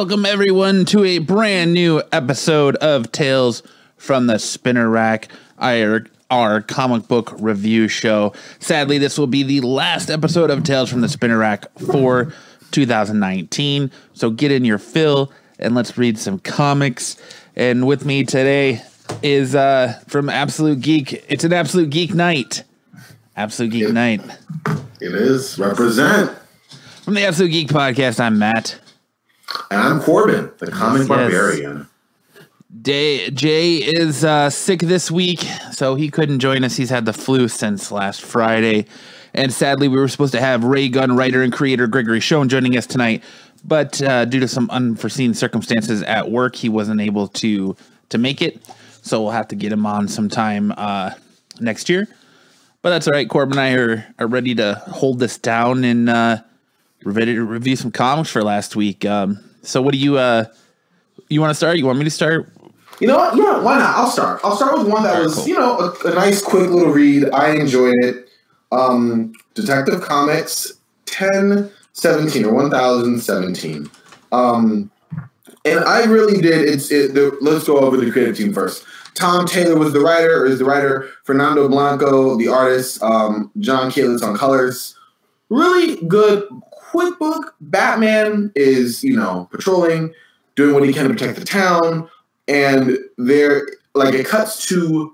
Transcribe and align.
Welcome 0.00 0.24
everyone 0.24 0.86
to 0.86 1.04
a 1.04 1.18
brand 1.18 1.74
new 1.74 2.02
episode 2.10 2.74
of 2.76 3.12
Tales 3.12 3.62
from 3.98 4.28
the 4.28 4.38
Spinner 4.38 4.88
Rack, 4.88 5.28
our, 5.58 6.06
our 6.30 6.62
comic 6.62 7.06
book 7.06 7.34
review 7.38 7.86
show. 7.86 8.32
Sadly, 8.60 8.96
this 8.96 9.18
will 9.18 9.26
be 9.26 9.42
the 9.42 9.60
last 9.60 10.08
episode 10.08 10.48
of 10.48 10.64
Tales 10.64 10.88
from 10.88 11.02
the 11.02 11.08
Spinner 11.10 11.36
Rack 11.36 11.66
for 11.78 12.32
2019. 12.70 13.90
So 14.14 14.30
get 14.30 14.50
in 14.50 14.64
your 14.64 14.78
fill 14.78 15.30
and 15.58 15.74
let's 15.74 15.98
read 15.98 16.18
some 16.18 16.38
comics. 16.38 17.18
And 17.54 17.86
with 17.86 18.06
me 18.06 18.24
today 18.24 18.80
is 19.22 19.54
uh, 19.54 20.00
from 20.08 20.30
Absolute 20.30 20.80
Geek. 20.80 21.26
It's 21.28 21.44
an 21.44 21.52
Absolute 21.52 21.90
Geek 21.90 22.14
night. 22.14 22.64
Absolute 23.36 23.72
Geek 23.72 23.92
night. 23.92 24.22
It 24.98 25.14
is. 25.14 25.58
Represent. 25.58 26.38
From 27.02 27.12
the 27.12 27.26
Absolute 27.26 27.50
Geek 27.50 27.68
Podcast, 27.68 28.18
I'm 28.18 28.38
Matt. 28.38 28.79
And 29.70 29.80
I'm 29.80 30.00
Corbin, 30.00 30.50
the 30.58 30.70
comic 30.70 31.00
Yes. 31.00 31.08
barbarian. 31.08 31.86
Day, 32.82 33.30
Jay 33.30 33.76
is 33.76 34.24
uh, 34.24 34.48
sick 34.48 34.80
this 34.80 35.10
week, 35.10 35.40
so 35.72 35.96
he 35.96 36.08
couldn't 36.08 36.38
join 36.38 36.62
us. 36.62 36.76
He's 36.76 36.90
had 36.90 37.04
the 37.04 37.12
flu 37.12 37.48
since 37.48 37.90
last 37.90 38.22
Friday. 38.22 38.86
And 39.34 39.52
sadly, 39.52 39.88
we 39.88 39.96
were 39.96 40.08
supposed 40.08 40.32
to 40.32 40.40
have 40.40 40.62
Ray 40.64 40.88
Gun 40.88 41.16
writer 41.16 41.42
and 41.42 41.52
creator 41.52 41.86
Gregory 41.88 42.20
Schoen 42.20 42.48
joining 42.48 42.76
us 42.76 42.86
tonight. 42.86 43.24
But 43.64 44.00
uh, 44.02 44.24
due 44.24 44.40
to 44.40 44.48
some 44.48 44.70
unforeseen 44.70 45.34
circumstances 45.34 46.02
at 46.02 46.30
work, 46.30 46.54
he 46.56 46.68
wasn't 46.68 47.00
able 47.00 47.28
to 47.28 47.76
to 48.10 48.18
make 48.18 48.40
it. 48.40 48.60
So 49.02 49.22
we'll 49.22 49.32
have 49.32 49.48
to 49.48 49.56
get 49.56 49.72
him 49.72 49.84
on 49.86 50.08
sometime 50.08 50.72
uh, 50.76 51.12
next 51.60 51.88
year. 51.88 52.06
But 52.82 52.90
that's 52.90 53.06
all 53.06 53.12
right. 53.12 53.28
Corbin 53.28 53.58
and 53.58 53.60
I 53.60 53.72
are, 53.74 54.06
are 54.18 54.26
ready 54.26 54.54
to 54.54 54.74
hold 54.86 55.18
this 55.18 55.38
down 55.38 55.84
and 55.84 56.08
uh, 56.08 56.38
ready 57.04 57.34
to 57.34 57.44
review 57.44 57.76
some 57.76 57.90
comics 57.90 58.30
for 58.30 58.42
last 58.42 58.76
week. 58.76 59.04
Um, 59.04 59.42
so 59.62 59.82
what 59.82 59.92
do 59.92 59.98
you 59.98 60.18
uh, 60.18 60.44
you 61.28 61.40
want 61.40 61.50
to 61.50 61.54
start? 61.54 61.78
You 61.78 61.86
want 61.86 61.98
me 61.98 62.04
to 62.04 62.10
start? 62.10 62.50
You 63.00 63.06
know 63.06 63.16
what? 63.16 63.34
Yeah, 63.34 63.60
why 63.60 63.78
not? 63.78 63.96
I'll 63.96 64.10
start. 64.10 64.40
I'll 64.44 64.56
start 64.56 64.78
with 64.78 64.88
one 64.88 65.04
that 65.04 65.22
was, 65.22 65.36
cool. 65.36 65.48
you 65.48 65.54
know, 65.54 65.78
a, 65.78 66.08
a 66.08 66.14
nice, 66.14 66.42
quick 66.42 66.68
little 66.68 66.92
read. 66.92 67.30
I 67.32 67.56
enjoyed 67.56 67.94
it. 68.02 68.28
Um, 68.72 69.32
Detective 69.54 70.02
Comics 70.02 70.74
1017 71.06 72.44
or 72.44 72.52
1017. 72.52 73.90
Um, 74.32 74.90
and 75.64 75.80
I 75.80 76.04
really 76.04 76.40
did. 76.40 76.68
It's 76.68 76.90
it, 76.90 77.14
the, 77.14 77.36
let's 77.40 77.66
go 77.66 77.78
over 77.78 77.96
the 77.96 78.10
creative 78.10 78.36
team 78.36 78.52
first. 78.52 78.84
Tom 79.14 79.46
Taylor 79.46 79.76
was 79.76 79.92
the 79.92 80.00
writer, 80.00 80.42
or 80.42 80.46
is 80.46 80.58
the 80.58 80.64
writer. 80.64 81.10
Fernando 81.24 81.68
Blanco, 81.68 82.36
the 82.36 82.48
artist. 82.48 83.02
Um, 83.02 83.50
John 83.58 83.90
Kalisz 83.90 84.22
on 84.22 84.36
colors. 84.36 84.94
Really 85.48 85.96
good, 86.06 86.48
quick 86.90 87.18
book. 87.18 87.54
Batman 87.60 88.52
is, 88.54 89.04
you 89.04 89.16
know, 89.16 89.48
patrolling, 89.50 90.12
doing 90.56 90.74
what 90.74 90.84
he 90.84 90.92
can 90.92 91.04
to 91.04 91.10
protect 91.10 91.38
the 91.38 91.44
town, 91.44 92.08
and 92.48 92.98
there, 93.16 93.66
like, 93.94 94.14
it 94.14 94.26
cuts 94.26 94.66
to 94.68 95.12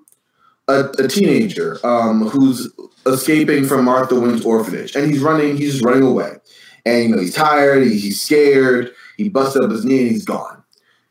a, 0.69 0.85
a 0.99 1.09
teenager 1.09 1.79
um, 1.87 2.27
who's 2.29 2.71
escaping 3.07 3.65
from 3.65 3.85
Martha 3.85 4.19
Wayne's 4.19 4.45
orphanage, 4.45 4.97
and 4.97 5.11
he's 5.11 5.21
running. 5.21 5.57
He's 5.57 5.83
running 5.83 6.03
away, 6.03 6.33
and 6.85 7.05
you 7.05 7.09
know 7.15 7.21
he's 7.21 7.35
tired. 7.35 7.85
He, 7.85 7.99
he's 7.99 8.21
scared. 8.21 8.93
He 9.17 9.29
busted 9.29 9.63
up 9.63 9.71
his 9.71 9.85
knee, 9.85 10.03
and 10.03 10.11
he's 10.11 10.25
gone. 10.25 10.63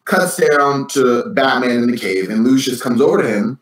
Cuts 0.05 0.37
down 0.37 0.87
to 0.89 1.29
Batman 1.33 1.83
in 1.83 1.91
the 1.91 1.97
cave, 1.97 2.29
and 2.29 2.43
Lucius 2.43 2.81
comes 2.81 3.01
over 3.01 3.21
to 3.21 3.27
him, 3.27 3.59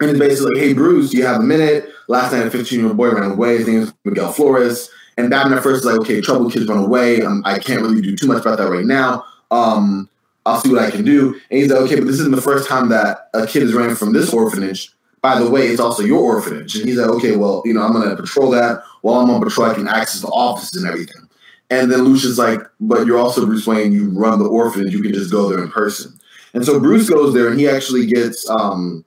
and 0.00 0.10
is 0.10 0.18
basically 0.18 0.54
like, 0.54 0.64
"Hey 0.64 0.72
Bruce, 0.72 1.10
do 1.10 1.18
you 1.18 1.26
have 1.26 1.40
a 1.40 1.44
minute? 1.44 1.90
Last 2.08 2.32
night, 2.32 2.46
a 2.46 2.50
15 2.50 2.78
year 2.78 2.88
old 2.88 2.96
boy 2.96 3.10
ran 3.10 3.30
away. 3.30 3.58
His 3.58 3.68
name 3.68 3.82
is 3.82 3.94
Miguel 4.04 4.32
Flores." 4.32 4.90
And 5.16 5.30
Batman 5.30 5.58
at 5.58 5.62
first 5.62 5.80
is 5.80 5.86
like, 5.86 6.00
"Okay, 6.00 6.20
trouble 6.20 6.50
kids 6.50 6.66
run 6.66 6.78
away. 6.78 7.22
Um, 7.22 7.42
I 7.44 7.58
can't 7.58 7.82
really 7.82 8.00
do 8.00 8.16
too 8.16 8.26
much 8.26 8.40
about 8.40 8.58
that 8.58 8.70
right 8.70 8.86
now. 8.86 9.24
Um, 9.50 10.08
I'll 10.46 10.60
see 10.60 10.70
what 10.70 10.82
I 10.82 10.90
can 10.90 11.04
do." 11.04 11.34
And 11.50 11.60
he's 11.60 11.70
like, 11.70 11.80
"Okay, 11.82 11.96
but 11.96 12.06
this 12.06 12.20
isn't 12.20 12.34
the 12.34 12.42
first 12.42 12.68
time 12.68 12.88
that 12.88 13.28
a 13.34 13.46
kid 13.46 13.62
is 13.62 13.72
running 13.74 13.96
from 13.96 14.12
this 14.12 14.32
orphanage. 14.32 14.90
By 15.22 15.40
the 15.40 15.48
way, 15.48 15.68
it's 15.68 15.80
also 15.80 16.02
your 16.02 16.20
orphanage." 16.20 16.76
And 16.76 16.88
he's 16.88 16.98
like, 16.98 17.10
"Okay, 17.10 17.36
well, 17.36 17.62
you 17.64 17.74
know, 17.74 17.82
I'm 17.82 17.92
gonna 17.92 18.16
patrol 18.16 18.50
that. 18.50 18.82
While 19.02 19.20
I'm 19.20 19.30
on 19.30 19.42
patrol, 19.42 19.70
I 19.70 19.74
can 19.74 19.88
access 19.88 20.20
the 20.20 20.28
office 20.28 20.74
and 20.76 20.86
everything." 20.86 21.28
And 21.70 21.90
then 21.90 22.02
Lucius 22.02 22.38
like, 22.38 22.60
"But 22.80 23.06
you're 23.06 23.18
also 23.18 23.46
Bruce 23.46 23.66
Wayne. 23.66 23.92
You 23.92 24.10
run 24.10 24.38
the 24.38 24.46
orphanage. 24.46 24.92
You 24.92 25.02
can 25.02 25.14
just 25.14 25.30
go 25.30 25.48
there 25.48 25.62
in 25.62 25.70
person." 25.70 26.12
And 26.52 26.64
so 26.64 26.78
Bruce 26.78 27.08
goes 27.08 27.34
there, 27.34 27.48
and 27.48 27.58
he 27.58 27.68
actually 27.68 28.06
gets. 28.06 28.48
Um, 28.48 29.04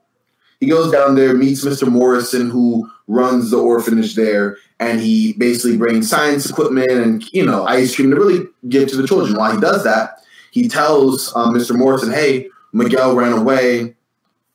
he 0.59 0.65
goes 0.65 0.91
down 0.91 1.15
there, 1.15 1.35
meets 1.35 1.63
Mr. 1.63 1.87
Morrison, 1.87 2.49
who 2.49 2.89
runs 3.07 3.51
the 3.51 3.59
orphanage 3.59 4.15
there, 4.15 4.57
and 4.79 4.99
he 4.99 5.33
basically 5.33 5.77
brings 5.77 6.09
science 6.09 6.49
equipment 6.49 6.91
and 6.91 7.23
you 7.33 7.45
know 7.45 7.65
ice 7.65 7.95
cream 7.95 8.11
to 8.11 8.15
really 8.15 8.45
give 8.69 8.89
to 8.89 8.97
the 8.97 9.07
children. 9.07 9.35
While 9.35 9.53
he 9.53 9.59
does 9.59 9.83
that, 9.83 10.21
he 10.51 10.67
tells 10.67 11.35
um, 11.35 11.53
Mr. 11.53 11.75
Morrison, 11.75 12.11
"Hey, 12.11 12.49
Miguel 12.73 13.15
ran 13.15 13.33
away, 13.33 13.95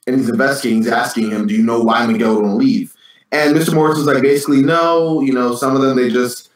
and 0.07 0.17
he's 0.17 0.29
investigating. 0.29 0.83
He's 0.83 0.93
asking 0.93 1.31
him, 1.31 1.47
do 1.47 1.55
you 1.55 1.63
know 1.63 1.83
why 1.83 2.07
Miguel 2.07 2.41
won't 2.41 2.59
leave?" 2.59 2.95
And 3.33 3.57
Mr. 3.57 3.75
Morrison's 3.75 4.07
like, 4.07 4.23
basically, 4.23 4.63
no. 4.63 5.23
You 5.23 5.33
know, 5.33 5.55
some 5.55 5.75
of 5.75 5.83
them 5.83 5.97
they 5.97 6.11
just 6.11 6.51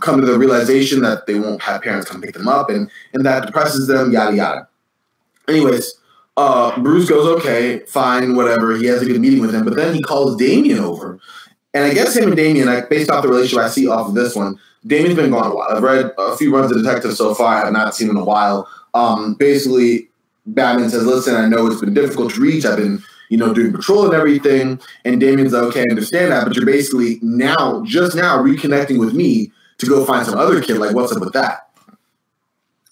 come 0.00 0.20
to 0.20 0.26
the 0.26 0.38
realization 0.38 1.00
that 1.02 1.26
they 1.26 1.38
won't 1.38 1.62
have 1.62 1.82
parents 1.82 2.10
come 2.10 2.20
pick 2.20 2.34
them 2.34 2.48
up, 2.48 2.68
and 2.70 2.90
and 3.14 3.24
that 3.24 3.46
depresses 3.46 3.86
them. 3.86 4.12
Yada 4.12 4.36
yada. 4.36 4.68
Anyways, 5.48 5.94
uh, 6.36 6.78
Bruce 6.80 7.08
goes, 7.08 7.26
okay, 7.38 7.80
fine, 7.86 8.34
whatever. 8.34 8.76
He 8.76 8.86
has 8.86 9.00
a 9.02 9.06
good 9.06 9.20
meeting 9.20 9.40
with 9.40 9.54
him, 9.54 9.64
but 9.64 9.76
then 9.76 9.94
he 9.94 10.02
calls 10.02 10.36
Damian 10.36 10.80
over. 10.80 11.18
And 11.76 11.84
I 11.84 11.92
guess 11.92 12.16
him 12.16 12.28
and 12.28 12.36
Damian, 12.36 12.68
like, 12.68 12.88
based 12.88 13.10
off 13.10 13.22
the 13.22 13.28
relationship 13.28 13.66
I 13.66 13.68
see 13.68 13.86
off 13.86 14.08
of 14.08 14.14
this 14.14 14.34
one, 14.34 14.58
Damian's 14.86 15.16
been 15.16 15.30
gone 15.30 15.50
a 15.50 15.54
while. 15.54 15.68
I've 15.68 15.82
read 15.82 16.10
a 16.16 16.34
few 16.34 16.54
runs 16.54 16.70
of 16.72 16.82
Detective 16.82 17.12
so 17.14 17.34
far. 17.34 17.54
I 17.54 17.64
have 17.64 17.72
not 17.74 17.94
seen 17.94 18.08
in 18.08 18.16
a 18.16 18.24
while. 18.24 18.66
Um, 18.94 19.34
basically, 19.34 20.08
Batman 20.46 20.88
says, 20.88 21.04
listen, 21.04 21.34
I 21.34 21.46
know 21.46 21.66
it's 21.66 21.82
been 21.82 21.92
difficult 21.92 22.32
to 22.32 22.40
reach. 22.40 22.64
I've 22.64 22.78
been, 22.78 23.02
you 23.28 23.36
know, 23.36 23.52
doing 23.52 23.74
patrol 23.74 24.06
and 24.06 24.14
everything. 24.14 24.80
And 25.04 25.20
Damian's 25.20 25.52
like, 25.52 25.64
okay, 25.64 25.80
I 25.80 25.90
understand 25.90 26.32
that, 26.32 26.46
but 26.46 26.56
you're 26.56 26.64
basically 26.64 27.18
now, 27.20 27.82
just 27.84 28.16
now, 28.16 28.38
reconnecting 28.38 28.98
with 28.98 29.12
me 29.12 29.52
to 29.76 29.86
go 29.86 30.06
find 30.06 30.24
some 30.24 30.38
other 30.38 30.62
kid. 30.62 30.78
Like, 30.78 30.94
what's 30.94 31.12
up 31.12 31.20
with 31.20 31.34
that? 31.34 31.68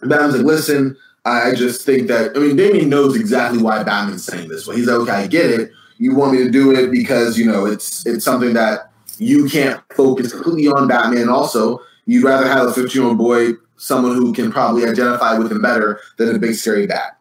Batman's 0.02 0.36
like, 0.36 0.44
listen, 0.44 0.94
I 1.24 1.54
just 1.54 1.86
think 1.86 2.08
that 2.08 2.36
I 2.36 2.38
mean 2.38 2.56
Damian 2.56 2.90
knows 2.90 3.16
exactly 3.16 3.62
why 3.62 3.82
Batman's 3.82 4.24
saying 4.24 4.50
this. 4.50 4.66
Well, 4.66 4.76
he's 4.76 4.88
like, 4.88 5.00
okay, 5.00 5.12
I 5.12 5.26
get 5.26 5.50
it. 5.50 5.72
You 5.98 6.14
want 6.14 6.32
me 6.32 6.38
to 6.38 6.50
do 6.50 6.74
it 6.74 6.90
because 6.90 7.38
you 7.38 7.46
know 7.50 7.66
it's 7.66 8.06
it's 8.06 8.24
something 8.24 8.54
that 8.54 8.90
you 9.18 9.48
can't 9.48 9.80
focus 9.94 10.32
completely 10.32 10.68
on 10.68 10.88
Batman. 10.88 11.28
Also, 11.28 11.80
you'd 12.06 12.24
rather 12.24 12.46
have 12.46 12.66
a 12.66 12.72
15 12.72 13.00
year 13.00 13.08
old 13.08 13.18
boy, 13.18 13.52
someone 13.76 14.14
who 14.14 14.32
can 14.32 14.50
probably 14.50 14.84
identify 14.84 15.38
with 15.38 15.52
him 15.52 15.62
better 15.62 16.00
than 16.18 16.34
a 16.34 16.38
big 16.38 16.54
scary 16.54 16.86
bat. 16.86 17.18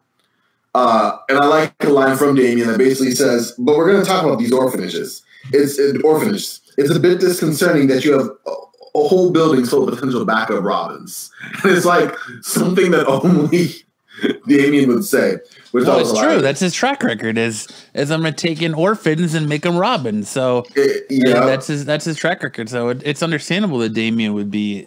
Uh, 0.74 1.18
and 1.28 1.38
I 1.38 1.46
like 1.46 1.78
the 1.78 1.90
line 1.90 2.16
from 2.16 2.34
Damian 2.34 2.66
that 2.68 2.78
basically 2.78 3.12
says, 3.12 3.52
"But 3.58 3.76
we're 3.76 3.90
going 3.90 4.02
to 4.02 4.08
talk 4.08 4.24
about 4.24 4.38
these 4.38 4.52
orphanages. 4.52 5.22
It's 5.52 5.78
it, 5.78 6.04
orphanages. 6.04 6.60
It's 6.76 6.90
a 6.90 6.98
bit 6.98 7.20
disconcerting 7.20 7.86
that 7.88 8.04
you 8.04 8.12
have." 8.18 8.28
A, 8.46 8.54
whole 8.96 9.32
building 9.32 9.66
full 9.66 9.88
of 9.88 9.92
potential 9.92 10.24
backup 10.24 10.62
Robins. 10.62 11.28
And 11.64 11.72
it's 11.72 11.84
like 11.84 12.14
something 12.42 12.92
that 12.92 13.06
only 13.24 13.83
Damian 14.48 14.88
would 14.88 15.04
say. 15.04 15.38
Which 15.72 15.84
No, 15.84 15.98
it's 15.98 16.16
true. 16.18 16.40
That's 16.40 16.60
his 16.60 16.72
track 16.74 17.02
record. 17.02 17.36
Is 17.38 17.66
is 17.94 18.10
I'm 18.10 18.20
gonna 18.22 18.32
take 18.32 18.62
in 18.62 18.74
orphans 18.74 19.34
and 19.34 19.48
make 19.48 19.62
them 19.62 19.76
Robin. 19.76 20.22
So 20.22 20.64
it- 20.76 21.06
yeah, 21.10 21.34
yeah, 21.34 21.46
that's 21.46 21.66
his 21.66 21.84
that's 21.84 22.04
his 22.04 22.16
track 22.16 22.42
record. 22.42 22.68
So 22.68 22.90
it, 22.90 23.02
it's 23.04 23.22
understandable 23.22 23.78
that 23.78 23.90
Damian 23.94 24.34
would 24.34 24.50
be 24.50 24.86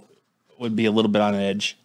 would 0.60 0.76
be 0.76 0.86
a 0.86 0.92
little 0.92 1.12
bit 1.12 1.22
on 1.22 1.36
edge. 1.36 1.78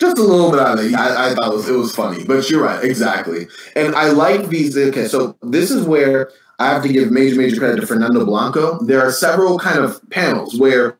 just 0.00 0.18
a 0.18 0.22
little 0.22 0.50
bit 0.50 0.60
on 0.60 0.78
it. 0.78 0.94
I, 0.94 1.30
I 1.30 1.34
thought 1.34 1.52
it 1.52 1.56
was, 1.56 1.68
it 1.68 1.76
was 1.76 1.94
funny, 1.94 2.24
but 2.24 2.48
you're 2.50 2.62
right, 2.62 2.82
exactly. 2.84 3.46
And 3.76 3.94
I 3.94 4.08
like 4.10 4.48
these. 4.48 4.76
Okay, 4.76 5.06
so 5.06 5.36
this 5.42 5.70
is 5.70 5.86
where 5.86 6.30
I 6.58 6.70
have 6.70 6.82
to 6.82 6.88
give 6.88 7.10
major, 7.12 7.36
major 7.36 7.56
credit 7.58 7.80
to 7.82 7.86
Fernando 7.86 8.24
Blanco. 8.24 8.82
There 8.84 9.00
are 9.02 9.12
several 9.12 9.58
kind 9.58 9.78
of 9.78 10.00
panels 10.10 10.58
where 10.58 10.98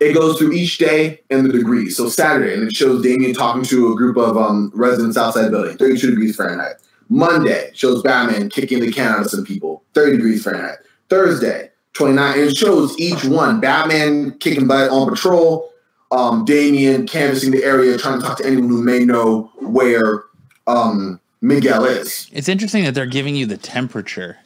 it 0.00 0.14
goes 0.14 0.38
through 0.38 0.52
each 0.52 0.78
day 0.78 1.20
and 1.30 1.44
the 1.44 1.52
degrees. 1.52 1.96
So 1.96 2.08
Saturday, 2.08 2.54
and 2.54 2.62
it 2.64 2.74
shows 2.76 3.02
Damian 3.02 3.34
talking 3.34 3.64
to 3.64 3.92
a 3.92 3.96
group 3.96 4.16
of 4.16 4.36
um, 4.36 4.70
residents 4.74 5.16
outside 5.16 5.46
the 5.46 5.50
building, 5.50 5.76
32 5.76 6.10
degrees 6.10 6.36
Fahrenheit. 6.36 6.76
Monday 7.08 7.70
shows 7.74 8.02
Batman 8.02 8.50
kicking 8.50 8.80
the 8.80 8.92
can 8.92 9.12
out 9.12 9.20
of 9.20 9.30
some 9.30 9.44
people, 9.44 9.82
30 9.94 10.18
degrees 10.18 10.44
Fahrenheit. 10.44 10.78
Thursday, 11.08 11.70
29, 11.94 12.38
and 12.38 12.50
it 12.50 12.56
shows 12.56 12.98
each 12.98 13.24
one 13.24 13.60
Batman 13.60 14.38
kicking 14.38 14.66
butt 14.66 14.90
on 14.90 15.08
patrol, 15.08 15.72
um, 16.12 16.44
Damian 16.44 17.06
canvassing 17.06 17.50
the 17.50 17.64
area, 17.64 17.96
trying 17.98 18.20
to 18.20 18.26
talk 18.26 18.38
to 18.38 18.46
anyone 18.46 18.68
who 18.68 18.82
may 18.82 19.04
know 19.04 19.50
where 19.60 20.24
um, 20.66 21.18
Miguel 21.40 21.84
is. 21.84 22.28
It's 22.32 22.48
interesting 22.48 22.84
that 22.84 22.94
they're 22.94 23.06
giving 23.06 23.34
you 23.34 23.46
the 23.46 23.56
temperature. 23.56 24.38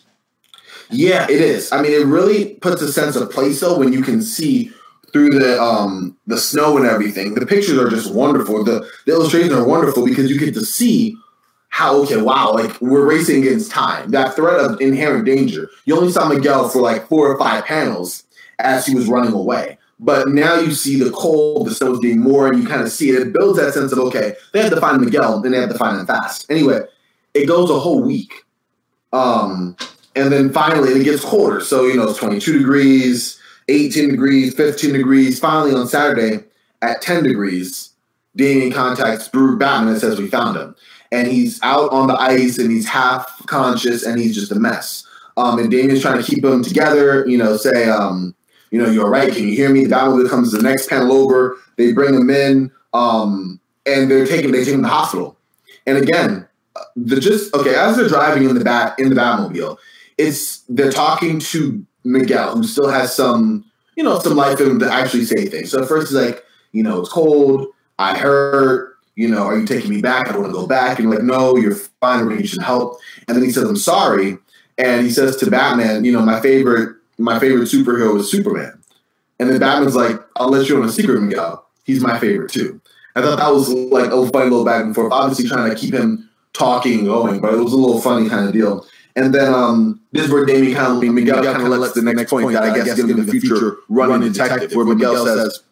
Yeah, 0.91 1.25
it 1.25 1.41
is. 1.41 1.73
I 1.73 1.81
mean, 1.81 1.93
it 1.93 2.07
really 2.07 2.55
puts 2.57 2.83
a 2.83 2.93
sense 2.93 3.17
of 3.17 3.31
place 3.31 3.61
though 3.61 3.79
when 3.79 3.93
you 3.93 4.03
can 4.03 4.23
see 4.23 4.73
through 5.13 5.31
the 5.31 5.61
um 5.61 6.17
the 6.27 6.39
snow 6.39 6.77
and 6.77 6.87
everything. 6.87 7.35
The 7.35 7.47
pictures 7.47 7.79
are 7.79 7.89
just 7.89 8.13
wonderful. 8.13 8.65
The 8.65 8.89
the 9.07 9.13
illustrations 9.13 9.53
are 9.53 9.67
wonderful 9.67 10.05
because 10.05 10.31
you 10.31 10.39
get 10.39 10.55
to 10.55 10.65
see 10.65 11.17
how 11.69 11.97
okay, 12.03 12.21
wow, 12.21 12.53
like 12.53 12.81
we're 12.81 13.09
racing 13.09 13.43
against 13.43 13.71
time. 13.71 14.11
That 14.11 14.35
threat 14.35 14.61
of 14.61 14.81
inherent 14.81 15.25
danger. 15.25 15.71
You 15.85 15.97
only 15.97 16.13
saw 16.13 16.29
Miguel 16.29 16.69
for 16.69 16.81
like 16.81 17.09
four 17.09 17.29
or 17.29 17.39
five 17.39 17.65
panels 17.65 18.25
as 18.59 18.87
he 18.87 18.95
was 18.95 19.09
running 19.09 19.33
away. 19.33 19.79
But 19.99 20.29
now 20.29 20.57
you 20.57 20.73
see 20.73 21.03
the 21.03 21.11
cold, 21.11 21.67
the 21.67 21.75
snow's 21.75 22.01
getting 22.01 22.21
more, 22.21 22.49
and 22.49 22.61
you 22.61 22.69
kind 22.69 22.83
of 22.83 22.91
see 22.91 23.11
it. 23.11 23.23
It 23.23 23.33
builds 23.33 23.59
that 23.59 23.73
sense 23.73 23.93
of 23.93 23.99
okay, 24.01 24.35
they 24.53 24.61
have 24.61 24.73
to 24.73 24.81
find 24.81 25.01
Miguel, 25.01 25.41
then 25.41 25.53
they 25.53 25.61
have 25.61 25.71
to 25.71 25.79
find 25.79 25.99
him 25.99 26.07
fast. 26.07 26.51
Anyway, 26.51 26.81
it 27.35 27.47
goes 27.47 27.71
a 27.71 27.79
whole 27.79 28.03
week. 28.03 28.45
Um, 29.13 29.77
and 30.15 30.33
then 30.33 30.53
finally 30.53 30.93
it 30.93 31.05
gets 31.05 31.25
colder. 31.25 31.61
So, 31.61 31.87
you 31.87 31.97
know, 31.97 32.09
it's 32.09 32.19
22 32.19 32.59
degrees, 32.59 33.41
18 33.69 34.11
degrees, 34.11 34.55
15 34.55 34.93
degrees. 34.93 35.39
Finally 35.39 35.75
on 35.75 35.87
Saturday 35.87 36.45
at 36.81 37.03
10 37.03 37.25
degrees, 37.25 37.91
Damian 38.37 38.73
contacts 38.73 39.29
Brew 39.29 39.59
Batman 39.59 39.93
and 39.93 40.01
says 40.01 40.19
we 40.19 40.29
found 40.29 40.57
him. 40.57 40.75
And 41.11 41.29
he's 41.29 41.61
out 41.63 41.93
on 41.93 42.07
the 42.09 42.19
ice 42.19 42.59
and 42.59 42.71
he's 42.71 42.89
half 42.89 43.47
conscious 43.47 44.05
and 44.05 44.19
he's 44.19 44.35
just 44.35 44.51
a 44.51 44.59
mess. 44.59 45.07
Um, 45.37 45.59
and 45.59 45.71
Damian's 45.71 46.03
trying 46.03 46.23
to 46.23 46.25
keep 46.25 46.45
him 46.45 46.63
together, 46.63 47.27
you 47.27 47.39
know, 47.39 47.57
say, 47.57 47.89
um, 47.89 48.35
you 48.71 48.81
know, 48.81 48.91
you're 48.91 49.11
right. 49.11 49.33
Can 49.33 49.49
you 49.49 49.55
hear 49.55 49.69
me? 49.69 49.85
The 49.85 49.95
Batmobile 49.95 50.31
comes 50.31 50.53
the 50.53 50.63
next 50.63 50.89
panel 50.89 51.13
over. 51.13 51.59
They 51.77 51.93
bring 51.93 52.15
him 52.15 52.31
in, 52.31 52.71
um, 52.95 53.61
and 53.87 54.11
they're 54.11 54.27
taking 54.27 54.51
they 54.51 54.65
take 54.65 54.75
him 54.75 54.81
to 54.81 54.89
the 54.89 54.89
hospital. 54.89 55.37
And 55.87 55.99
again, 55.99 56.49
the 56.97 57.21
just 57.21 57.55
okay 57.55 57.75
as 57.75 57.97
they're 57.97 58.09
driving 58.09 58.49
in 58.49 58.55
the 58.55 58.65
bat 58.65 58.99
in 58.99 59.11
the 59.11 59.15
Batmobile, 59.15 59.77
it's 60.17 60.65
they're 60.69 60.93
talking 60.93 61.39
to 61.39 61.87
Miguel, 62.05 62.57
who 62.57 62.65
still 62.65 62.89
has 62.89 63.15
some 63.15 63.65
you 63.97 64.03
know 64.03 64.19
some 64.19 64.37
life 64.37 64.61
in 64.61 64.71
him 64.71 64.79
to 64.81 64.93
actually 64.93 65.25
say 65.25 65.47
things. 65.47 65.71
So 65.71 65.83
at 65.83 65.89
first 65.89 66.09
he's 66.09 66.21
like, 66.21 66.45
you 66.73 66.83
know, 66.83 67.01
it's 67.01 67.09
cold. 67.11 67.69
I 67.99 68.17
hurt. 68.17 68.91
You 69.15 69.29
know, 69.29 69.43
are 69.43 69.59
you 69.59 69.67
taking 69.67 69.91
me 69.91 70.01
back? 70.01 70.29
I 70.29 70.33
don't 70.33 70.41
want 70.41 70.55
to 70.55 70.59
go 70.59 70.67
back. 70.67 70.99
And 70.99 71.11
like, 71.11 71.23
no, 71.23 71.57
you're 71.57 71.75
fine. 71.75 72.27
We 72.27 72.37
need 72.37 72.49
some 72.49 72.65
help. 72.65 72.99
And 73.29 73.37
then 73.37 73.45
he 73.45 73.51
says, 73.51 73.65
I'm 73.65 73.77
sorry. 73.77 74.39
And 74.79 75.05
he 75.05 75.13
says 75.13 75.37
to 75.37 75.51
Batman, 75.51 76.05
you 76.05 76.13
know, 76.13 76.23
my 76.23 76.41
favorite 76.41 76.97
my 77.19 77.39
favorite 77.39 77.69
superhero 77.69 78.19
is 78.19 78.31
Superman. 78.31 78.83
And 79.39 79.51
then 79.51 79.61
Batman's 79.61 79.97
like, 79.97 80.21
I'll 80.37 80.49
let 80.49 80.69
you 80.69 80.81
on 80.81 80.89
a 80.89 80.93
secret, 80.93 81.21
Miguel. 81.21 81.67
He's 81.85 82.01
my 82.01 82.19
favorite 82.19 82.51
too. 82.53 82.81
I 83.15 83.21
thought 83.21 83.39
that 83.39 83.53
was 83.53 83.69
like 83.69 84.11
a 84.11 84.27
funny 84.31 84.51
little 84.51 84.65
back 84.65 84.85
and 84.85 84.95
forth. 84.95 85.13
Obviously, 85.13 85.49
trying 85.49 85.71
to 85.71 85.77
keep 85.77 85.93
him 85.93 86.31
talking 86.53 87.01
and 87.01 87.07
going, 87.07 87.41
but 87.41 87.53
it 87.53 87.59
was 87.59 87.73
a 87.73 87.77
little 87.77 88.01
funny 88.01 88.29
kind 88.29 88.47
of 88.47 88.53
deal. 88.53 88.87
And 89.15 89.35
then 89.35 89.53
um, 89.53 90.01
this 90.13 90.25
is 90.25 90.31
where 90.31 90.45
Damian 90.47 90.75
kind 90.75 91.05
of 91.05 91.15
Miguel 91.15 91.43
kind 91.45 91.63
of 91.63 91.79
lets 91.79 91.95
the 91.95 92.03
next 92.03 92.31
point 92.31 92.53
that 92.53 92.63
I 92.63 92.75
guess 92.75 93.03
be 93.03 93.13
the 93.13 93.31
future 93.31 93.77
running 93.89 94.33
detective, 94.33 94.75
where 94.75 94.87
Miguel 94.87 95.25
says 95.27 95.63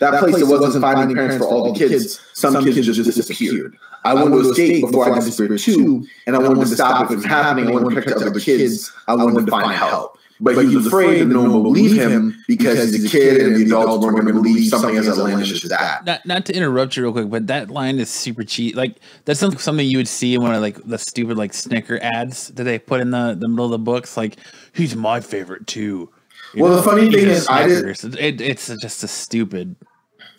that 0.00 0.18
place 0.20 0.38
that 0.38 0.46
wasn't 0.46 0.82
finding 0.82 1.16
parents 1.16 1.36
for 1.38 1.44
all 1.44 1.72
the 1.72 1.78
kids, 1.78 2.20
some 2.34 2.62
kids 2.64 2.86
just 2.86 3.02
disappeared. 3.04 3.76
I 4.04 4.14
wanted 4.14 4.42
to 4.42 4.50
escape 4.50 4.84
before 4.84 5.12
I 5.12 5.14
disappeared 5.14 5.58
too, 5.60 6.06
and 6.26 6.34
I 6.34 6.38
wanted 6.40 6.60
to 6.60 6.66
stop 6.74 7.10
it 7.10 7.14
from 7.14 7.22
happening. 7.22 7.68
I 7.68 7.72
wanted 7.72 7.94
to 7.94 8.02
protect 8.02 8.20
other 8.22 8.40
kids. 8.40 8.92
I 9.06 9.14
wanted 9.14 9.46
to 9.46 9.50
find 9.50 9.70
help. 9.72 10.18
But, 10.42 10.58
he 10.66 10.74
was 10.74 10.88
afraid 10.88 11.20
that 11.20 11.26
no 11.26 11.42
one 11.42 11.52
would 11.52 11.62
believe 11.62 11.96
him 11.96 12.36
because 12.48 12.92
he's 12.92 13.04
a 13.04 13.08
kid 13.08 13.40
and 13.40 13.54
the 13.54 13.62
adults 13.62 14.04
weren't 14.04 14.16
going 14.16 14.26
to 14.26 14.32
believe 14.32 14.68
something 14.68 14.96
as 14.96 15.08
outlandish 15.08 15.62
as 15.62 15.70
that. 15.70 16.04
Not, 16.04 16.26
not 16.26 16.46
to 16.46 16.52
interrupt 16.52 16.96
you 16.96 17.04
real 17.04 17.12
quick, 17.12 17.30
but 17.30 17.46
that 17.46 17.70
line 17.70 18.00
is 18.00 18.10
super 18.10 18.42
cheap. 18.42 18.74
Like 18.74 18.96
that's 19.24 19.38
something 19.38 19.60
something 19.60 19.86
you 19.86 19.98
would 19.98 20.08
see 20.08 20.34
in 20.34 20.42
one 20.42 20.52
of 20.52 20.60
like 20.60 20.84
the 20.84 20.98
stupid 20.98 21.38
like 21.38 21.54
Snicker 21.54 22.00
ads 22.02 22.48
that 22.48 22.64
they 22.64 22.80
put 22.80 23.00
in 23.00 23.10
the, 23.10 23.36
the 23.38 23.48
middle 23.48 23.66
of 23.66 23.70
the 23.70 23.78
books. 23.78 24.16
Like 24.16 24.36
he's 24.74 24.96
my 24.96 25.20
favorite 25.20 25.68
too. 25.68 26.10
You 26.54 26.64
well, 26.64 26.72
know, 26.72 26.76
the 26.76 26.82
funny 26.82 27.10
thing 27.10 27.28
is, 27.28 27.48
I 27.48 27.66
did. 27.66 28.14
It, 28.16 28.40
it's 28.40 28.66
just 28.66 29.04
a 29.04 29.08
stupid. 29.08 29.76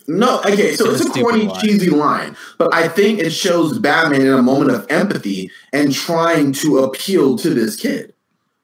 No, 0.06 0.40
okay, 0.40 0.74
so 0.74 0.90
it's, 0.90 1.00
it's 1.00 1.16
a, 1.16 1.20
a 1.20 1.22
corny, 1.22 1.44
line. 1.46 1.60
cheesy 1.60 1.88
line, 1.88 2.36
but 2.58 2.72
I 2.74 2.88
think 2.88 3.20
it 3.20 3.30
shows 3.30 3.78
Batman 3.78 4.20
in 4.20 4.34
a 4.34 4.42
moment 4.42 4.70
of 4.70 4.86
empathy 4.90 5.50
and 5.72 5.94
trying 5.94 6.52
to 6.52 6.80
appeal 6.80 7.38
to 7.38 7.54
this 7.54 7.74
kid. 7.74 8.13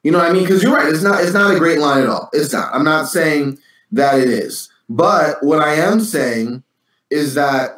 You 0.03 0.13
know 0.13 0.19
what 0.19 0.31
I 0.31 0.33
mean? 0.33 0.45
Because 0.45 0.63
you're 0.63 0.75
right. 0.75 0.89
It's 0.89 1.03
not. 1.03 1.23
It's 1.23 1.35
not 1.35 1.55
a 1.55 1.59
great 1.59 1.79
line 1.79 2.03
at 2.03 2.09
all. 2.09 2.31
It's 2.33 2.53
not. 2.53 2.73
I'm 2.75 2.85
not 2.85 3.09
saying 3.09 3.59
that 3.93 4.19
it 4.19 4.29
is. 4.29 4.71
But 4.89 5.43
what 5.43 5.61
I 5.61 5.75
am 5.75 6.01
saying 6.01 6.63
is 7.11 7.35
that 7.35 7.77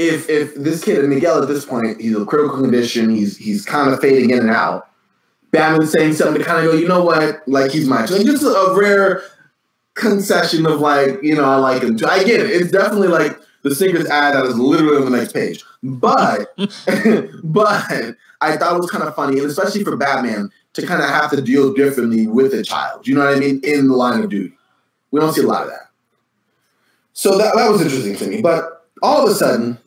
if 0.00 0.30
if 0.30 0.54
this 0.54 0.82
kid 0.82 1.04
Miguel 1.04 1.42
at 1.42 1.48
this 1.48 1.66
point 1.66 2.00
he's 2.00 2.16
a 2.16 2.24
critical 2.24 2.58
condition. 2.58 3.14
He's 3.14 3.36
he's 3.36 3.64
kind 3.64 3.92
of 3.92 4.00
fading 4.00 4.30
in 4.30 4.40
and 4.40 4.50
out. 4.50 4.88
Batman's 5.50 5.92
saying 5.92 6.14
something 6.14 6.38
to 6.38 6.44
kind 6.44 6.64
of 6.64 6.72
go. 6.72 6.78
You 6.78 6.88
know 6.88 7.04
what? 7.04 7.46
Like 7.46 7.70
he's 7.70 7.86
my 7.86 8.00
like 8.00 8.24
just 8.24 8.42
a 8.42 8.74
rare 8.74 9.22
concession 9.94 10.64
of 10.64 10.80
like 10.80 11.22
you 11.22 11.34
know 11.34 11.44
I 11.44 11.56
like 11.56 11.82
him. 11.82 11.98
I 12.08 12.24
get 12.24 12.40
it. 12.40 12.50
It's 12.50 12.70
definitely 12.70 13.08
like 13.08 13.38
the 13.62 13.74
Snickers 13.74 14.06
ad 14.06 14.34
that 14.34 14.46
is 14.46 14.58
literally 14.58 14.96
on 14.96 15.10
the 15.10 15.18
next 15.18 15.34
page. 15.34 15.62
But 15.82 16.54
but 17.44 18.16
I 18.40 18.56
thought 18.56 18.76
it 18.76 18.80
was 18.80 18.90
kind 18.90 19.04
of 19.04 19.14
funny, 19.14 19.38
and 19.38 19.50
especially 19.50 19.84
for 19.84 19.96
Batman 19.96 20.50
to 20.74 20.86
kind 20.86 21.02
of 21.02 21.08
have 21.08 21.30
to 21.30 21.42
deal 21.42 21.72
differently 21.72 22.26
with 22.26 22.54
a 22.54 22.62
child. 22.62 23.06
You 23.06 23.14
know 23.14 23.24
what 23.24 23.36
I 23.36 23.40
mean? 23.40 23.60
In 23.64 23.88
the 23.88 23.94
line 23.94 24.22
of 24.22 24.30
duty. 24.30 24.54
We 25.10 25.20
don't 25.20 25.32
see 25.32 25.42
a 25.42 25.46
lot 25.46 25.64
of 25.64 25.68
that. 25.70 25.90
So 27.12 27.36
that, 27.38 27.54
that 27.56 27.70
was 27.70 27.82
interesting 27.82 28.16
to 28.16 28.26
me. 28.26 28.40
But 28.40 28.86
all 29.02 29.24
of 29.26 29.30
a 29.30 29.34
sudden, 29.34 29.78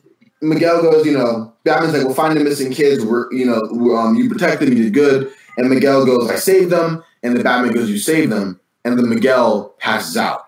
Miguel 0.42 0.82
goes, 0.82 1.06
you 1.06 1.16
know, 1.16 1.52
Batman's 1.64 1.94
like, 1.94 2.04
we'll 2.04 2.14
find 2.14 2.36
the 2.36 2.44
missing 2.44 2.70
kids. 2.70 3.04
We're, 3.04 3.32
you 3.32 3.46
know, 3.46 3.96
um, 3.96 4.14
you 4.14 4.28
protected 4.28 4.68
them, 4.68 4.76
you 4.76 4.84
did 4.84 4.94
good. 4.94 5.32
And 5.56 5.70
Miguel 5.70 6.04
goes, 6.04 6.30
I 6.30 6.36
saved 6.36 6.70
them. 6.70 7.02
And 7.22 7.36
the 7.36 7.42
Batman 7.42 7.72
goes, 7.72 7.88
you 7.88 7.98
saved 7.98 8.30
them. 8.30 8.60
And 8.84 8.98
then 8.98 9.08
Miguel 9.08 9.74
passes 9.78 10.16
out. 10.16 10.42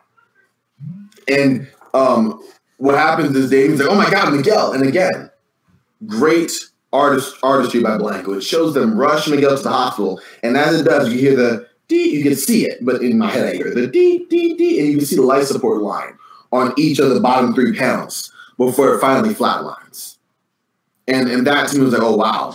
And 1.26 1.66
um, 1.94 2.42
what 2.76 2.94
happens 2.94 3.34
is 3.34 3.50
Damian's 3.50 3.80
like, 3.80 3.88
oh 3.88 3.94
my 3.94 4.10
God, 4.10 4.34
Miguel. 4.34 4.72
And 4.72 4.86
again, 4.86 5.30
great 6.06 6.52
artist 6.96 7.36
artistry 7.42 7.82
by 7.82 7.98
Blanco. 7.98 8.32
It 8.32 8.42
shows 8.42 8.72
them 8.72 8.98
rush 8.98 9.28
Miguel 9.28 9.56
to 9.56 9.62
the 9.62 9.70
hospital, 9.70 10.20
and 10.42 10.56
as 10.56 10.80
it 10.80 10.84
does, 10.84 11.12
you 11.12 11.18
hear 11.18 11.36
the 11.36 11.68
D. 11.88 12.16
You 12.16 12.22
can 12.22 12.34
see 12.34 12.64
it, 12.66 12.78
but 12.80 13.02
in 13.02 13.18
my 13.18 13.30
head, 13.30 13.46
I 13.46 13.56
hear 13.56 13.74
the 13.74 13.86
D 13.86 14.26
D 14.30 14.56
D, 14.56 14.80
and 14.80 14.88
you 14.88 14.96
can 14.96 15.06
see 15.06 15.16
the 15.16 15.22
life 15.22 15.46
support 15.46 15.82
line 15.82 16.16
on 16.52 16.72
each 16.76 16.98
of 16.98 17.10
the 17.10 17.20
bottom 17.20 17.54
three 17.54 17.76
panels 17.76 18.32
before 18.56 18.94
it 18.94 19.00
finally 19.00 19.34
flatlines. 19.34 20.16
And 21.06 21.28
and 21.28 21.46
that 21.46 21.68
to 21.68 21.78
me 21.78 21.84
was 21.84 21.92
like, 21.92 22.02
oh 22.02 22.16
wow. 22.16 22.54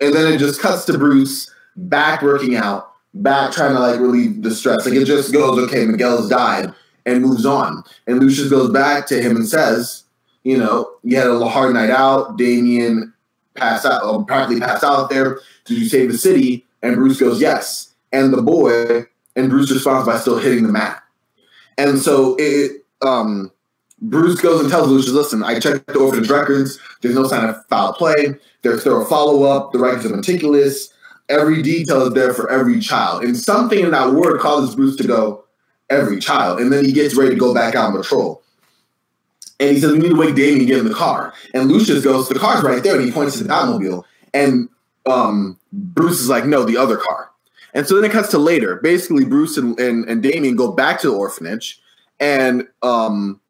And 0.00 0.14
then 0.14 0.32
it 0.32 0.38
just 0.38 0.60
cuts 0.60 0.84
to 0.86 0.98
Bruce 0.98 1.48
back 1.76 2.22
working 2.22 2.56
out, 2.56 2.92
back 3.14 3.52
trying 3.52 3.74
to 3.74 3.80
like 3.80 4.00
relieve 4.00 4.42
the 4.42 4.50
stress. 4.50 4.84
Like 4.84 4.94
it 4.94 5.04
just 5.04 5.32
goes, 5.32 5.58
okay, 5.68 5.86
Miguel's 5.86 6.28
died, 6.28 6.74
and 7.06 7.22
moves 7.22 7.46
on. 7.46 7.84
And 8.08 8.18
Lucius 8.18 8.50
goes 8.50 8.70
back 8.70 9.06
to 9.08 9.22
him 9.22 9.36
and 9.36 9.46
says, 9.46 10.04
you 10.42 10.58
know, 10.58 10.90
you 11.04 11.16
had 11.16 11.28
a 11.28 11.48
hard 11.48 11.74
night 11.74 11.90
out. 11.90 12.36
Damian 12.36 13.11
pass 13.54 13.84
out, 13.84 14.02
um, 14.02 14.24
practically 14.24 14.60
pass 14.60 14.82
out 14.82 15.10
there. 15.10 15.40
Did 15.64 15.78
you 15.78 15.88
save 15.88 16.10
the 16.12 16.18
city? 16.18 16.66
And 16.82 16.96
Bruce 16.96 17.20
goes, 17.20 17.40
yes. 17.40 17.94
And 18.12 18.32
the 18.32 18.42
boy, 18.42 19.06
and 19.36 19.50
Bruce 19.50 19.70
responds 19.70 20.06
by 20.06 20.18
still 20.18 20.38
hitting 20.38 20.64
the 20.64 20.72
mat. 20.72 21.02
And 21.78 21.98
so 21.98 22.36
it, 22.38 22.84
um, 23.02 23.50
Bruce 24.00 24.40
goes 24.40 24.60
and 24.60 24.70
tells 24.70 24.88
Lucius, 24.88 25.12
listen, 25.12 25.42
I 25.44 25.60
checked 25.60 25.86
the 25.86 25.98
orphanage 25.98 26.28
records. 26.28 26.78
There's 27.00 27.14
no 27.14 27.24
sign 27.24 27.48
of 27.48 27.64
foul 27.66 27.92
play. 27.92 28.34
There's 28.62 28.82
thorough 28.82 29.04
follow 29.04 29.44
up. 29.44 29.72
The 29.72 29.78
records 29.78 30.06
are 30.06 30.16
meticulous. 30.16 30.92
Every 31.28 31.62
detail 31.62 32.08
is 32.08 32.14
there 32.14 32.34
for 32.34 32.50
every 32.50 32.80
child. 32.80 33.22
And 33.22 33.36
something 33.36 33.78
in 33.78 33.92
that 33.92 34.12
word 34.12 34.40
causes 34.40 34.74
Bruce 34.74 34.96
to 34.96 35.06
go, 35.06 35.44
every 35.88 36.18
child. 36.18 36.60
And 36.60 36.72
then 36.72 36.84
he 36.84 36.92
gets 36.92 37.14
ready 37.14 37.30
to 37.30 37.40
go 37.40 37.54
back 37.54 37.74
out 37.74 37.92
on 37.92 37.96
patrol. 37.96 38.41
And 39.60 39.70
he 39.70 39.80
says, 39.80 39.92
We 39.92 39.98
need 39.98 40.10
to 40.10 40.16
wake 40.16 40.34
Damian 40.34 40.58
and 40.58 40.66
get 40.66 40.78
in 40.78 40.86
the 40.86 40.94
car. 40.94 41.32
And 41.54 41.70
Lucius 41.70 42.04
goes, 42.04 42.28
The 42.28 42.38
car's 42.38 42.62
right 42.62 42.82
there. 42.82 42.96
And 42.96 43.04
he 43.04 43.12
points 43.12 43.38
to 43.38 43.44
the 43.44 43.48
Batmobile. 43.50 44.04
And 44.34 44.68
um, 45.06 45.58
Bruce 45.72 46.20
is 46.20 46.28
like, 46.28 46.44
No, 46.44 46.64
the 46.64 46.76
other 46.76 46.96
car. 46.96 47.30
And 47.74 47.86
so 47.86 47.94
then 47.94 48.10
it 48.10 48.12
cuts 48.12 48.28
to 48.30 48.38
later. 48.38 48.76
Basically, 48.76 49.24
Bruce 49.24 49.56
and, 49.56 49.78
and, 49.80 50.04
and 50.08 50.22
Damian 50.22 50.56
go 50.56 50.72
back 50.72 51.00
to 51.00 51.10
the 51.10 51.16
orphanage. 51.16 51.80
And 52.20 52.68
um, 52.82 53.40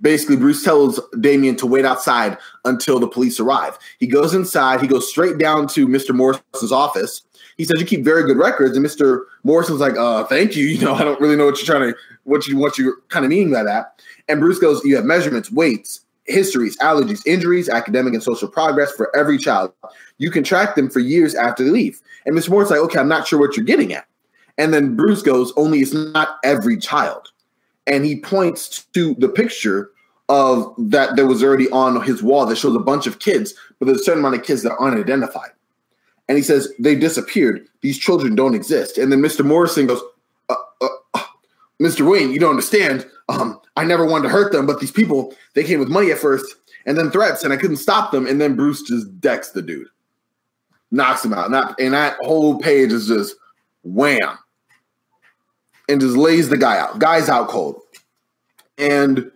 basically, 0.00 0.36
Bruce 0.36 0.64
tells 0.64 1.00
Damian 1.20 1.56
to 1.56 1.66
wait 1.66 1.84
outside 1.84 2.38
until 2.64 2.98
the 2.98 3.08
police 3.08 3.38
arrive. 3.38 3.78
He 3.98 4.06
goes 4.06 4.34
inside. 4.34 4.80
He 4.80 4.86
goes 4.86 5.08
straight 5.08 5.38
down 5.38 5.68
to 5.68 5.86
Mr. 5.86 6.14
Morrison's 6.14 6.72
office. 6.72 7.22
He 7.56 7.64
says, 7.64 7.78
"You 7.78 7.86
keep 7.86 8.04
very 8.04 8.24
good 8.24 8.38
records." 8.38 8.76
And 8.76 8.84
Mr. 8.84 9.24
Morrison's 9.44 9.80
like, 9.80 9.96
"Uh, 9.96 10.24
thank 10.24 10.56
you. 10.56 10.66
You 10.76 10.80
know, 10.80 10.94
I 10.94 11.04
don't 11.04 11.20
really 11.20 11.36
know 11.36 11.46
what 11.46 11.56
you're 11.58 11.78
trying 11.78 11.92
to, 11.92 11.98
what 12.26 12.46
you, 12.46 12.58
what 12.58 12.78
you 12.78 13.02
kind 13.08 13.24
of 13.24 13.30
mean 13.30 13.50
by 13.52 13.62
that." 13.62 13.96
And 14.28 14.40
Bruce 14.40 14.58
goes, 14.58 14.84
You 14.84 14.96
have 14.96 15.04
measurements, 15.04 15.50
weights, 15.50 16.00
histories, 16.24 16.76
allergies, 16.78 17.26
injuries, 17.26 17.68
academic 17.68 18.14
and 18.14 18.22
social 18.22 18.48
progress 18.48 18.92
for 18.92 19.14
every 19.16 19.38
child. 19.38 19.72
You 20.18 20.30
can 20.30 20.44
track 20.44 20.74
them 20.74 20.90
for 20.90 21.00
years 21.00 21.34
after 21.34 21.64
they 21.64 21.70
leave. 21.70 22.00
And 22.24 22.36
Mr. 22.36 22.50
Moore's 22.50 22.70
like, 22.70 22.80
Okay, 22.80 22.98
I'm 22.98 23.08
not 23.08 23.26
sure 23.26 23.38
what 23.38 23.56
you're 23.56 23.66
getting 23.66 23.92
at. 23.92 24.06
And 24.58 24.72
then 24.72 24.96
Bruce 24.96 25.22
goes, 25.22 25.52
Only 25.56 25.80
it's 25.80 25.94
not 25.94 26.38
every 26.44 26.76
child. 26.78 27.30
And 27.86 28.04
he 28.04 28.20
points 28.20 28.84
to 28.94 29.14
the 29.14 29.28
picture 29.28 29.90
of 30.28 30.74
that 30.76 31.14
that 31.14 31.26
was 31.26 31.42
already 31.42 31.70
on 31.70 32.02
his 32.02 32.20
wall 32.20 32.46
that 32.46 32.56
shows 32.56 32.74
a 32.74 32.80
bunch 32.80 33.06
of 33.06 33.20
kids, 33.20 33.54
but 33.78 33.86
there's 33.86 34.00
a 34.00 34.04
certain 34.04 34.18
amount 34.18 34.34
of 34.34 34.42
kids 34.42 34.64
that 34.64 34.72
are 34.72 34.82
unidentified. 34.82 35.50
And 36.28 36.36
he 36.36 36.42
says, 36.42 36.72
They 36.80 36.96
disappeared. 36.96 37.68
These 37.82 37.98
children 37.98 38.34
don't 38.34 38.54
exist. 38.54 38.98
And 38.98 39.12
then 39.12 39.20
Mr. 39.20 39.44
Morrison 39.44 39.86
goes, 39.86 40.02
Mr. 41.82 42.08
Wayne, 42.10 42.32
you 42.32 42.38
don't 42.38 42.50
understand. 42.50 43.06
Um, 43.28 43.60
I 43.76 43.84
never 43.84 44.06
wanted 44.06 44.24
to 44.24 44.28
hurt 44.30 44.52
them, 44.52 44.66
but 44.66 44.80
these 44.80 44.92
people, 44.92 45.34
they 45.54 45.64
came 45.64 45.80
with 45.80 45.88
money 45.88 46.10
at 46.10 46.18
first 46.18 46.56
and 46.86 46.96
then 46.96 47.10
threats, 47.10 47.44
and 47.44 47.52
I 47.52 47.56
couldn't 47.56 47.76
stop 47.78 48.12
them. 48.12 48.26
And 48.26 48.40
then 48.40 48.56
Bruce 48.56 48.82
just 48.82 49.20
decks 49.20 49.50
the 49.50 49.62
dude, 49.62 49.88
knocks 50.90 51.24
him 51.24 51.34
out. 51.34 51.50
Not, 51.50 51.78
and 51.80 51.94
that 51.94 52.16
whole 52.20 52.58
page 52.58 52.92
is 52.92 53.08
just 53.08 53.36
wham. 53.82 54.38
and 55.88 56.00
just 56.00 56.16
lays 56.16 56.48
the 56.48 56.56
guy 56.56 56.78
out. 56.78 56.98
Guy's 56.98 57.28
out 57.28 57.48
cold. 57.48 57.80
And 58.78 59.30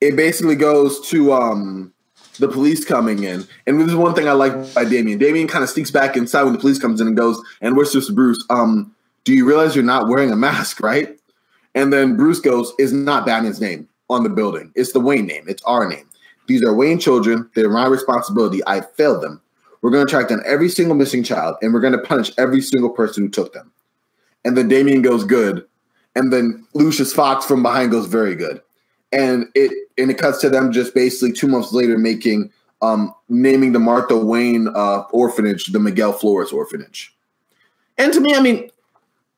it 0.00 0.16
basically 0.16 0.56
goes 0.56 1.00
to 1.08 1.32
um 1.32 1.92
the 2.38 2.48
police 2.48 2.84
coming 2.84 3.24
in. 3.24 3.46
And 3.66 3.80
this 3.80 3.88
is 3.88 3.94
one 3.94 4.14
thing 4.14 4.28
I 4.28 4.32
like 4.32 4.74
by 4.74 4.84
Damian. 4.84 5.18
Damian 5.18 5.48
kind 5.48 5.64
of 5.64 5.70
sneaks 5.70 5.90
back 5.90 6.16
inside 6.16 6.42
when 6.42 6.52
the 6.52 6.58
police 6.58 6.78
comes 6.78 7.00
in 7.00 7.06
and 7.06 7.16
goes, 7.16 7.40
and 7.62 7.76
whispers 7.76 8.08
to 8.08 8.12
Bruce, 8.12 8.44
um, 8.50 8.94
do 9.24 9.32
you 9.32 9.46
realize 9.46 9.74
you're 9.74 9.84
not 9.84 10.08
wearing 10.08 10.30
a 10.30 10.36
mask, 10.36 10.80
right? 10.82 11.15
And 11.76 11.92
then 11.92 12.16
Bruce 12.16 12.40
goes, 12.40 12.72
is 12.78 12.92
not 12.92 13.26
Batman's 13.26 13.60
name 13.60 13.88
on 14.08 14.22
the 14.24 14.30
building. 14.30 14.72
It's 14.74 14.92
the 14.92 15.00
Wayne 15.00 15.26
name. 15.26 15.44
It's 15.46 15.62
our 15.64 15.88
name. 15.88 16.08
These 16.48 16.64
are 16.64 16.74
Wayne 16.74 16.98
children. 16.98 17.48
They're 17.54 17.70
my 17.70 17.86
responsibility. 17.86 18.62
I 18.66 18.80
failed 18.80 19.22
them. 19.22 19.42
We're 19.82 19.90
going 19.90 20.06
to 20.06 20.10
track 20.10 20.28
down 20.28 20.42
every 20.46 20.70
single 20.70 20.96
missing 20.96 21.22
child 21.22 21.56
and 21.60 21.74
we're 21.74 21.80
going 21.80 21.92
to 21.92 21.98
punish 21.98 22.32
every 22.38 22.62
single 22.62 22.90
person 22.90 23.24
who 23.24 23.28
took 23.28 23.52
them. 23.52 23.70
And 24.44 24.56
then 24.56 24.68
Damian 24.68 25.02
goes, 25.02 25.22
good. 25.22 25.66
And 26.14 26.32
then 26.32 26.66
Lucius 26.72 27.12
Fox 27.12 27.44
from 27.44 27.62
behind 27.62 27.90
goes, 27.90 28.06
very 28.06 28.34
good. 28.34 28.62
And 29.12 29.46
it 29.54 29.70
and 29.98 30.10
it 30.10 30.18
cuts 30.18 30.40
to 30.40 30.50
them 30.50 30.72
just 30.72 30.94
basically 30.94 31.32
two 31.32 31.46
months 31.46 31.72
later 31.72 31.96
making 31.96 32.50
um 32.82 33.14
naming 33.28 33.72
the 33.72 33.78
Martha 33.78 34.16
Wayne 34.16 34.68
uh 34.74 35.02
orphanage 35.10 35.66
the 35.66 35.78
Miguel 35.78 36.12
Flores 36.12 36.52
orphanage. 36.52 37.14
And 37.98 38.12
to 38.12 38.20
me, 38.20 38.34
I 38.34 38.40
mean, 38.40 38.70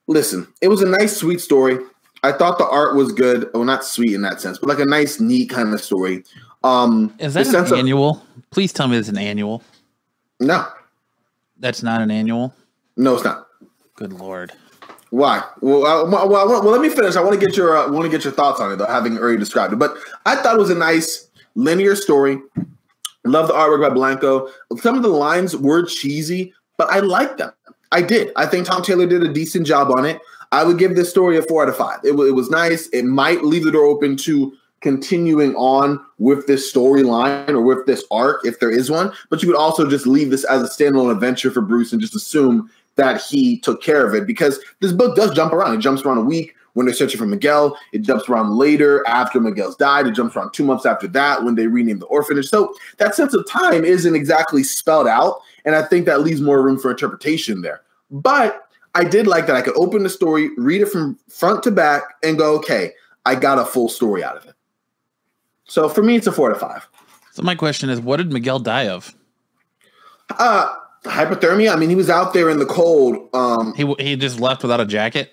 listen, 0.06 0.48
it 0.62 0.68
was 0.68 0.80
a 0.80 0.86
nice, 0.86 1.16
sweet 1.16 1.40
story. 1.40 1.78
I 2.22 2.32
thought 2.32 2.58
the 2.58 2.68
art 2.68 2.96
was 2.96 3.12
good. 3.12 3.48
Well, 3.54 3.64
not 3.64 3.84
sweet 3.84 4.14
in 4.14 4.22
that 4.22 4.40
sense, 4.40 4.58
but 4.58 4.68
like 4.68 4.80
a 4.80 4.84
nice, 4.84 5.20
neat 5.20 5.50
kind 5.50 5.72
of 5.72 5.80
story. 5.80 6.24
Um, 6.64 7.14
Is 7.18 7.34
that 7.34 7.46
an 7.46 7.74
annual? 7.74 8.22
Of, 8.36 8.50
Please 8.50 8.72
tell 8.72 8.88
me 8.88 8.96
it's 8.96 9.08
an 9.08 9.18
annual. 9.18 9.62
No, 10.40 10.66
that's 11.58 11.82
not 11.82 12.00
an 12.00 12.10
annual. 12.10 12.54
No, 12.96 13.14
it's 13.14 13.24
not. 13.24 13.46
Good 13.94 14.12
lord. 14.12 14.52
Why? 15.10 15.42
Well, 15.60 15.86
uh, 15.86 16.08
well, 16.08 16.28
well, 16.28 16.48
well, 16.48 16.62
let 16.64 16.80
me 16.80 16.88
finish. 16.88 17.16
I 17.16 17.22
want 17.22 17.38
to 17.38 17.44
get 17.44 17.56
your 17.56 17.76
uh, 17.76 17.90
want 17.90 18.04
to 18.04 18.10
get 18.10 18.24
your 18.24 18.32
thoughts 18.32 18.60
on 18.60 18.72
it, 18.72 18.76
though, 18.76 18.86
having 18.86 19.16
already 19.18 19.38
described 19.38 19.72
it. 19.72 19.76
But 19.76 19.96
I 20.26 20.36
thought 20.36 20.56
it 20.56 20.60
was 20.60 20.70
a 20.70 20.74
nice 20.74 21.28
linear 21.54 21.96
story. 21.96 22.38
Love 23.24 23.48
the 23.48 23.54
artwork 23.54 23.88
by 23.88 23.94
Blanco. 23.94 24.48
Some 24.78 24.96
of 24.96 25.02
the 25.02 25.08
lines 25.08 25.56
were 25.56 25.84
cheesy, 25.84 26.54
but 26.76 26.90
I 26.90 27.00
liked 27.00 27.38
them. 27.38 27.52
I 27.90 28.02
did. 28.02 28.32
I 28.36 28.46
think 28.46 28.66
Tom 28.66 28.82
Taylor 28.82 29.06
did 29.06 29.22
a 29.22 29.32
decent 29.32 29.66
job 29.66 29.90
on 29.90 30.04
it. 30.04 30.20
I 30.52 30.64
would 30.64 30.78
give 30.78 30.96
this 30.96 31.10
story 31.10 31.36
a 31.36 31.42
four 31.42 31.62
out 31.62 31.68
of 31.68 31.76
five. 31.76 32.00
It, 32.04 32.12
it 32.12 32.32
was 32.32 32.50
nice. 32.50 32.88
It 32.88 33.04
might 33.04 33.44
leave 33.44 33.64
the 33.64 33.72
door 33.72 33.84
open 33.84 34.16
to 34.18 34.52
continuing 34.80 35.54
on 35.56 36.04
with 36.18 36.46
this 36.46 36.72
storyline 36.72 37.50
or 37.50 37.60
with 37.60 37.84
this 37.86 38.04
arc 38.10 38.44
if 38.44 38.60
there 38.60 38.70
is 38.70 38.90
one, 38.90 39.12
but 39.28 39.42
you 39.42 39.48
could 39.48 39.58
also 39.58 39.88
just 39.88 40.06
leave 40.06 40.30
this 40.30 40.44
as 40.44 40.62
a 40.62 40.66
standalone 40.66 41.10
adventure 41.10 41.50
for 41.50 41.60
Bruce 41.60 41.92
and 41.92 42.00
just 42.00 42.14
assume 42.14 42.70
that 42.94 43.20
he 43.20 43.58
took 43.58 43.82
care 43.82 44.06
of 44.06 44.14
it 44.14 44.26
because 44.26 44.60
this 44.80 44.92
book 44.92 45.16
does 45.16 45.32
jump 45.32 45.52
around. 45.52 45.74
It 45.74 45.80
jumps 45.80 46.02
around 46.02 46.18
a 46.18 46.22
week 46.22 46.54
when 46.74 46.86
they're 46.86 46.94
searching 46.94 47.18
for 47.18 47.26
Miguel. 47.26 47.76
It 47.92 48.02
jumps 48.02 48.28
around 48.28 48.56
later 48.56 49.06
after 49.06 49.40
Miguel's 49.40 49.76
died. 49.76 50.06
It 50.06 50.14
jumps 50.14 50.36
around 50.36 50.52
two 50.52 50.64
months 50.64 50.86
after 50.86 51.08
that 51.08 51.44
when 51.44 51.54
they 51.54 51.66
rename 51.66 51.98
the 51.98 52.06
orphanage. 52.06 52.48
So 52.48 52.74
that 52.98 53.14
sense 53.14 53.34
of 53.34 53.48
time 53.48 53.84
isn't 53.84 54.14
exactly 54.14 54.62
spelled 54.62 55.08
out. 55.08 55.40
And 55.64 55.74
I 55.74 55.82
think 55.82 56.06
that 56.06 56.20
leaves 56.20 56.40
more 56.40 56.62
room 56.62 56.78
for 56.78 56.90
interpretation 56.90 57.62
there. 57.62 57.82
But 58.10 58.67
I 58.94 59.04
did 59.04 59.26
like 59.26 59.46
that 59.46 59.56
I 59.56 59.62
could 59.62 59.76
open 59.76 60.02
the 60.02 60.08
story, 60.08 60.50
read 60.56 60.80
it 60.80 60.88
from 60.88 61.18
front 61.28 61.62
to 61.64 61.70
back, 61.70 62.02
and 62.22 62.38
go, 62.38 62.56
okay, 62.56 62.92
I 63.26 63.34
got 63.34 63.58
a 63.58 63.64
full 63.64 63.88
story 63.88 64.24
out 64.24 64.36
of 64.36 64.46
it. 64.46 64.54
So 65.64 65.88
for 65.88 66.02
me, 66.02 66.16
it's 66.16 66.26
a 66.26 66.32
four 66.32 66.48
to 66.48 66.54
five. 66.54 66.88
So 67.32 67.42
my 67.42 67.54
question 67.54 67.90
is, 67.90 68.00
what 68.00 68.16
did 68.16 68.32
Miguel 68.32 68.58
die 68.58 68.88
of? 68.88 69.14
Uh 70.30 70.74
hypothermia. 71.04 71.72
I 71.72 71.76
mean, 71.76 71.90
he 71.90 71.94
was 71.94 72.10
out 72.10 72.32
there 72.32 72.50
in 72.50 72.58
the 72.58 72.66
cold. 72.66 73.28
Um, 73.34 73.74
he 73.74 73.94
he 73.98 74.16
just 74.16 74.40
left 74.40 74.62
without 74.62 74.80
a 74.80 74.86
jacket. 74.86 75.32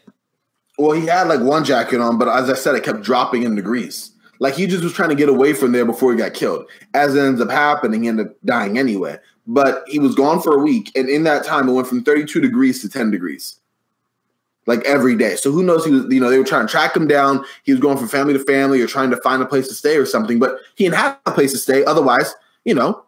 Well, 0.77 0.91
he 0.91 1.05
had 1.05 1.27
like 1.27 1.39
one 1.39 1.63
jacket 1.63 2.01
on, 2.01 2.17
but 2.17 2.27
as 2.27 2.49
I 2.49 2.53
said, 2.55 2.75
it 2.75 2.83
kept 2.83 3.01
dropping 3.01 3.43
in 3.43 3.55
degrees. 3.55 4.11
Like 4.39 4.55
he 4.55 4.67
just 4.67 4.83
was 4.83 4.93
trying 4.93 5.09
to 5.09 5.15
get 5.15 5.29
away 5.29 5.53
from 5.53 5.71
there 5.71 5.85
before 5.85 6.11
he 6.11 6.17
got 6.17 6.33
killed. 6.33 6.69
As 6.93 7.15
it 7.15 7.21
ends 7.21 7.39
up 7.39 7.49
happening, 7.49 8.03
he 8.03 8.09
ended 8.09 8.27
up 8.27 8.33
dying 8.43 8.77
anyway. 8.77 9.17
But 9.47 9.83
he 9.87 9.99
was 9.99 10.15
gone 10.15 10.41
for 10.41 10.55
a 10.55 10.63
week, 10.63 10.91
and 10.95 11.07
in 11.07 11.23
that 11.25 11.45
time, 11.45 11.69
it 11.69 11.73
went 11.73 11.87
from 11.87 12.03
32 12.03 12.41
degrees 12.41 12.81
to 12.81 12.89
10 12.89 13.11
degrees 13.11 13.59
like 14.65 14.83
every 14.85 15.15
day. 15.15 15.35
So 15.35 15.51
who 15.51 15.63
knows? 15.63 15.85
He 15.85 15.91
was, 15.91 16.05
you 16.09 16.19
know, 16.19 16.29
they 16.29 16.37
were 16.37 16.45
trying 16.45 16.67
to 16.67 16.71
track 16.71 16.95
him 16.95 17.07
down. 17.07 17.45
He 17.63 17.71
was 17.71 17.81
going 17.81 17.97
from 17.97 18.07
family 18.07 18.33
to 18.33 18.39
family 18.39 18.81
or 18.81 18.87
trying 18.87 19.11
to 19.11 19.17
find 19.17 19.41
a 19.41 19.45
place 19.45 19.67
to 19.67 19.73
stay 19.73 19.97
or 19.97 20.05
something. 20.05 20.39
But 20.39 20.57
he 20.75 20.85
didn't 20.85 20.95
have 20.95 21.19
a 21.25 21.31
place 21.31 21.51
to 21.51 21.57
stay. 21.57 21.85
Otherwise, 21.85 22.33
you 22.63 22.73
know, 22.73 23.03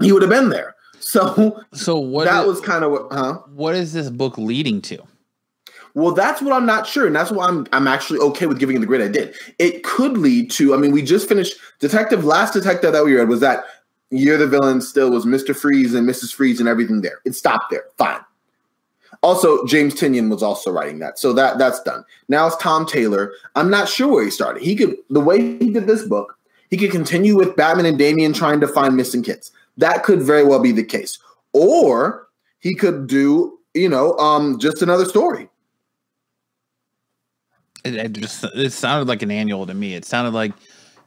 he 0.00 0.12
would 0.12 0.22
have 0.22 0.30
been 0.30 0.50
there. 0.50 0.74
So, 0.98 1.62
so 1.72 1.98
what? 1.98 2.24
That 2.24 2.42
is, 2.42 2.46
was 2.46 2.60
kind 2.60 2.84
of 2.84 2.92
what. 2.92 3.08
Huh? 3.10 3.38
What 3.54 3.74
is 3.74 3.92
this 3.92 4.10
book 4.10 4.36
leading 4.36 4.82
to? 4.82 5.02
Well, 5.94 6.12
that's 6.12 6.40
what 6.40 6.52
I'm 6.52 6.66
not 6.66 6.86
sure, 6.86 7.06
and 7.06 7.16
that's 7.16 7.32
why 7.32 7.48
I'm 7.48 7.66
I'm 7.72 7.88
actually 7.88 8.20
okay 8.20 8.46
with 8.46 8.60
giving 8.60 8.76
it 8.76 8.80
the 8.80 8.86
grade 8.86 9.00
I 9.00 9.08
did. 9.08 9.34
It 9.58 9.82
could 9.82 10.18
lead 10.18 10.50
to. 10.52 10.72
I 10.72 10.76
mean, 10.76 10.92
we 10.92 11.02
just 11.02 11.28
finished 11.28 11.56
Detective. 11.80 12.24
Last 12.24 12.52
Detective 12.52 12.92
that 12.92 13.04
we 13.04 13.16
read 13.16 13.28
was 13.28 13.40
that 13.40 13.64
Year 14.10 14.36
the 14.36 14.46
Villain 14.46 14.80
still 14.80 15.10
was 15.10 15.24
Mister 15.24 15.54
Freeze 15.54 15.94
and 15.94 16.08
Mrs. 16.08 16.34
Freeze 16.34 16.60
and 16.60 16.68
everything 16.68 17.00
there. 17.00 17.20
It 17.24 17.34
stopped 17.34 17.70
there. 17.70 17.84
Fine. 17.96 18.20
Also, 19.22 19.64
James 19.66 19.94
Tynion 19.94 20.30
was 20.30 20.42
also 20.42 20.70
writing 20.70 20.98
that, 21.00 21.18
so 21.18 21.32
that 21.34 21.58
that's 21.58 21.82
done. 21.82 22.04
Now 22.28 22.46
it's 22.46 22.56
Tom 22.56 22.86
Taylor. 22.86 23.32
I'm 23.54 23.70
not 23.70 23.88
sure 23.88 24.08
where 24.08 24.24
he 24.24 24.30
started. 24.30 24.62
He 24.62 24.74
could 24.74 24.96
the 25.10 25.20
way 25.20 25.58
he 25.58 25.70
did 25.70 25.86
this 25.86 26.04
book, 26.06 26.38
he 26.70 26.76
could 26.76 26.90
continue 26.90 27.36
with 27.36 27.56
Batman 27.56 27.86
and 27.86 27.98
Damian 27.98 28.32
trying 28.32 28.60
to 28.60 28.68
find 28.68 28.96
missing 28.96 29.22
kids. 29.22 29.52
That 29.76 30.04
could 30.04 30.22
very 30.22 30.44
well 30.44 30.60
be 30.60 30.72
the 30.72 30.84
case, 30.84 31.18
or 31.52 32.28
he 32.60 32.74
could 32.74 33.06
do 33.06 33.58
you 33.74 33.88
know 33.88 34.16
um 34.18 34.58
just 34.58 34.80
another 34.80 35.04
story. 35.04 35.48
It, 37.84 37.94
it 37.94 38.12
just 38.12 38.44
it 38.54 38.72
sounded 38.72 39.08
like 39.08 39.22
an 39.22 39.30
annual 39.30 39.66
to 39.66 39.74
me. 39.74 39.94
It 39.94 40.04
sounded 40.04 40.32
like 40.32 40.52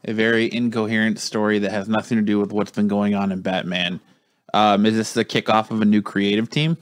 a 0.05 0.13
very 0.13 0.53
incoherent 0.53 1.19
story 1.19 1.59
that 1.59 1.71
has 1.71 1.87
nothing 1.87 2.17
to 2.17 2.23
do 2.23 2.39
with 2.39 2.51
what's 2.51 2.71
been 2.71 2.87
going 2.87 3.15
on 3.15 3.31
in 3.31 3.41
Batman. 3.41 3.99
Um, 4.53 4.85
is 4.85 4.95
this 4.95 5.13
the 5.13 5.25
kickoff 5.25 5.71
of 5.71 5.81
a 5.81 5.85
new 5.85 6.01
creative 6.01 6.49
team? 6.49 6.77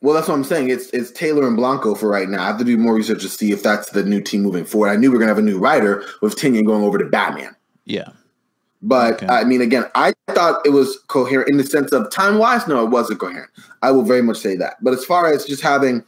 Well, 0.00 0.14
that's 0.14 0.28
what 0.28 0.34
I'm 0.34 0.44
saying. 0.44 0.70
It's 0.70 0.90
it's 0.90 1.10
Taylor 1.10 1.46
and 1.46 1.56
Blanco 1.56 1.94
for 1.94 2.08
right 2.08 2.28
now. 2.28 2.42
I 2.42 2.46
have 2.46 2.58
to 2.58 2.64
do 2.64 2.76
more 2.76 2.94
research 2.94 3.22
to 3.22 3.28
see 3.28 3.50
if 3.50 3.62
that's 3.62 3.90
the 3.90 4.04
new 4.04 4.20
team 4.20 4.42
moving 4.42 4.64
forward. 4.64 4.90
I 4.90 4.96
knew 4.96 5.10
we 5.10 5.16
are 5.16 5.18
gonna 5.18 5.30
have 5.30 5.38
a 5.38 5.42
new 5.42 5.58
writer 5.58 6.04
with 6.22 6.36
Tynion 6.36 6.64
going 6.64 6.84
over 6.84 6.98
to 6.98 7.04
Batman. 7.04 7.56
Yeah. 7.84 8.10
But 8.80 9.14
okay. 9.14 9.26
I 9.26 9.42
mean, 9.42 9.60
again, 9.60 9.86
I 9.96 10.12
thought 10.28 10.64
it 10.64 10.70
was 10.70 10.98
coherent 11.08 11.48
in 11.48 11.56
the 11.56 11.64
sense 11.64 11.90
of 11.90 12.10
time 12.12 12.38
wise. 12.38 12.68
No, 12.68 12.84
it 12.84 12.90
wasn't 12.90 13.18
coherent. 13.18 13.50
I 13.82 13.90
will 13.90 14.04
very 14.04 14.22
much 14.22 14.38
say 14.38 14.54
that. 14.56 14.76
But 14.80 14.94
as 14.94 15.04
far 15.04 15.32
as 15.32 15.44
just 15.44 15.62
having 15.62 16.04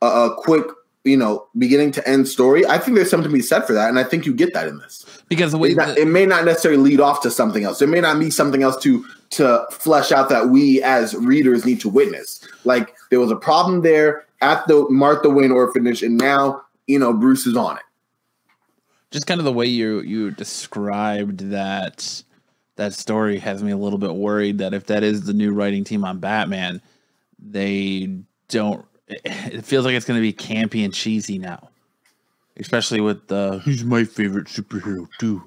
a, 0.00 0.06
a 0.06 0.34
quick, 0.38 0.64
you 1.04 1.18
know, 1.18 1.46
beginning 1.58 1.90
to 1.92 2.08
end 2.08 2.26
story, 2.26 2.66
I 2.66 2.78
think 2.78 2.96
there's 2.96 3.10
something 3.10 3.28
to 3.28 3.34
be 3.34 3.42
said 3.42 3.66
for 3.66 3.74
that, 3.74 3.90
and 3.90 3.98
I 3.98 4.04
think 4.04 4.24
you 4.24 4.32
get 4.32 4.54
that 4.54 4.68
in 4.68 4.78
this 4.78 5.13
because 5.28 5.52
the 5.52 5.58
way 5.58 5.70
it, 5.70 5.76
not, 5.76 5.96
it 5.96 6.08
may 6.08 6.26
not 6.26 6.44
necessarily 6.44 6.82
lead 6.82 7.00
off 7.00 7.22
to 7.22 7.30
something 7.30 7.64
else. 7.64 7.78
There 7.78 7.88
may 7.88 8.00
not 8.00 8.18
be 8.18 8.30
something 8.30 8.62
else 8.62 8.76
to 8.82 9.04
to 9.30 9.66
flesh 9.70 10.12
out 10.12 10.28
that 10.28 10.48
we 10.48 10.82
as 10.82 11.14
readers 11.14 11.64
need 11.64 11.80
to 11.80 11.88
witness. 11.88 12.46
Like 12.64 12.94
there 13.10 13.20
was 13.20 13.30
a 13.30 13.36
problem 13.36 13.82
there 13.82 14.26
at 14.40 14.66
the 14.68 14.88
Martha 14.90 15.28
Wayne 15.28 15.50
orphanage, 15.50 16.02
and 16.02 16.16
now 16.16 16.62
you 16.86 16.98
know 16.98 17.12
Bruce 17.12 17.46
is 17.46 17.56
on 17.56 17.76
it. 17.76 17.82
Just 19.10 19.26
kind 19.26 19.40
of 19.40 19.44
the 19.44 19.52
way 19.52 19.66
you 19.66 20.00
you 20.00 20.30
described 20.30 21.50
that 21.50 22.22
that 22.76 22.92
story 22.92 23.38
has 23.38 23.62
me 23.62 23.70
a 23.70 23.76
little 23.76 23.98
bit 23.98 24.14
worried 24.14 24.58
that 24.58 24.74
if 24.74 24.86
that 24.86 25.02
is 25.02 25.22
the 25.22 25.32
new 25.32 25.52
writing 25.52 25.84
team 25.84 26.04
on 26.04 26.18
Batman, 26.18 26.80
they 27.38 28.10
don't. 28.48 28.84
It 29.26 29.64
feels 29.64 29.84
like 29.84 29.94
it's 29.94 30.06
going 30.06 30.18
to 30.18 30.22
be 30.22 30.32
campy 30.32 30.84
and 30.84 30.92
cheesy 30.92 31.38
now, 31.38 31.68
especially 32.58 33.00
with 33.00 33.30
uh, 33.30 33.50
the 33.50 33.58
who's 33.60 33.84
my 33.84 34.04
favorite 34.04 34.46
superhero 34.46 35.08
too." 35.18 35.42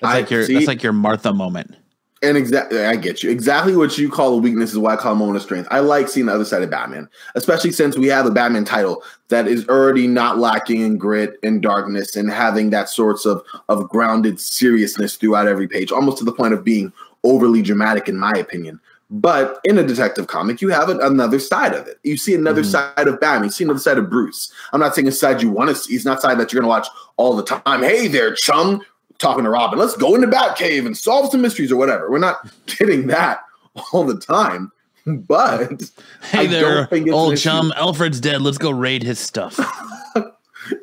That's 0.00 0.14
like 0.14 0.30
your 0.30 0.44
see, 0.44 0.54
that's 0.54 0.66
like 0.66 0.82
your 0.82 0.92
Martha 0.92 1.32
moment. 1.32 1.76
And 2.22 2.38
exactly, 2.38 2.82
I 2.82 2.96
get 2.96 3.22
you. 3.22 3.30
Exactly 3.30 3.76
what 3.76 3.98
you 3.98 4.10
call 4.10 4.32
a 4.32 4.36
weakness 4.38 4.72
is 4.72 4.78
why 4.78 4.94
I 4.94 4.96
call 4.96 5.12
a 5.12 5.16
moment 5.16 5.36
of 5.36 5.42
strength. 5.42 5.68
I 5.70 5.80
like 5.80 6.08
seeing 6.08 6.26
the 6.26 6.32
other 6.32 6.46
side 6.46 6.62
of 6.62 6.70
Batman, 6.70 7.06
especially 7.34 7.70
since 7.70 7.98
we 7.98 8.06
have 8.06 8.24
a 8.24 8.30
Batman 8.30 8.64
title 8.64 9.02
that 9.28 9.46
is 9.46 9.68
already 9.68 10.06
not 10.06 10.38
lacking 10.38 10.80
in 10.80 10.96
grit 10.96 11.38
and 11.42 11.60
darkness 11.60 12.16
and 12.16 12.30
having 12.30 12.70
that 12.70 12.88
sorts 12.88 13.26
of 13.26 13.44
of 13.68 13.88
grounded 13.90 14.40
seriousness 14.40 15.16
throughout 15.16 15.46
every 15.46 15.68
page, 15.68 15.92
almost 15.92 16.16
to 16.18 16.24
the 16.24 16.32
point 16.32 16.54
of 16.54 16.64
being 16.64 16.92
overly 17.24 17.60
dramatic, 17.60 18.08
in 18.08 18.16
my 18.16 18.32
opinion. 18.32 18.80
But 19.16 19.60
in 19.62 19.78
a 19.78 19.84
detective 19.84 20.26
comic, 20.26 20.60
you 20.60 20.70
have 20.70 20.88
another 20.88 21.38
side 21.38 21.72
of 21.72 21.86
it. 21.86 22.00
You 22.02 22.16
see 22.16 22.34
another 22.34 22.62
mm-hmm. 22.62 22.94
side 22.96 23.06
of 23.06 23.20
Batman. 23.20 23.44
You 23.44 23.50
see 23.52 23.62
another 23.62 23.78
side 23.78 23.96
of 23.96 24.10
Bruce. 24.10 24.52
I'm 24.72 24.80
not 24.80 24.96
saying 24.96 25.06
a 25.06 25.12
side 25.12 25.40
you 25.40 25.50
want 25.50 25.70
to 25.70 25.76
see. 25.76 25.94
It's 25.94 26.04
not 26.04 26.20
side 26.20 26.36
that 26.40 26.52
you're 26.52 26.60
going 26.60 26.68
to 26.68 26.68
watch 26.68 26.88
all 27.16 27.36
the 27.36 27.44
time. 27.44 27.82
Hey 27.82 28.08
there, 28.08 28.34
chum 28.34 28.82
talking 29.18 29.44
to 29.44 29.50
Robin, 29.50 29.78
let's 29.78 29.96
go 29.96 30.16
into 30.16 30.26
Batcave 30.26 30.84
and 30.84 30.96
solve 30.96 31.30
some 31.30 31.42
mysteries 31.42 31.70
or 31.70 31.76
whatever. 31.76 32.10
We're 32.10 32.18
not 32.18 32.50
getting 32.66 33.06
that 33.06 33.44
all 33.92 34.02
the 34.02 34.18
time. 34.18 34.72
But 35.06 35.90
hey 36.30 36.38
I 36.38 36.46
there, 36.46 36.88
old 37.12 37.36
chum. 37.36 37.72
Alfred's 37.76 38.20
dead. 38.20 38.40
Let's 38.40 38.58
go 38.58 38.70
raid 38.70 39.04
his 39.04 39.20
stuff. 39.20 39.60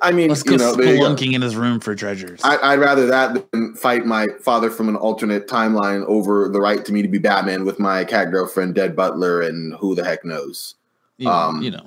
I 0.01 0.11
mean, 0.11 0.29
let's 0.29 0.43
go 0.43 0.53
you 0.53 0.57
know, 0.57 0.75
spelunking 0.75 1.33
in 1.33 1.41
his 1.41 1.55
room 1.55 1.79
for 1.79 1.95
treasures. 1.95 2.39
I, 2.43 2.75
would 2.75 2.83
rather 2.83 3.07
that 3.07 3.51
than 3.51 3.75
fight 3.75 4.05
my 4.05 4.27
father 4.41 4.69
from 4.69 4.89
an 4.89 4.95
alternate 4.95 5.47
timeline 5.47 6.05
over 6.05 6.49
the 6.49 6.59
right 6.59 6.83
to 6.85 6.93
me 6.93 7.01
to 7.01 7.07
be 7.07 7.17
Batman 7.17 7.65
with 7.65 7.79
my 7.79 8.03
cat 8.03 8.31
girlfriend, 8.31 8.75
dead 8.75 8.95
butler, 8.95 9.41
and 9.41 9.73
who 9.75 9.95
the 9.95 10.03
heck 10.03 10.23
knows. 10.25 10.75
You, 11.17 11.29
um, 11.29 11.61
you 11.61 11.71
know. 11.71 11.85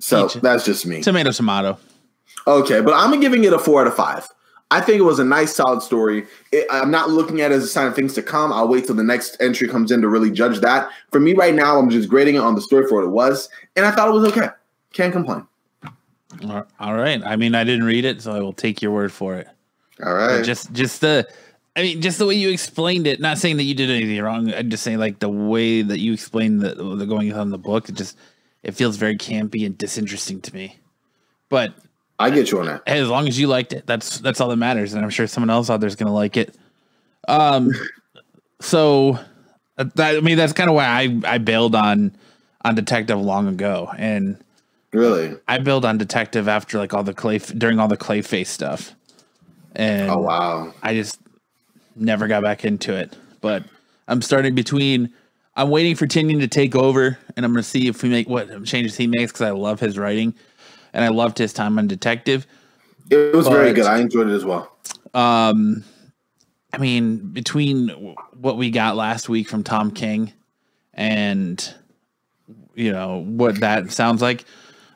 So 0.00 0.26
that's 0.26 0.64
just 0.64 0.84
me. 0.86 1.02
Tomato, 1.02 1.30
tomato. 1.30 1.78
Okay, 2.46 2.80
but 2.80 2.94
I'm 2.94 3.18
giving 3.20 3.44
it 3.44 3.52
a 3.52 3.58
four 3.58 3.80
out 3.80 3.86
of 3.86 3.94
five. 3.94 4.28
I 4.72 4.80
think 4.80 4.98
it 4.98 5.02
was 5.02 5.18
a 5.18 5.24
nice, 5.24 5.54
solid 5.54 5.82
story. 5.82 6.26
It, 6.50 6.66
I'm 6.70 6.90
not 6.90 7.10
looking 7.10 7.42
at 7.42 7.52
it 7.52 7.56
as 7.56 7.64
a 7.64 7.68
sign 7.68 7.86
of 7.86 7.94
things 7.94 8.14
to 8.14 8.22
come. 8.22 8.52
I'll 8.52 8.66
wait 8.66 8.86
till 8.86 8.94
the 8.94 9.04
next 9.04 9.36
entry 9.38 9.68
comes 9.68 9.92
in 9.92 10.00
to 10.00 10.08
really 10.08 10.30
judge 10.30 10.60
that. 10.60 10.88
For 11.10 11.20
me, 11.20 11.34
right 11.34 11.54
now, 11.54 11.78
I'm 11.78 11.90
just 11.90 12.08
grading 12.08 12.36
it 12.36 12.38
on 12.38 12.54
the 12.54 12.62
story 12.62 12.86
for 12.88 12.96
what 12.96 13.04
it 13.04 13.10
was, 13.10 13.50
and 13.76 13.84
I 13.84 13.90
thought 13.90 14.08
it 14.08 14.12
was 14.12 14.24
okay. 14.32 14.48
Can't 14.94 15.12
complain. 15.12 15.46
All 16.78 16.94
right. 16.94 17.22
I 17.24 17.36
mean, 17.36 17.54
I 17.54 17.64
didn't 17.64 17.84
read 17.84 18.04
it, 18.04 18.22
so 18.22 18.32
I 18.32 18.40
will 18.40 18.52
take 18.52 18.82
your 18.82 18.92
word 18.92 19.12
for 19.12 19.36
it. 19.36 19.48
All 20.02 20.14
right. 20.14 20.38
But 20.38 20.44
just, 20.44 20.72
just 20.72 21.00
the, 21.00 21.28
I 21.76 21.82
mean, 21.82 22.00
just 22.00 22.18
the 22.18 22.26
way 22.26 22.34
you 22.34 22.50
explained 22.50 23.06
it. 23.06 23.20
Not 23.20 23.38
saying 23.38 23.56
that 23.56 23.64
you 23.64 23.74
did 23.74 23.90
anything 23.90 24.20
wrong. 24.22 24.52
I'm 24.52 24.70
just 24.70 24.82
saying 24.82 24.98
like 24.98 25.18
the 25.18 25.28
way 25.28 25.82
that 25.82 25.98
you 26.00 26.12
explained 26.12 26.60
the 26.60 26.74
the 26.74 27.06
going 27.06 27.32
on 27.32 27.42
in 27.42 27.50
the 27.50 27.58
book. 27.58 27.88
It 27.88 27.94
just, 27.94 28.18
it 28.62 28.72
feels 28.72 28.96
very 28.96 29.16
campy 29.16 29.64
and 29.64 29.76
disinteresting 29.76 30.40
to 30.42 30.54
me. 30.54 30.76
But 31.48 31.74
I 32.18 32.30
get 32.30 32.50
you 32.50 32.60
on 32.60 32.66
that. 32.66 32.82
as 32.86 33.08
long 33.08 33.26
as 33.26 33.38
you 33.38 33.46
liked 33.46 33.72
it, 33.72 33.86
that's 33.86 34.18
that's 34.18 34.40
all 34.40 34.48
that 34.48 34.56
matters, 34.56 34.94
and 34.94 35.02
I'm 35.02 35.10
sure 35.10 35.26
someone 35.26 35.50
else 35.50 35.70
out 35.70 35.80
there's 35.80 35.96
gonna 35.96 36.12
like 36.12 36.36
it. 36.36 36.54
Um, 37.26 37.72
so 38.60 39.18
that, 39.76 40.16
I 40.16 40.20
mean, 40.20 40.36
that's 40.36 40.52
kind 40.52 40.70
of 40.70 40.76
why 40.76 40.84
I 40.84 41.20
I 41.24 41.38
bailed 41.38 41.74
on 41.74 42.14
on 42.64 42.74
Detective 42.74 43.20
long 43.20 43.48
ago, 43.48 43.90
and 43.96 44.42
Really? 44.92 45.36
I 45.48 45.58
bailed 45.58 45.84
on 45.84 45.98
Detective 45.98 46.48
after 46.48 46.78
like 46.78 46.92
all 46.92 47.02
the 47.02 47.14
clay 47.14 47.38
during 47.38 47.78
all 47.78 47.88
the 47.88 47.96
Clayface 47.96 48.48
stuff, 48.48 48.94
and 49.74 50.10
Oh 50.10 50.18
wow. 50.18 50.74
I 50.82 50.94
just 50.94 51.18
never 51.96 52.28
got 52.28 52.42
back 52.42 52.64
into 52.64 52.94
it. 52.94 53.16
But 53.40 53.64
I'm 54.08 54.22
starting 54.22 54.54
between. 54.54 55.12
I'm 55.54 55.68
waiting 55.68 55.96
for 55.96 56.06
Tynion 56.06 56.40
to 56.40 56.48
take 56.48 56.74
over, 56.74 57.18
and 57.36 57.44
I'm 57.44 57.52
gonna 57.52 57.62
see 57.62 57.88
if 57.88 58.02
we 58.02 58.08
make 58.08 58.28
what 58.28 58.64
changes 58.64 58.96
he 58.96 59.06
makes 59.06 59.32
because 59.32 59.42
I 59.42 59.50
love 59.50 59.80
his 59.80 59.98
writing, 59.98 60.34
and 60.92 61.04
I 61.04 61.08
loved 61.08 61.38
his 61.38 61.52
time 61.52 61.78
on 61.78 61.86
Detective. 61.86 62.46
It 63.10 63.34
was 63.34 63.48
very 63.48 63.72
good. 63.72 63.84
I 63.84 63.98
enjoyed 63.98 64.28
it 64.28 64.34
as 64.34 64.44
well. 64.44 64.74
Um, 65.12 65.84
I 66.72 66.78
mean, 66.78 67.18
between 67.32 67.88
what 68.32 68.56
we 68.56 68.70
got 68.70 68.96
last 68.96 69.28
week 69.28 69.48
from 69.48 69.62
Tom 69.62 69.90
King 69.90 70.32
and 70.94 71.74
you 72.74 72.92
know 72.92 73.24
what 73.26 73.60
that 73.60 73.90
sounds 73.92 74.22
like, 74.22 74.44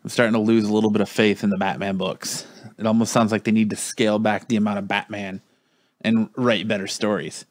I'm 0.06 0.10
starting 0.10 0.34
to 0.34 0.38
lose 0.38 0.62
a 0.62 0.72
little 0.72 0.90
bit 0.90 1.02
of 1.02 1.08
faith 1.08 1.42
in 1.42 1.50
the 1.50 1.56
Batman 1.56 1.96
books. 1.96 2.46
It 2.78 2.86
almost 2.86 3.10
sounds 3.10 3.32
like 3.32 3.42
they 3.42 3.50
need 3.50 3.70
to 3.70 3.76
scale 3.76 4.20
back 4.20 4.46
the 4.46 4.54
amount 4.54 4.78
of 4.78 4.86
Batman 4.86 5.40
and 6.00 6.30
write 6.36 6.68
better 6.68 6.86
stories. 6.86 7.44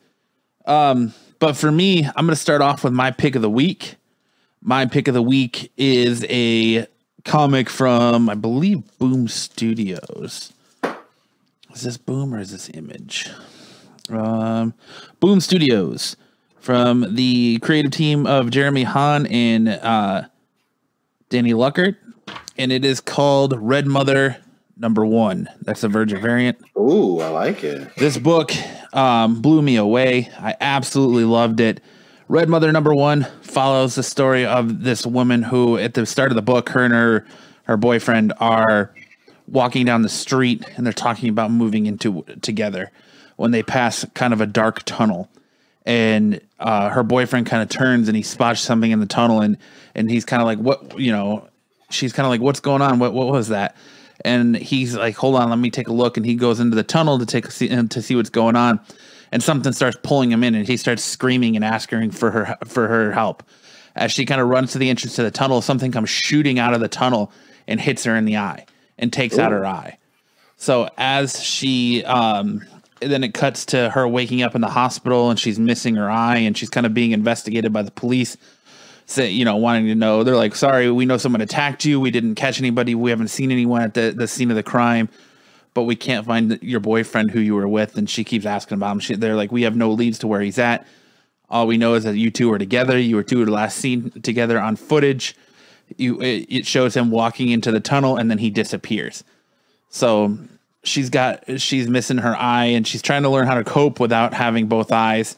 Um, 0.66 1.14
but 1.40 1.58
for 1.58 1.70
me, 1.70 2.06
I'm 2.06 2.26
going 2.26 2.30
to 2.30 2.38
start 2.38 2.62
off 2.62 2.86
with 2.86 2.94
my 2.94 3.12
pick 3.12 3.36
of 3.36 3.42
the 3.42 3.50
week. 3.50 3.98
My 4.62 4.86
pick 4.86 5.10
of 5.10 5.14
the 5.14 5.22
week 5.22 5.70
is 5.76 6.26
a 6.30 6.88
comic 7.26 7.70
from, 7.70 8.30
I 8.30 8.36
believe, 8.36 8.84
Boom 9.00 9.28
Studios. 9.28 10.54
Is 11.74 11.82
this 11.82 11.98
Boom 11.98 12.34
or 12.34 12.40
is 12.40 12.54
this 12.54 12.70
Image? 12.74 13.32
Um, 14.08 14.74
Boom 15.20 15.42
Studios 15.42 16.16
from 16.62 17.16
the 17.16 17.60
creative 17.60 17.92
team 17.92 18.26
of 18.26 18.50
Jeremy 18.50 18.84
Haun 18.84 19.26
and 19.26 19.68
uh, 19.68 20.30
Danny 21.28 21.52
Luckert, 21.52 21.98
and 22.58 22.72
it 22.72 22.86
is 22.86 23.02
called 23.02 23.54
Red 23.60 23.88
Mother 23.88 24.38
Number 24.78 25.06
One. 25.06 25.50
That's 25.62 25.84
a 25.84 25.90
Virgin 25.90 26.22
variant. 26.22 26.58
Ooh, 26.78 27.20
I 27.20 27.30
like 27.30 27.64
it. 27.64 27.96
This 27.96 28.18
book 28.18 28.52
um, 28.94 29.42
blew 29.42 29.62
me 29.62 29.76
away. 29.76 30.30
I 30.40 30.56
absolutely 30.60 31.24
loved 31.24 31.60
it. 31.60 31.82
Red 32.28 32.50
Mother 32.50 32.72
number 32.72 32.94
one 32.94 33.28
follows 33.42 33.96
the 33.96 34.04
story 34.04 34.46
of 34.46 34.84
this 34.84 35.06
woman 35.06 35.44
who, 35.44 35.78
at 35.78 35.94
the 35.94 36.06
start 36.06 36.32
of 36.32 36.36
the 36.36 36.42
book, 36.42 36.70
her 36.70 36.84
and 36.84 36.94
her 36.94 37.26
her 37.66 37.78
boyfriend 37.78 38.34
are 38.40 38.92
walking 39.48 39.86
down 39.86 40.02
the 40.02 40.10
street 40.10 40.64
and 40.76 40.86
they're 40.86 40.94
talking 40.94 41.30
about 41.30 41.52
moving 41.52 41.86
into 41.86 42.24
together 42.42 42.92
when 43.36 43.52
they 43.52 43.62
pass 43.62 44.06
kind 44.14 44.34
of 44.34 44.42
a 44.42 44.46
dark 44.46 44.84
tunnel 44.86 45.30
and 45.86 46.42
uh, 46.60 46.90
her 46.90 47.04
boyfriend 47.04 47.46
kind 47.46 47.62
of 47.62 47.70
turns 47.70 48.08
and 48.08 48.18
he 48.18 48.24
spots 48.24 48.62
something 48.62 48.92
in 48.92 49.00
the 49.00 49.06
tunnel 49.06 49.42
and 49.42 49.58
and 49.94 50.10
he's 50.10 50.26
kind 50.26 50.42
of 50.42 50.46
like 50.46 50.58
what 50.58 51.00
you 51.00 51.12
know 51.12 51.48
she's 51.96 52.14
kind 52.14 52.26
of 52.26 52.30
like 52.30 52.42
what's 52.42 52.60
going 52.60 52.82
on? 52.82 53.00
What 53.00 53.14
what 53.14 53.28
was 53.28 53.50
that? 53.50 53.76
And 54.24 54.56
he's 54.56 54.96
like 54.96 55.16
hold 55.16 55.36
on 55.36 55.50
let 55.50 55.60
me 55.60 55.70
take 55.70 55.88
a 55.88 55.94
look. 55.94 56.18
And 56.18 56.26
he 56.26 56.36
goes 56.36 56.60
into 56.60 56.76
the 56.76 56.84
tunnel 56.84 57.20
to 57.20 57.26
take 57.26 57.46
a 57.46 57.52
see 57.52 57.68
to 57.70 58.02
see 58.02 58.16
what's 58.16 58.30
going 58.30 58.56
on. 58.56 58.80
And 59.32 59.42
something 59.42 59.74
starts 59.74 59.98
pulling 60.04 60.32
him 60.32 60.44
in 60.44 60.56
and 60.56 60.68
he 60.68 60.78
starts 60.78 61.04
screaming 61.04 61.56
and 61.56 61.66
asking 61.66 62.12
for 62.12 62.32
her 62.32 62.58
for 62.66 62.88
her 62.88 63.12
help. 63.12 63.44
As 63.96 64.12
she 64.12 64.26
kind 64.26 64.42
of 64.42 64.48
runs 64.48 64.74
to 64.74 64.78
the 64.78 64.90
entrance 64.90 65.16
to 65.16 65.24
the 65.24 65.32
tunnel 65.32 65.62
something 65.62 65.92
comes 65.92 66.10
shooting 66.10 66.60
out 66.60 66.74
of 66.74 66.82
the 66.82 66.88
tunnel 66.88 67.32
and 67.68 67.80
hits 67.80 68.04
her 68.04 68.16
in 68.16 68.26
the 68.26 68.38
eye 68.38 68.66
and 68.98 69.12
takes 69.12 69.38
out 69.38 69.52
her 69.52 69.66
eye. 69.66 69.98
So 70.58 70.90
as 70.98 71.44
she 71.44 72.04
um 72.04 72.62
then 73.02 73.24
it 73.24 73.34
cuts 73.34 73.66
to 73.68 73.90
her 73.90 74.08
waking 74.08 74.42
up 74.42 74.56
in 74.56 74.62
the 74.62 74.70
hospital 74.70 75.30
and 75.30 75.40
she's 75.40 75.60
missing 75.60 75.96
her 75.96 76.10
eye 76.10 76.38
and 76.38 76.58
she's 76.58 76.70
kind 76.70 76.86
of 76.86 76.94
being 76.94 77.12
investigated 77.12 77.74
by 77.74 77.82
the 77.82 77.92
police 77.92 78.38
say 79.06 79.30
you 79.30 79.46
know 79.46 79.56
wanting 79.58 79.88
to 79.88 79.96
know. 79.96 80.24
They're 80.24 80.36
like 80.36 80.56
sorry 80.56 80.90
we 80.92 81.06
know 81.06 81.18
someone 81.18 81.42
attacked 81.42 81.86
you. 81.86 82.00
We 82.00 82.12
didn't 82.12 82.36
catch 82.36 82.60
anybody. 82.60 82.96
We 82.96 83.10
haven't 83.10 83.30
seen 83.30 83.52
anyone 83.52 83.82
at 83.82 83.94
the, 83.94 84.14
the 84.16 84.28
scene 84.28 84.50
of 84.50 84.56
the 84.56 84.64
crime 84.64 85.10
but 85.76 85.84
we 85.84 85.96
can't 85.96 86.26
find 86.26 86.58
your 86.64 86.80
boyfriend 86.80 87.30
who 87.30 87.40
you 87.40 87.54
were 87.54 87.68
with. 87.68 87.98
And 87.98 88.10
she 88.10 88.24
keeps 88.24 88.46
asking 88.46 88.78
about 88.78 88.94
him. 88.94 89.00
She, 89.00 89.16
they're 89.16 89.36
like 89.36 89.52
we 89.52 89.64
have 89.64 89.76
no 89.76 89.92
leads 89.92 90.18
to 90.20 90.28
where 90.28 90.42
he's 90.42 90.58
at. 90.58 90.88
All 91.50 91.68
we 91.68 91.78
know 91.78 91.94
is 91.94 92.06
that 92.06 92.16
you 92.16 92.32
two 92.32 92.50
were 92.50 92.58
together. 92.58 92.98
You 92.98 93.18
were 93.18 93.24
two 93.24 93.46
last 93.46 93.78
seen 93.78 94.10
together 94.22 94.60
on 94.60 94.78
footage. 94.78 95.36
You 95.98 96.20
it, 96.22 96.48
it 96.50 96.66
shows 96.66 96.96
him 96.96 97.12
walking 97.12 97.50
into 97.50 97.72
the 97.72 97.82
tunnel 97.82 98.16
and 98.18 98.32
then 98.32 98.40
he 98.40 98.50
disappears. 98.50 99.24
So 99.90 100.38
she's 100.84 101.10
got 101.10 101.60
she's 101.60 101.90
missing 101.90 102.20
her 102.20 102.36
eye 102.36 102.66
and 102.66 102.88
she's 102.88 103.02
trying 103.02 103.24
to 103.24 103.30
learn 103.30 103.46
how 103.46 103.56
to 103.56 103.64
cope 103.64 104.00
without 104.00 104.34
having 104.34 104.68
both 104.68 104.92
eyes. 104.92 105.38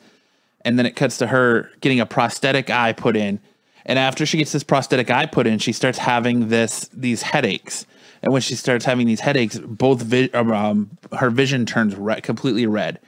And 0.62 0.78
then 0.78 0.86
it 0.86 0.96
cuts 0.96 1.18
to 1.18 1.28
her 1.28 1.72
getting 1.82 2.00
a 2.00 2.06
prosthetic 2.06 2.70
eye 2.70 2.94
put 2.94 3.18
in 3.18 3.40
and 3.88 3.98
after 3.98 4.26
she 4.26 4.38
gets 4.38 4.52
this 4.52 4.64
prosthetic 4.64 5.10
eye 5.10 5.26
put 5.26 5.48
in 5.48 5.58
she 5.60 5.72
starts 5.74 5.98
having 5.98 6.50
this 6.50 6.90
these 6.94 7.22
headaches. 7.24 7.86
And 8.22 8.34
when 8.34 8.42
she 8.42 8.56
starts 8.56 8.84
having 8.86 9.08
these 9.08 9.20
headaches 9.22 9.58
both 9.60 10.02
vi- 10.02 10.30
um, 10.34 10.90
her 11.18 11.30
vision 11.30 11.66
turns 11.66 11.96
red, 11.96 12.24
completely 12.24 12.66
red. 12.68 13.00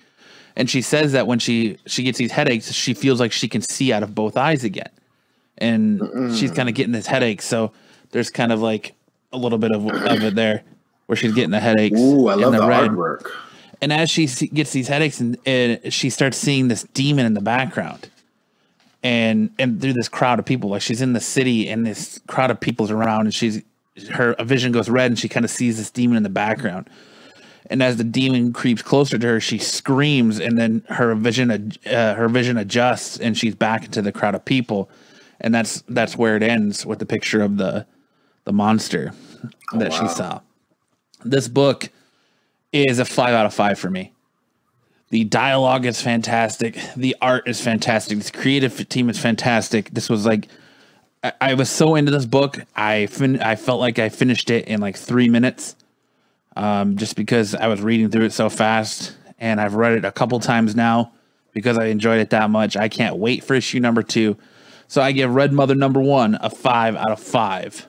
And 0.56 0.70
she 0.70 0.82
says 0.82 1.12
that 1.14 1.28
when 1.28 1.40
she 1.40 1.78
she 1.86 2.04
gets 2.04 2.18
these 2.18 2.32
headaches 2.32 2.72
she 2.72 2.94
feels 2.94 3.20
like 3.20 3.32
she 3.32 3.48
can 3.48 3.62
see 3.62 3.92
out 3.94 4.04
of 4.04 4.16
both 4.16 4.38
eyes 4.38 4.64
again. 4.64 4.90
And 5.58 6.02
she's 6.38 6.52
kind 6.52 6.70
of 6.70 6.76
getting 6.76 6.94
this 6.94 7.06
headache. 7.08 7.42
So 7.42 7.72
there's 8.12 8.30
kind 8.30 8.52
of 8.52 8.62
like 8.62 8.94
a 9.34 9.38
little 9.38 9.58
bit 9.58 9.72
of, 9.72 9.86
of 9.88 10.24
it 10.24 10.36
there 10.36 10.64
where 11.08 11.16
she's 11.16 11.34
getting 11.34 11.52
the 11.52 11.60
headaches 11.60 12.00
Ooh, 12.00 12.28
I 12.28 12.36
love 12.36 12.54
the, 12.54 12.66
red. 12.66 12.90
artwork. 12.92 13.30
and 13.82 13.92
as 13.92 14.10
she 14.10 14.26
gets 14.28 14.72
these 14.72 14.88
headaches 14.88 15.20
and, 15.20 15.38
and 15.46 15.92
she 15.94 16.10
starts 16.10 16.38
seeing 16.38 16.68
this 16.68 16.84
demon 16.94 17.26
in 17.26 17.34
the 17.34 17.42
background 17.42 18.10
and 19.04 19.52
and 19.58 19.82
through 19.82 19.94
this 19.94 20.10
crowd 20.10 20.40
of 20.40 20.46
people 20.46 20.70
like 20.70 20.82
she's 20.82 21.02
in 21.02 21.14
the 21.14 21.20
city 21.20 21.70
and 21.70 21.86
this 21.86 22.20
crowd 22.28 22.52
of 22.52 22.60
people's 22.60 22.92
around 22.92 23.22
and 23.22 23.34
she's 23.34 23.62
her 24.12 24.36
vision 24.42 24.72
goes 24.72 24.90
red 24.90 25.12
and 25.12 25.20
she 25.20 25.30
kind 25.30 25.44
of 25.44 25.50
sees 25.50 25.78
this 25.78 25.92
demon 25.92 26.18
in 26.18 26.24
the 26.24 26.30
background 26.30 26.90
and 27.70 27.84
as 27.84 27.98
the 27.98 28.04
demon 28.04 28.52
creeps 28.54 28.82
closer 28.82 29.18
to 29.18 29.28
her 29.28 29.40
she 29.40 29.58
screams 29.58 30.40
and 30.40 30.58
then 30.58 30.84
her 30.90 31.16
vision 31.16 31.74
uh, 31.86 32.14
her 32.14 32.28
vision 32.28 32.58
adjusts 32.58 33.18
and 33.18 33.38
she's 33.38 33.56
back 33.56 33.86
into 33.86 34.02
the 34.02 34.12
crowd 34.12 34.36
of 34.36 34.44
people 34.44 34.90
and 35.42 35.54
that's 35.54 35.82
that's 35.90 36.18
where 36.18 36.36
it 36.36 36.44
ends 36.44 36.86
with 36.86 37.00
the 37.00 37.06
picture 37.06 37.42
of 37.42 37.58
the 37.58 37.86
the 38.46 38.54
monster 38.54 39.14
that 39.74 39.94
she 39.94 40.02
wow. 40.02 40.08
saw 40.08 40.42
this 41.24 41.48
book 41.48 41.90
is 42.72 43.00
a 43.00 43.06
five 43.06 43.34
out 43.34 43.46
of 43.46 43.54
five 43.54 43.80
for 43.80 43.90
me. 43.90 44.14
The 45.10 45.24
dialogue 45.24 45.86
is 45.86 46.02
fantastic. 46.02 46.80
The 46.96 47.16
art 47.22 47.48
is 47.48 47.60
fantastic. 47.60 48.20
The 48.20 48.32
creative 48.32 48.88
team 48.90 49.10
is 49.10 49.18
fantastic. 49.18 49.90
This 49.90 50.08
was 50.10 50.26
like, 50.26 50.48
I, 51.24 51.34
I 51.42 51.54
was 51.56 51.70
so 51.70 51.96
into 51.96 52.12
this 52.12 52.26
book. 52.26 52.60
I 52.76 53.08
fin- 53.08 53.42
I 53.42 53.56
felt 53.56 53.80
like 53.80 53.98
I 53.98 54.10
finished 54.10 54.52
it 54.52 54.68
in 54.68 54.80
like 54.82 54.98
three 54.98 55.28
minutes, 55.28 55.76
um, 56.56 56.98
just 56.98 57.16
because 57.16 57.56
I 57.56 57.68
was 57.68 57.82
reading 57.82 58.10
through 58.10 58.26
it 58.26 58.34
so 58.34 58.50
fast. 58.50 59.16
And 59.40 59.60
I've 59.60 59.74
read 59.74 59.94
it 59.94 60.06
a 60.06 60.12
couple 60.12 60.40
times 60.40 60.76
now 60.76 61.14
because 61.54 61.78
I 61.78 61.86
enjoyed 61.86 62.20
it 62.20 62.30
that 62.30 62.50
much. 62.50 62.78
I 62.78 62.90
can't 62.90 63.16
wait 63.16 63.44
for 63.44 63.56
issue 63.56 63.80
number 63.80 64.04
two. 64.04 64.38
So 64.88 65.02
I 65.02 65.12
give 65.12 65.34
Red 65.34 65.54
Mother 65.54 65.76
number 65.76 66.02
one 66.02 66.38
a 66.40 66.50
five 66.50 66.96
out 66.96 67.12
of 67.12 67.20
five. 67.20 67.88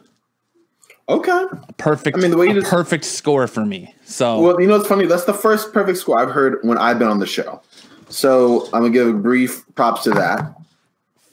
Okay. 1.11 1.45
Perfect. 1.77 2.17
I 2.17 2.21
mean, 2.21 2.31
the 2.31 2.37
way 2.37 2.47
you 2.47 2.55
just- 2.55 2.71
perfect 2.71 3.05
score 3.05 3.47
for 3.47 3.65
me. 3.67 3.95
So 4.05 4.41
Well, 4.41 4.61
you 4.61 4.67
know 4.69 4.77
what's 4.77 4.89
funny? 4.89 5.07
That's 5.07 5.25
the 5.25 5.35
first 5.35 5.73
perfect 5.73 5.99
score 5.99 6.19
I've 6.19 6.31
heard 6.31 6.59
when 6.63 6.79
I've 6.79 6.99
been 6.99 7.09
on 7.09 7.19
the 7.19 7.27
show. 7.27 7.61
So 8.09 8.65
I'm 8.73 8.83
gonna 8.83 8.91
give 8.91 9.09
a 9.09 9.13
brief 9.13 9.65
props 9.75 10.05
to 10.05 10.11
that. 10.11 10.55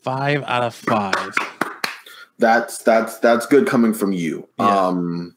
five 0.03 0.41
out 0.45 0.63
of 0.63 0.73
five. 0.73 1.35
That's 2.39 2.77
that's 2.79 3.17
that's 3.19 3.45
good 3.45 3.67
coming 3.67 3.93
from 3.93 4.11
you. 4.13 4.47
Yeah. 4.59 4.87
Um 4.87 5.35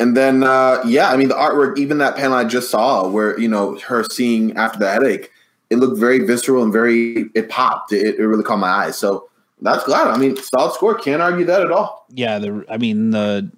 and 0.00 0.16
then 0.16 0.42
uh 0.42 0.82
yeah, 0.84 1.10
I 1.10 1.16
mean 1.16 1.28
the 1.28 1.34
artwork, 1.34 1.78
even 1.78 1.98
that 1.98 2.16
panel 2.16 2.36
I 2.36 2.44
just 2.44 2.70
saw 2.70 3.08
where, 3.08 3.38
you 3.40 3.48
know, 3.48 3.78
her 3.86 4.04
seeing 4.04 4.56
after 4.56 4.78
the 4.78 4.90
headache, 4.90 5.30
it 5.70 5.76
looked 5.76 5.98
very 5.98 6.18
visceral 6.26 6.62
and 6.62 6.72
very 6.72 7.30
it 7.34 7.48
popped. 7.48 7.92
It, 7.92 8.18
it 8.18 8.26
really 8.26 8.44
caught 8.44 8.58
my 8.58 8.68
eyes. 8.68 8.98
So 8.98 9.28
that's 9.60 9.84
glad. 9.84 10.08
I 10.08 10.16
mean, 10.18 10.36
solid 10.36 10.74
score. 10.74 10.94
Can't 10.96 11.22
argue 11.22 11.46
that 11.46 11.62
at 11.62 11.70
all. 11.72 12.06
yeah, 12.10 12.38
the 12.38 12.64
I 12.68 12.76
mean 12.78 13.10
the 13.10 13.50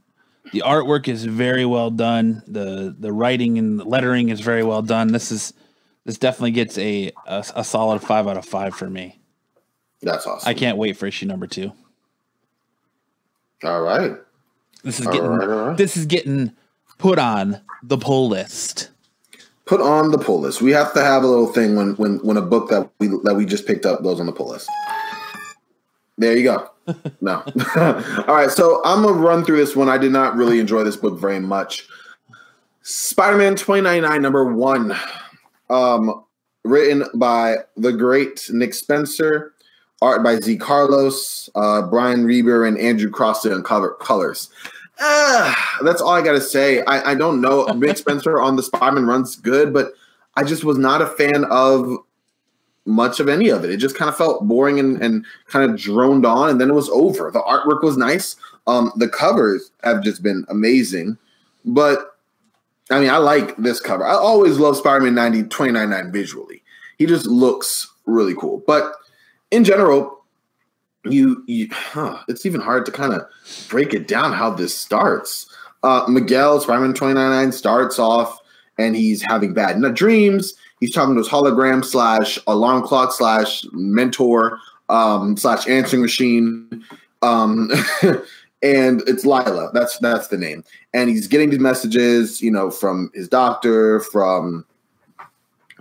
The 0.53 0.63
artwork 0.65 1.09
is 1.09 1.25
very 1.25 1.65
well 1.67 1.91
done. 1.91 2.43
the 2.47 2.95
The 2.99 3.13
writing 3.13 3.59
and 3.59 3.85
lettering 3.85 4.29
is 4.29 4.41
very 4.41 4.63
well 4.63 4.83
done. 4.83 5.09
This 5.13 5.31
is 5.33 5.53
this 6.05 6.19
definitely 6.19 6.53
gets 6.53 6.79
a 6.79 7.13
a, 7.27 7.45
a 7.57 7.65
solid 7.65 8.01
five 8.03 8.27
out 8.29 8.37
of 8.37 8.45
five 8.45 8.75
for 8.75 8.89
me. 8.89 9.19
That's 10.01 10.27
awesome. 10.27 10.49
I 10.49 10.55
can't 10.55 10.79
wait 10.79 10.97
for 10.97 11.07
issue 11.07 11.27
number 11.27 11.47
two. 11.47 11.73
All 13.65 13.83
right. 13.83 14.13
This 14.85 15.01
is 15.01 15.07
getting 15.07 15.23
all 15.23 15.37
right, 15.37 15.49
all 15.49 15.67
right. 15.69 15.77
this 15.77 15.97
is 15.97 16.07
getting 16.07 16.53
put 16.99 17.19
on 17.19 17.61
the 17.83 17.99
pull 17.99 18.29
list. 18.29 18.91
Put 19.67 19.81
on 19.81 20.13
the 20.13 20.19
pull 20.19 20.41
list. 20.41 20.63
We 20.63 20.71
have 20.71 20.95
to 20.95 21.03
have 21.03 21.25
a 21.25 21.27
little 21.27 21.49
thing 21.53 21.75
when 21.75 21.95
when 21.97 22.19
when 22.19 22.37
a 22.37 22.43
book 22.43 22.71
that 22.71 22.89
we 23.01 23.09
that 23.25 23.35
we 23.35 23.45
just 23.45 23.67
picked 23.67 23.85
up 23.85 24.03
goes 24.05 24.21
on 24.21 24.27
the 24.27 24.33
pull 24.33 24.49
list. 24.51 24.71
There 26.19 26.37
you 26.37 26.43
go. 26.43 26.71
no. 27.21 27.43
All 27.77 28.35
right, 28.35 28.51
so 28.51 28.83
I'm 28.85 29.03
gonna 29.03 29.13
run 29.15 29.45
through 29.45 29.59
this 29.59 29.77
one. 29.77 29.89
I 29.89 29.97
did 29.97 30.13
not 30.13 30.37
really 30.37 30.59
enjoy 30.59 30.83
this 30.85 30.97
book 30.97 31.19
very 31.19 31.41
much. 31.41 31.89
Spider-Man 32.83 33.55
2099 33.55 34.21
number 34.21 34.53
one, 34.53 34.97
um, 35.71 36.25
written 36.65 37.05
by 37.15 37.59
the 37.77 37.93
great 37.93 38.51
Nick 38.51 38.75
Spencer, 38.75 39.55
art 40.03 40.25
by 40.25 40.37
Z 40.37 40.57
Carlos, 40.57 41.49
uh, 41.55 41.83
Brian 41.83 42.25
Reber, 42.25 42.65
and 42.65 42.79
Andrew 42.79 43.11
Crossan 43.11 43.53
on 43.53 43.63
cover 43.63 43.91
colors. 44.01 44.51
Ah, 45.01 45.79
that's 45.85 46.01
all 46.01 46.11
I 46.11 46.23
gotta 46.23 46.41
say. 46.41 46.83
I, 46.85 47.13
I 47.13 47.15
don't 47.15 47.41
know. 47.41 47.67
Nick 47.67 47.99
Spencer 47.99 48.41
on 48.41 48.57
the 48.57 48.63
Spider-Man 48.63 49.07
runs 49.07 49.37
good, 49.37 49.73
but 49.73 49.93
I 50.35 50.43
just 50.43 50.65
was 50.65 50.79
not 50.79 51.01
a 51.01 51.07
fan 51.07 51.45
of 51.45 51.99
much 52.89 53.21
of 53.21 53.29
any 53.29 53.51
of 53.51 53.65
it. 53.65 53.71
It 53.71 53.77
just 53.77 53.97
kind 53.97 54.09
of 54.09 54.17
felt 54.17 54.49
boring 54.49 54.81
and, 54.81 55.01
and 55.01 55.25
kind 55.47 55.71
of 55.71 55.79
droned 55.79 56.27
on, 56.27 56.51
and 56.51 56.61
then 56.61 56.71
it 56.71 56.75
was 56.75 56.89
over. 56.89 57.31
The 57.31 57.43
artwork 57.43 57.83
was 57.83 57.97
nice. 57.97 58.35
Um, 58.67 58.91
the 58.97 59.09
covers 59.09 59.71
have 59.85 60.03
just 60.03 60.23
been 60.23 60.45
amazing. 60.49 61.19
But 61.65 62.17
I 62.91 63.01
mean, 63.01 63.11
I 63.11 63.19
like 63.19 63.57
this 63.57 63.81
cover. 63.81 64.05
I 64.05 64.15
always 64.15 64.59
love 64.59 64.77
Spider-Man 64.77 65.15
90 65.15 65.45
299 65.45 66.13
visually. 66.13 66.63
He 66.97 67.07
just 67.07 67.27
looks 67.27 67.87
really 68.07 68.35
cool. 68.35 68.63
But 68.67 68.93
in 69.51 69.65
general, 69.65 70.25
you, 71.05 71.45
you 71.47 71.69
huh, 71.71 72.19
it's 72.29 72.47
even 72.47 72.61
hard 72.61 72.87
to 72.87 72.93
kind 72.93 73.13
of 73.13 73.23
break 73.69 73.95
it 73.95 74.09
down 74.09 74.33
how 74.33 74.51
this 74.51 74.77
starts. 74.77 75.55
Uh, 75.83 76.07
Miguel 76.09 76.61
Spider-Man 76.61 76.95
299 76.95 77.53
starts 77.53 77.99
off 77.99 78.39
and 78.79 78.97
he's 78.97 79.23
having 79.23 79.53
bad 79.53 79.81
dreams 79.95 80.55
He's 80.81 80.93
talking 80.93 81.15
to 81.15 81.21
his 81.21 81.29
hologram 81.29 81.85
slash 81.85 82.39
alarm 82.47 82.83
clock 82.83 83.13
slash 83.13 83.65
mentor 83.73 84.59
um, 84.89 85.37
slash 85.37 85.69
answering 85.69 86.03
machine. 86.03 86.85
Um, 87.23 87.71
and 88.63 89.03
it's 89.07 89.25
Lyla. 89.25 89.71
That's 89.73 89.99
that's 89.99 90.29
the 90.29 90.39
name. 90.39 90.65
And 90.95 91.11
he's 91.11 91.27
getting 91.27 91.51
these 91.51 91.59
messages, 91.59 92.41
you 92.41 92.51
know, 92.51 92.71
from 92.71 93.11
his 93.15 93.29
doctor, 93.29 94.01
from 94.01 94.65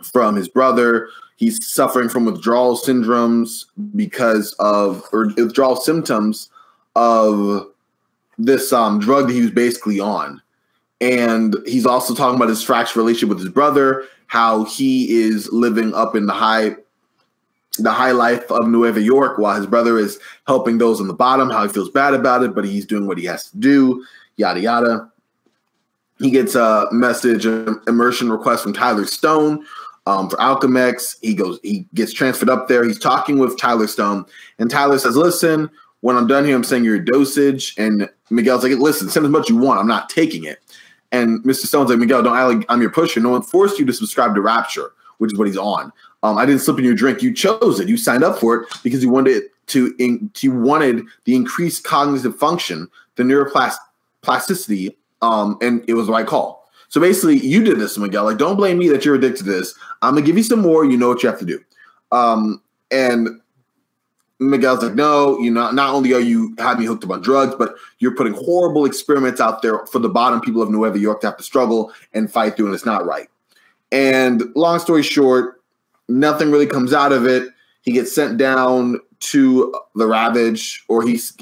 from 0.04 0.36
his 0.36 0.48
brother. 0.48 1.10
He's 1.36 1.66
suffering 1.68 2.10
from 2.10 2.26
withdrawal 2.26 2.78
syndromes 2.78 3.66
because 3.96 4.54
of 4.60 5.04
or 5.14 5.28
withdrawal 5.38 5.76
symptoms 5.76 6.50
of 6.96 7.68
this 8.40 8.74
um, 8.74 9.00
drug 9.00 9.28
that 9.28 9.34
he 9.34 9.42
was 9.42 9.52
basically 9.52 10.00
on. 10.00 10.42
And 11.00 11.56
he's 11.68 11.86
also 11.86 12.16
talking 12.16 12.38
about 12.38 12.50
his 12.50 12.64
fractured 12.64 12.98
relationship 12.98 13.30
with 13.30 13.40
his 13.40 13.50
brother 13.50 14.06
how 14.28 14.66
he 14.66 15.22
is 15.22 15.52
living 15.52 15.94
up 15.94 16.16
in 16.16 16.26
the 16.26 16.34
high 16.34 16.76
the 17.80 17.92
high 17.92 18.12
life 18.12 18.50
of 18.52 18.68
Nueva 18.68 19.02
York 19.02 19.38
while 19.38 19.56
his 19.56 19.68
brother 19.68 19.98
is 20.00 20.20
helping 20.48 20.78
those 20.78 21.00
on 21.00 21.08
the 21.08 21.14
bottom, 21.14 21.50
how 21.50 21.64
he 21.64 21.70
feels 21.70 21.90
bad 21.90 22.14
about 22.14 22.44
it, 22.44 22.56
but 22.56 22.66
he's 22.66 22.86
doing 22.86 23.06
what 23.06 23.18
he 23.18 23.26
has 23.26 23.52
to 23.52 23.58
do, 23.58 24.04
yada 24.36 24.60
yada. 24.60 25.12
He 26.20 26.32
gets 26.32 26.56
a 26.56 26.88
message, 26.92 27.46
an 27.46 27.80
immersion 27.88 28.32
request 28.32 28.64
from 28.64 28.74
Tyler 28.74 29.06
Stone 29.06 29.64
um, 30.08 30.30
for 30.30 30.38
Alchemax. 30.38 31.18
He 31.22 31.36
goes, 31.36 31.60
he 31.62 31.86
gets 31.94 32.12
transferred 32.12 32.50
up 32.50 32.68
there. 32.68 32.84
He's 32.84 32.98
talking 32.98 33.38
with 33.38 33.60
Tyler 33.60 33.88
Stone, 33.88 34.26
and 34.58 34.72
Tyler 34.72 34.98
says, 34.98 35.16
Listen, 35.16 35.70
when 36.02 36.16
I'm 36.16 36.28
done 36.28 36.46
here, 36.46 36.56
I'm 36.56 36.64
saying 36.64 36.84
your 36.84 37.00
dosage. 37.00 37.76
And 37.78 38.10
Miguel's 38.32 38.64
like, 38.64 38.74
Listen, 38.74 39.10
send 39.10 39.26
as 39.26 39.32
much 39.32 39.44
as 39.44 39.50
you 39.50 39.58
want. 39.58 39.80
I'm 39.80 39.88
not 39.88 40.10
taking 40.10 40.44
it. 40.44 40.60
And 41.12 41.44
Mr. 41.44 41.66
Stone's 41.66 41.90
like, 41.90 42.00
Miguel, 42.00 42.24
don't 42.24 42.38
act 42.38 42.60
like 42.60 42.66
I'm 42.70 42.82
your 42.82 42.90
pusher. 42.90 43.20
No 43.20 43.30
one 43.30 43.42
forced 43.42 43.80
you 43.80 43.86
to 43.86 43.94
subscribe 43.94 44.36
to 44.36 44.42
Rapture, 44.42 44.92
which 45.20 45.32
is 45.32 45.40
what 45.40 45.48
he's 45.48 45.58
on. 45.58 45.92
Um, 46.24 46.38
I 46.38 46.46
didn't 46.46 46.62
slip 46.62 46.78
in 46.80 46.86
your 46.86 46.96
drink. 46.96 47.22
You 47.22 47.34
chose 47.34 47.80
it. 47.80 47.88
You 47.88 47.98
signed 47.98 48.24
up 48.24 48.40
for 48.40 48.56
it 48.56 48.68
because 48.84 49.04
you 49.04 49.10
wanted 49.10 49.44
to. 49.68 49.94
In, 50.00 50.32
you 50.40 50.52
wanted 50.52 51.06
the 51.26 51.36
increased 51.36 51.84
cognitive 51.84 52.38
function, 52.38 52.88
the 53.16 53.24
neuroplasticity, 53.24 54.96
um, 55.22 55.58
and 55.62 55.84
it 55.88 55.94
was 55.94 56.08
the 56.08 56.14
right 56.14 56.28
call. 56.28 56.70
So 56.90 57.02
basically, 57.02 57.38
you 57.38 57.64
did 57.64 57.80
this, 57.80 57.98
Miguel. 57.98 58.26
Like, 58.26 58.38
don't 58.38 58.56
blame 58.56 58.78
me 58.78 58.88
that 58.90 59.06
you're 59.06 59.16
addicted 59.16 59.44
to 59.46 59.52
this. 59.52 59.76
I'm 60.02 60.16
gonna 60.16 60.26
give 60.26 60.38
you 60.38 60.44
some 60.44 60.62
more. 60.62 60.86
You 60.86 60.98
know 60.98 61.10
what 61.10 61.24
you 61.24 61.30
have 61.30 61.40
to 61.40 61.46
do. 61.46 61.60
Um, 62.12 62.62
and 62.92 63.42
Miguel's 64.40 64.84
like, 64.84 64.94
no, 64.94 65.40
you 65.40 65.50
know, 65.50 65.72
not 65.72 65.94
only 65.94 66.14
are 66.14 66.20
you 66.20 66.56
having 66.60 66.82
me 66.82 66.86
hooked 66.86 67.04
up 67.04 67.10
on 67.10 67.22
drugs, 67.22 67.56
but 67.58 67.76
you're 68.00 68.16
putting 68.16 68.34
horrible 68.34 68.86
experiments 68.86 69.42
out 69.42 69.62
there 69.62 69.86
for 69.88 70.00
the 70.00 70.10
bottom 70.10 70.42
people 70.42 70.62
of 70.62 70.70
Nueva 70.70 71.00
York 71.00 71.22
to 71.22 71.28
have 71.28 71.38
to 71.38 71.44
struggle 71.44 71.92
and 72.14 72.32
fight 72.32 72.56
through, 72.56 72.68
and 72.68 72.76
it's 72.76 72.86
not 72.86 73.06
right. 73.06 73.30
And 73.92 74.44
long 74.56 74.80
story 74.80 75.02
short, 75.02 75.62
nothing 76.08 76.52
really 76.52 76.68
comes 76.68 76.94
out 76.94 77.12
of 77.12 77.26
it. 77.26 77.50
He 77.82 77.94
gets 77.94 78.14
sent 78.14 78.38
down 78.38 79.00
to 79.20 79.74
the 79.96 80.06
Ravage, 80.06 80.84
or 80.88 81.02
he's 81.02 81.36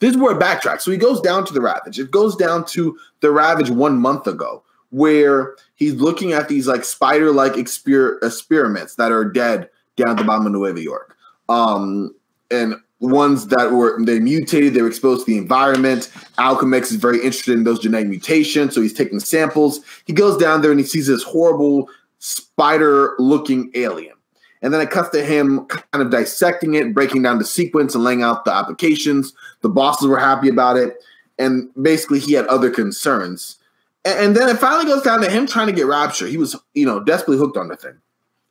this 0.00 0.10
is 0.10 0.16
where 0.18 0.36
it 0.36 0.40
backtracks. 0.40 0.82
So 0.82 0.90
he 0.90 0.98
goes 0.98 1.20
down 1.20 1.46
to 1.46 1.54
the 1.54 1.62
Ravage. 1.62 1.98
It 1.98 2.10
goes 2.10 2.36
down 2.36 2.66
to 2.66 2.98
the 3.20 3.30
Ravage 3.30 3.70
one 3.70 3.98
month 3.98 4.26
ago, 4.26 4.62
where 4.90 5.54
he's 5.74 5.94
looking 5.94 6.32
at 6.32 6.48
these 6.48 6.66
like 6.66 6.84
spider-like 6.84 7.54
exper- 7.54 8.22
experiments 8.22 8.96
that 8.96 9.10
are 9.10 9.24
dead 9.24 9.70
down 9.96 10.10
at 10.10 10.16
the 10.18 10.24
bottom 10.24 10.46
of 10.46 10.52
Nueva 10.52 10.82
York. 10.82 11.16
Um, 11.48 12.14
and 12.52 12.76
ones 13.00 13.48
that 13.48 13.72
were 13.72 14.02
they 14.04 14.20
mutated, 14.20 14.74
they 14.74 14.82
were 14.82 14.88
exposed 14.88 15.26
to 15.26 15.32
the 15.32 15.38
environment. 15.38 16.10
Alchemax 16.38 16.84
is 16.84 16.96
very 16.96 17.16
interested 17.16 17.54
in 17.54 17.64
those 17.64 17.80
genetic 17.80 18.08
mutations, 18.08 18.74
so 18.74 18.80
he's 18.80 18.92
taking 18.92 19.18
samples. 19.18 19.80
He 20.04 20.12
goes 20.12 20.36
down 20.36 20.62
there 20.62 20.70
and 20.70 20.78
he 20.78 20.86
sees 20.86 21.08
this 21.08 21.22
horrible 21.22 21.88
spider-looking 22.20 23.72
alien. 23.74 24.14
And 24.62 24.72
then 24.72 24.80
it 24.80 24.90
cuts 24.90 25.08
to 25.10 25.24
him 25.24 25.66
kind 25.66 26.02
of 26.02 26.10
dissecting 26.10 26.74
it, 26.74 26.94
breaking 26.94 27.22
down 27.22 27.38
the 27.38 27.44
sequence 27.44 27.96
and 27.96 28.04
laying 28.04 28.22
out 28.22 28.44
the 28.44 28.52
applications. 28.52 29.34
The 29.60 29.68
bosses 29.68 30.06
were 30.06 30.20
happy 30.20 30.48
about 30.48 30.76
it. 30.76 31.02
And 31.36 31.68
basically 31.80 32.20
he 32.20 32.34
had 32.34 32.46
other 32.46 32.70
concerns. 32.70 33.58
And, 34.04 34.36
then 34.36 34.48
it 34.48 34.58
finally 34.58 34.84
goes 34.84 35.02
down 35.02 35.20
to 35.22 35.30
him 35.30 35.48
trying 35.48 35.66
to 35.66 35.72
get 35.72 35.86
Rapture. 35.86 36.28
He 36.28 36.36
was, 36.36 36.54
you 36.74 36.86
know, 36.86 37.00
desperately 37.00 37.38
hooked 37.38 37.56
on 37.56 37.66
the 37.68 37.76
thing. 37.76 37.98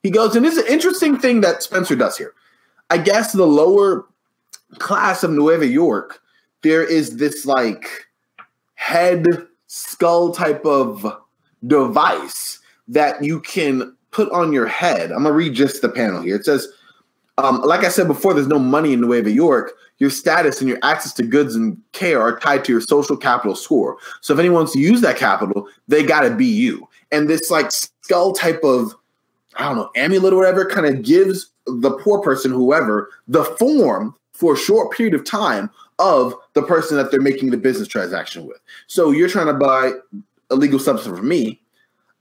He 0.03 0.09
goes, 0.09 0.35
and 0.35 0.45
this 0.45 0.57
is 0.57 0.65
an 0.65 0.73
interesting 0.73 1.17
thing 1.17 1.41
that 1.41 1.63
Spencer 1.63 1.95
does 1.95 2.17
here. 2.17 2.33
I 2.91 2.97
guess 2.97 3.32
the 3.32 3.47
lower 3.47 4.06
class 4.80 5.23
of 5.23 5.32
Nueva 5.32 5.65
York, 5.65 6.19
there 6.62 6.84
is 6.84 7.15
this 7.15 7.45
like 7.45 7.88
head 8.75 9.25
skull 9.67 10.34
type 10.34 10.65
of 10.65 11.08
device 11.65 12.60
that 12.89 13.23
you 13.23 13.39
can 13.39 13.95
put 14.12 14.30
on 14.34 14.51
your 14.51 14.67
head. 14.67 15.13
I'm 15.13 15.23
gonna 15.23 15.32
read 15.32 15.54
just 15.54 15.82
the 15.82 15.88
panel 15.88 16.21
here. 16.21 16.36
It 16.36 16.43
says, 16.43 16.67
um, 17.38 17.62
like 17.62 17.86
I 17.86 17.89
said 17.89 18.08
before, 18.08 18.34
there's 18.34 18.47
no 18.47 18.60
money 18.60 18.91
in 18.91 18.99
Nueva 18.99 19.32
York. 19.32 19.71
Your 19.99 20.10
status 20.10 20.60
and 20.60 20.67
your 20.67 20.80
access 20.84 21.13
to 21.13 21.23
goods 21.23 21.56
and 21.56 21.77
care 21.93 22.21
are 22.21 22.39
tied 22.39 22.65
to 22.65 22.73
your 22.73 22.82
social 22.82 23.15
capital 23.15 23.56
score. 23.56 23.99
So 24.19 24.34
if 24.34 24.39
anyone 24.39 24.63
wants 24.63 24.73
to 24.73 24.80
use 24.80 24.99
that 24.99 25.15
capital, 25.15 25.69
they 25.88 26.04
gotta 26.04 26.32
be 26.36 26.45
you. 26.45 26.89
And 27.10 27.30
this 27.30 27.49
like 27.49 27.71
skull 27.71 28.34
type 28.34 28.65
of 28.65 28.93
I 29.56 29.63
don't 29.63 29.77
know, 29.77 29.91
amulet 29.95 30.34
or 30.34 30.38
whatever 30.38 30.65
kind 30.65 30.88
of 30.88 31.04
gives 31.04 31.50
the 31.65 31.91
poor 31.91 32.21
person, 32.21 32.52
whoever, 32.52 33.10
the 33.28 33.43
form 33.43 34.15
for 34.34 34.54
a 34.54 34.58
short 34.58 34.95
period 34.95 35.13
of 35.13 35.24
time 35.24 35.69
of 36.00 36.34
the 36.54 36.63
person 36.63 36.97
that 36.97 37.12
they're 37.12 37.21
making 37.21 37.52
the 37.52 37.58
business 37.58 37.88
transaction 37.88 38.45
with. 38.47 38.60
So 38.88 39.12
you're 39.12 39.30
trying 39.30 39.47
to 39.47 39.54
buy 39.54 39.91
a 40.50 40.56
legal 40.56 40.80
substance 40.80 41.17
from 41.17 41.28
me. 41.28 41.62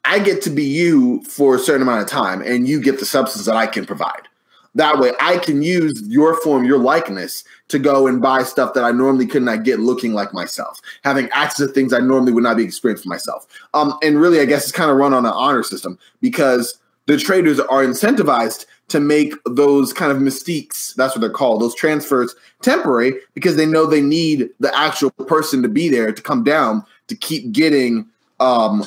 I 0.05 0.19
get 0.19 0.43
to 0.43 0.51
be 0.51 0.65
you 0.65 1.23
for 1.25 1.57
a 1.57 1.59
certain 1.59 1.83
amount 1.83 2.03
of 2.03 2.09
time, 2.09 2.43
and 2.43 2.69
you 2.69 2.81
get 2.81 2.99
the 2.99 3.07
substance 3.07 3.47
that 3.47 3.57
I 3.57 3.67
can 3.67 3.87
provide. 3.87 4.29
That 4.75 4.99
way, 4.99 5.13
I 5.21 5.39
can 5.39 5.63
use 5.63 6.01
your 6.07 6.41
form, 6.43 6.65
your 6.65 6.79
likeness, 6.79 7.43
to 7.69 7.79
go 7.79 8.07
and 8.07 8.23
buy 8.23 8.45
stuff 8.45 8.75
that 8.75 8.85
I 8.85 8.93
normally 8.93 9.27
could 9.27 9.43
not 9.43 9.65
get 9.65 9.81
looking 9.81 10.13
like 10.13 10.33
myself, 10.33 10.81
having 11.03 11.29
access 11.33 11.67
to 11.67 11.73
things 11.73 11.93
I 11.93 11.99
normally 11.99 12.33
would 12.33 12.45
not 12.45 12.57
be 12.57 12.65
experienced 12.65 13.03
for 13.03 13.09
myself. 13.09 13.47
Um, 13.75 13.95
and 14.03 14.21
really, 14.21 14.41
I 14.41 14.45
guess 14.45 14.65
it's 14.65 14.73
kind 14.73 14.91
of 14.91 14.97
run 14.97 15.13
on 15.13 15.27
an 15.27 15.33
honor 15.33 15.63
system 15.63 15.99
because 16.21 16.79
the 17.07 17.17
traders 17.17 17.59
are 17.59 17.85
incentivized 17.85 18.67
to 18.91 19.01
make 19.01 19.35
those 19.47 19.93
kind 19.93 20.13
of 20.13 20.19
mystiques, 20.19 20.95
that's 20.95 21.15
what 21.15 21.21
they're 21.21 21.31
called, 21.31 21.63
those 21.63 21.75
transfers 21.75 22.35
temporary 22.63 23.15
because 23.35 23.57
they 23.57 23.67
know 23.67 23.87
they 23.87 24.03
need 24.03 24.51
the 24.61 24.77
actual 24.77 25.11
person 25.11 25.63
to 25.63 25.69
be 25.69 25.89
there 25.89 26.13
to 26.13 26.23
come 26.23 26.45
down 26.45 26.85
to 27.09 27.15
keep 27.15 27.51
getting 27.53 28.07
um, 28.41 28.85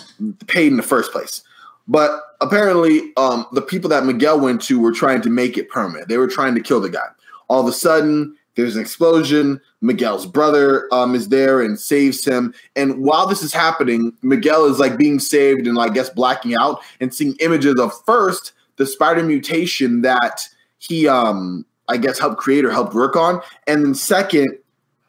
paid 0.47 0.67
in 0.67 0.77
the 0.77 0.83
first 0.83 1.11
place. 1.11 1.41
But 1.87 2.21
apparently, 2.41 3.11
um, 3.17 3.45
the 3.51 3.61
people 3.61 3.89
that 3.89 4.05
Miguel 4.05 4.39
went 4.39 4.61
to 4.63 4.79
were 4.79 4.93
trying 4.93 5.21
to 5.21 5.29
make 5.29 5.57
it 5.57 5.69
permanent. 5.69 6.07
They 6.07 6.17
were 6.17 6.27
trying 6.27 6.55
to 6.55 6.61
kill 6.61 6.79
the 6.79 6.89
guy. 6.89 7.07
All 7.49 7.61
of 7.61 7.67
a 7.67 7.73
sudden, 7.73 8.37
there's 8.55 8.75
an 8.75 8.81
explosion. 8.81 9.59
Miguel's 9.81 10.25
brother 10.25 10.87
um, 10.93 11.15
is 11.15 11.29
there 11.29 11.61
and 11.61 11.79
saves 11.79 12.23
him. 12.23 12.53
And 12.75 13.03
while 13.03 13.27
this 13.27 13.41
is 13.41 13.53
happening, 13.53 14.13
Miguel 14.21 14.65
is 14.65 14.79
like 14.79 14.97
being 14.97 15.19
saved 15.19 15.67
and 15.67 15.77
I 15.79 15.89
guess 15.89 16.09
blacking 16.09 16.55
out 16.55 16.81
and 16.99 17.13
seeing 17.13 17.35
images 17.39 17.79
of 17.79 17.91
first 18.05 18.53
the 18.83 18.91
spider 18.91 19.23
mutation 19.23 20.01
that 20.01 20.47
he 20.79 21.07
um 21.07 21.65
I 21.87 21.97
guess 21.97 22.19
helped 22.19 22.37
create 22.37 22.65
or 22.65 22.71
helped 22.71 22.93
work 22.93 23.15
on, 23.15 23.41
and 23.67 23.85
then 23.85 23.93
second, 23.93 24.57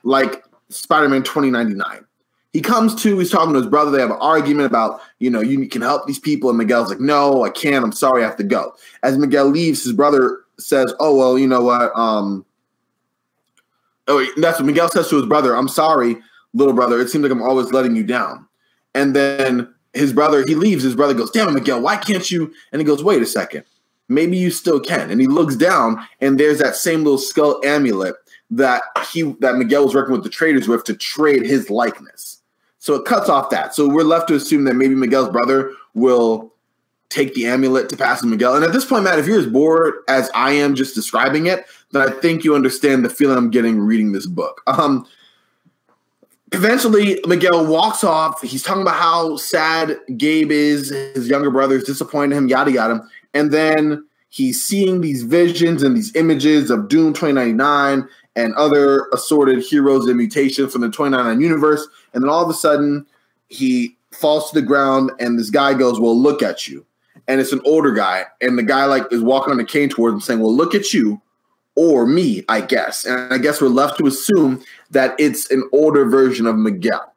like 0.02 0.44
Spider-Man 0.70 1.22
2099. 1.22 2.04
He 2.52 2.60
comes 2.60 2.94
to, 3.02 3.18
he's 3.18 3.30
talking 3.30 3.52
to 3.52 3.58
his 3.60 3.68
brother. 3.68 3.90
They 3.90 4.00
have 4.00 4.10
an 4.10 4.18
argument 4.20 4.66
about, 4.66 5.00
you 5.18 5.28
know, 5.28 5.40
you 5.40 5.68
can 5.68 5.82
help 5.82 6.06
these 6.06 6.20
people. 6.20 6.50
And 6.50 6.58
Miguel's 6.58 6.88
like, 6.88 7.00
no, 7.00 7.42
I 7.42 7.50
can't. 7.50 7.84
I'm 7.84 7.92
sorry, 7.92 8.22
I 8.22 8.26
have 8.26 8.36
to 8.36 8.44
go. 8.44 8.74
As 9.02 9.18
Miguel 9.18 9.46
leaves, 9.46 9.82
his 9.82 9.92
brother 9.92 10.40
says, 10.58 10.94
oh, 11.00 11.16
well, 11.16 11.36
you 11.36 11.48
know 11.48 11.62
what? 11.62 11.90
Um, 11.96 12.44
oh, 14.06 14.24
that's 14.36 14.60
what 14.60 14.66
Miguel 14.66 14.88
says 14.88 15.08
to 15.08 15.16
his 15.16 15.26
brother. 15.26 15.56
I'm 15.56 15.68
sorry, 15.68 16.16
little 16.52 16.74
brother. 16.74 17.00
It 17.00 17.08
seems 17.08 17.22
like 17.22 17.32
I'm 17.32 17.42
always 17.42 17.72
letting 17.72 17.96
you 17.96 18.04
down. 18.04 18.46
And 18.94 19.16
then 19.16 19.73
his 19.94 20.12
brother, 20.12 20.44
he 20.46 20.54
leaves. 20.54 20.84
His 20.84 20.96
brother 20.96 21.14
goes, 21.14 21.30
damn 21.30 21.48
it, 21.48 21.52
Miguel, 21.52 21.80
why 21.80 21.96
can't 21.96 22.30
you? 22.30 22.52
And 22.72 22.80
he 22.80 22.86
goes, 22.86 23.02
wait 23.02 23.22
a 23.22 23.26
second. 23.26 23.64
Maybe 24.08 24.36
you 24.36 24.50
still 24.50 24.80
can. 24.80 25.10
And 25.10 25.20
he 25.20 25.26
looks 25.26 25.56
down, 25.56 26.06
and 26.20 26.38
there's 26.38 26.58
that 26.58 26.76
same 26.76 27.04
little 27.04 27.18
skull 27.18 27.60
amulet 27.64 28.14
that 28.50 28.82
he 29.10 29.22
that 29.40 29.56
Miguel 29.56 29.84
was 29.84 29.94
working 29.94 30.12
with 30.12 30.24
the 30.24 30.30
traders 30.30 30.68
with 30.68 30.84
to 30.84 30.94
trade 30.94 31.46
his 31.46 31.70
likeness. 31.70 32.42
So 32.78 32.94
it 32.94 33.06
cuts 33.06 33.30
off 33.30 33.48
that. 33.50 33.74
So 33.74 33.88
we're 33.88 34.04
left 34.04 34.28
to 34.28 34.34
assume 34.34 34.64
that 34.64 34.74
maybe 34.74 34.94
Miguel's 34.94 35.30
brother 35.30 35.72
will 35.94 36.52
take 37.08 37.32
the 37.34 37.46
amulet 37.46 37.88
to 37.88 37.96
pass 37.96 38.20
to 38.20 38.26
Miguel. 38.26 38.56
And 38.56 38.64
at 38.64 38.72
this 38.72 38.84
point, 38.84 39.04
Matt, 39.04 39.18
if 39.18 39.26
you're 39.26 39.38
as 39.38 39.46
bored 39.46 39.94
as 40.08 40.30
I 40.34 40.52
am 40.52 40.74
just 40.74 40.94
describing 40.94 41.46
it, 41.46 41.64
then 41.92 42.02
I 42.02 42.10
think 42.10 42.44
you 42.44 42.54
understand 42.54 43.04
the 43.04 43.08
feeling 43.08 43.38
I'm 43.38 43.50
getting 43.50 43.80
reading 43.80 44.12
this 44.12 44.26
book. 44.26 44.60
Um, 44.66 45.06
eventually, 46.52 47.20
Miguel 47.26 47.66
walks 47.66 48.04
off. 48.04 48.42
He's 48.42 48.62
talking 48.62 48.82
about 48.82 48.96
how 48.96 49.36
sad 49.36 49.98
Gabe 50.16 50.50
is, 50.50 50.90
his 50.90 51.28
younger 51.28 51.50
brother 51.50 51.76
is 51.76 51.84
disappointed 51.84 52.36
him, 52.36 52.48
yada 52.48 52.72
yada. 52.72 53.06
And 53.32 53.52
then 53.52 54.06
he's 54.30 54.62
seeing 54.62 55.00
these 55.00 55.22
visions 55.22 55.82
and 55.82 55.96
these 55.96 56.14
images 56.16 56.70
of 56.70 56.88
Doom 56.88 57.12
2099 57.12 58.08
and 58.36 58.54
other 58.54 59.08
assorted 59.12 59.62
heroes 59.62 60.06
and 60.06 60.16
mutations 60.16 60.72
from 60.72 60.82
the 60.82 60.88
2099 60.88 61.40
universe. 61.40 61.86
And 62.12 62.22
then 62.22 62.30
all 62.30 62.42
of 62.42 62.50
a 62.50 62.54
sudden, 62.54 63.06
he 63.48 63.96
falls 64.12 64.50
to 64.50 64.60
the 64.60 64.66
ground, 64.66 65.10
and 65.18 65.38
this 65.38 65.50
guy 65.50 65.74
goes, 65.74 66.00
Well, 66.00 66.18
look 66.18 66.42
at 66.42 66.68
you. 66.68 66.84
And 67.26 67.40
it's 67.40 67.52
an 67.52 67.60
older 67.64 67.92
guy, 67.92 68.24
and 68.40 68.58
the 68.58 68.62
guy 68.62 68.84
like 68.84 69.04
is 69.10 69.22
walking 69.22 69.52
on 69.52 69.60
a 69.60 69.64
cane 69.64 69.88
towards 69.88 70.14
him, 70.14 70.20
saying, 70.20 70.40
Well, 70.40 70.54
look 70.54 70.74
at 70.74 70.92
you, 70.92 71.20
or 71.76 72.06
me, 72.06 72.44
I 72.48 72.60
guess. 72.60 73.04
And 73.04 73.32
I 73.32 73.38
guess 73.38 73.60
we're 73.60 73.68
left 73.68 73.98
to 73.98 74.06
assume 74.06 74.62
that 74.90 75.14
it's 75.18 75.50
an 75.50 75.68
older 75.72 76.04
version 76.04 76.46
of 76.46 76.56
Miguel. 76.56 77.12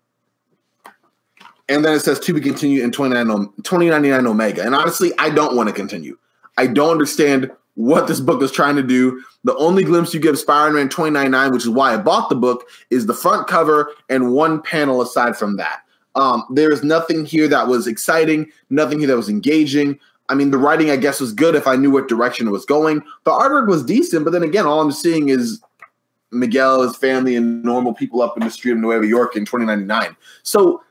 And 1.70 1.84
then 1.84 1.93
it 1.93 2.00
says 2.00 2.20
to 2.22 2.34
be 2.34 2.41
continued 2.41 2.84
in 2.84 2.91
2099 2.91 4.28
Omega. 4.28 4.63
And 4.63 4.74
honestly, 4.74 5.12
I 5.20 5.30
don't 5.30 5.56
want 5.56 5.67
to 5.70 5.76
continue. 5.76 6.17
I 6.58 6.67
don't 6.67 6.91
understand 6.91 7.52
what 7.76 8.08
this 8.08 8.20
book 8.20 8.41
is 8.41 8.52
trying 8.52 8.76
to 8.76 8.84
do. 8.84 9.22
The 9.43 9.56
only 9.58 9.84
glimpse 9.84 10.13
you 10.13 10.20
give 10.20 10.39
Spider-Man 10.39 10.89
2099, 10.89 11.52
which 11.52 11.63
is 11.63 11.70
why 11.70 11.93
I 11.93 11.98
bought 11.98 12.30
the 12.30 12.36
book, 12.36 12.67
is 12.89 13.06
the 13.06 13.13
front 13.13 13.48
cover 13.48 13.91
and 14.10 14.32
one 14.34 14.62
panel 14.62 15.02
aside 15.02 15.38
from 15.38 15.58
that. 15.58 15.82
Um, 16.15 16.43
there 16.50 16.72
is 16.72 16.84
nothing 16.84 17.26
here 17.26 17.48
that 17.48 17.67
was 17.67 17.86
exciting, 17.86 18.52
nothing 18.72 18.98
here 18.98 19.08
that 19.10 19.15
was 19.15 19.30
engaging. 19.30 20.00
I 20.30 20.36
mean, 20.36 20.52
the 20.52 20.58
writing, 20.58 20.90
I 20.92 20.98
guess, 20.98 21.22
was 21.22 21.32
good 21.32 21.56
if 21.56 21.68
I 21.68 21.76
knew 21.76 21.92
what 21.92 22.08
direction 22.08 22.48
it 22.48 22.52
was 22.52 22.66
going. 22.66 23.02
The 23.24 23.32
artwork 23.32 23.68
was 23.68 23.84
decent, 23.84 24.26
but 24.26 24.32
then 24.32 24.44
again, 24.44 24.66
all 24.66 24.82
I'm 24.82 24.92
seeing 24.92 25.30
is 25.30 25.62
Miguel, 26.32 26.82
his 26.82 26.98
family, 26.98 27.36
and 27.36 27.63
normal 27.63 27.94
people 27.94 28.22
up 28.22 28.38
in 28.38 28.44
the 28.44 28.50
street 28.50 28.74
of 28.74 28.78
Nueva 28.78 29.08
York 29.08 29.36
in 29.36 29.46
2099. 29.46 30.16
So 30.44 30.84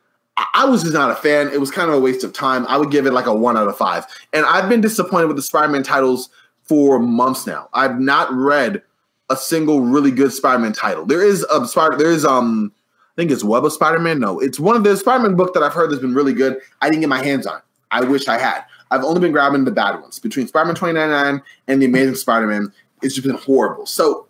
I 0.54 0.64
was 0.66 0.82
just 0.82 0.94
not 0.94 1.10
a 1.10 1.14
fan. 1.14 1.48
It 1.48 1.60
was 1.60 1.70
kind 1.70 1.88
of 1.88 1.96
a 1.96 2.00
waste 2.00 2.24
of 2.24 2.32
time. 2.32 2.66
I 2.66 2.76
would 2.76 2.90
give 2.90 3.06
it 3.06 3.12
like 3.12 3.26
a 3.26 3.34
one 3.34 3.56
out 3.56 3.68
of 3.68 3.76
five. 3.76 4.06
And 4.32 4.44
I've 4.46 4.68
been 4.68 4.80
disappointed 4.80 5.26
with 5.26 5.36
the 5.36 5.42
Spider-Man 5.42 5.82
titles 5.82 6.28
for 6.62 6.98
months 6.98 7.46
now. 7.46 7.68
I've 7.72 7.98
not 8.00 8.32
read 8.32 8.82
a 9.30 9.36
single 9.36 9.80
really 9.80 10.10
good 10.10 10.32
Spider-Man 10.32 10.72
title. 10.72 11.06
There 11.06 11.24
is 11.24 11.42
a 11.44 11.66
Spider. 11.66 11.96
There 11.96 12.10
is 12.10 12.24
um, 12.24 12.72
I 13.16 13.22
think 13.22 13.30
it's 13.30 13.44
Web 13.44 13.64
of 13.64 13.72
Spider-Man. 13.72 14.20
No, 14.20 14.38
it's 14.38 14.60
one 14.60 14.76
of 14.76 14.84
the 14.84 14.96
Spider-Man 14.96 15.36
book 15.36 15.54
that 15.54 15.62
I've 15.62 15.72
heard 15.72 15.90
that's 15.90 16.02
been 16.02 16.14
really 16.14 16.34
good. 16.34 16.58
I 16.82 16.88
didn't 16.88 17.00
get 17.00 17.08
my 17.08 17.22
hands 17.22 17.46
on. 17.46 17.60
I 17.90 18.02
wish 18.02 18.28
I 18.28 18.38
had. 18.38 18.64
I've 18.90 19.04
only 19.04 19.20
been 19.20 19.32
grabbing 19.32 19.64
the 19.64 19.70
bad 19.70 20.00
ones 20.00 20.18
between 20.18 20.46
Spider-Man 20.46 20.74
2099 20.76 21.42
and 21.68 21.82
the 21.82 21.86
Amazing 21.86 22.14
Spider-Man. 22.14 22.72
It's 23.02 23.14
just 23.14 23.26
been 23.26 23.36
horrible. 23.36 23.86
So 23.86 24.26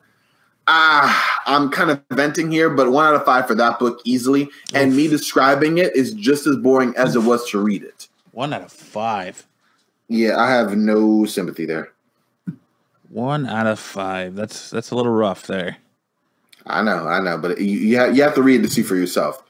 ah, 0.66 1.40
I'm 1.46 1.70
kind 1.70 1.90
of 1.90 2.02
venting 2.10 2.50
here, 2.50 2.70
but 2.70 2.90
one 2.90 3.06
out 3.06 3.14
of 3.14 3.24
five 3.24 3.46
for 3.46 3.54
that 3.54 3.78
book 3.78 4.00
easily. 4.04 4.48
And 4.74 4.90
Oof. 4.90 4.96
me 4.96 5.08
describing 5.08 5.78
it 5.78 5.94
is 5.94 6.12
just 6.14 6.46
as 6.46 6.56
boring 6.56 6.94
as 6.96 7.16
it 7.16 7.20
was 7.20 7.48
to 7.50 7.62
read 7.62 7.82
it. 7.82 8.08
One 8.32 8.52
out 8.52 8.62
of 8.62 8.72
five. 8.72 9.46
Yeah, 10.08 10.38
I 10.38 10.50
have 10.50 10.76
no 10.76 11.24
sympathy 11.24 11.66
there. 11.66 11.92
One 13.08 13.46
out 13.46 13.66
of 13.66 13.78
five. 13.78 14.34
That's 14.34 14.70
that's 14.70 14.90
a 14.90 14.94
little 14.94 15.12
rough 15.12 15.46
there. 15.46 15.78
I 16.66 16.82
know, 16.82 17.06
I 17.06 17.20
know, 17.20 17.38
but 17.38 17.60
you 17.60 17.78
you 17.78 17.96
have, 17.96 18.16
you 18.16 18.22
have 18.22 18.34
to 18.34 18.42
read 18.42 18.62
to 18.62 18.68
see 18.68 18.82
for 18.82 18.96
yourself. 18.96 19.42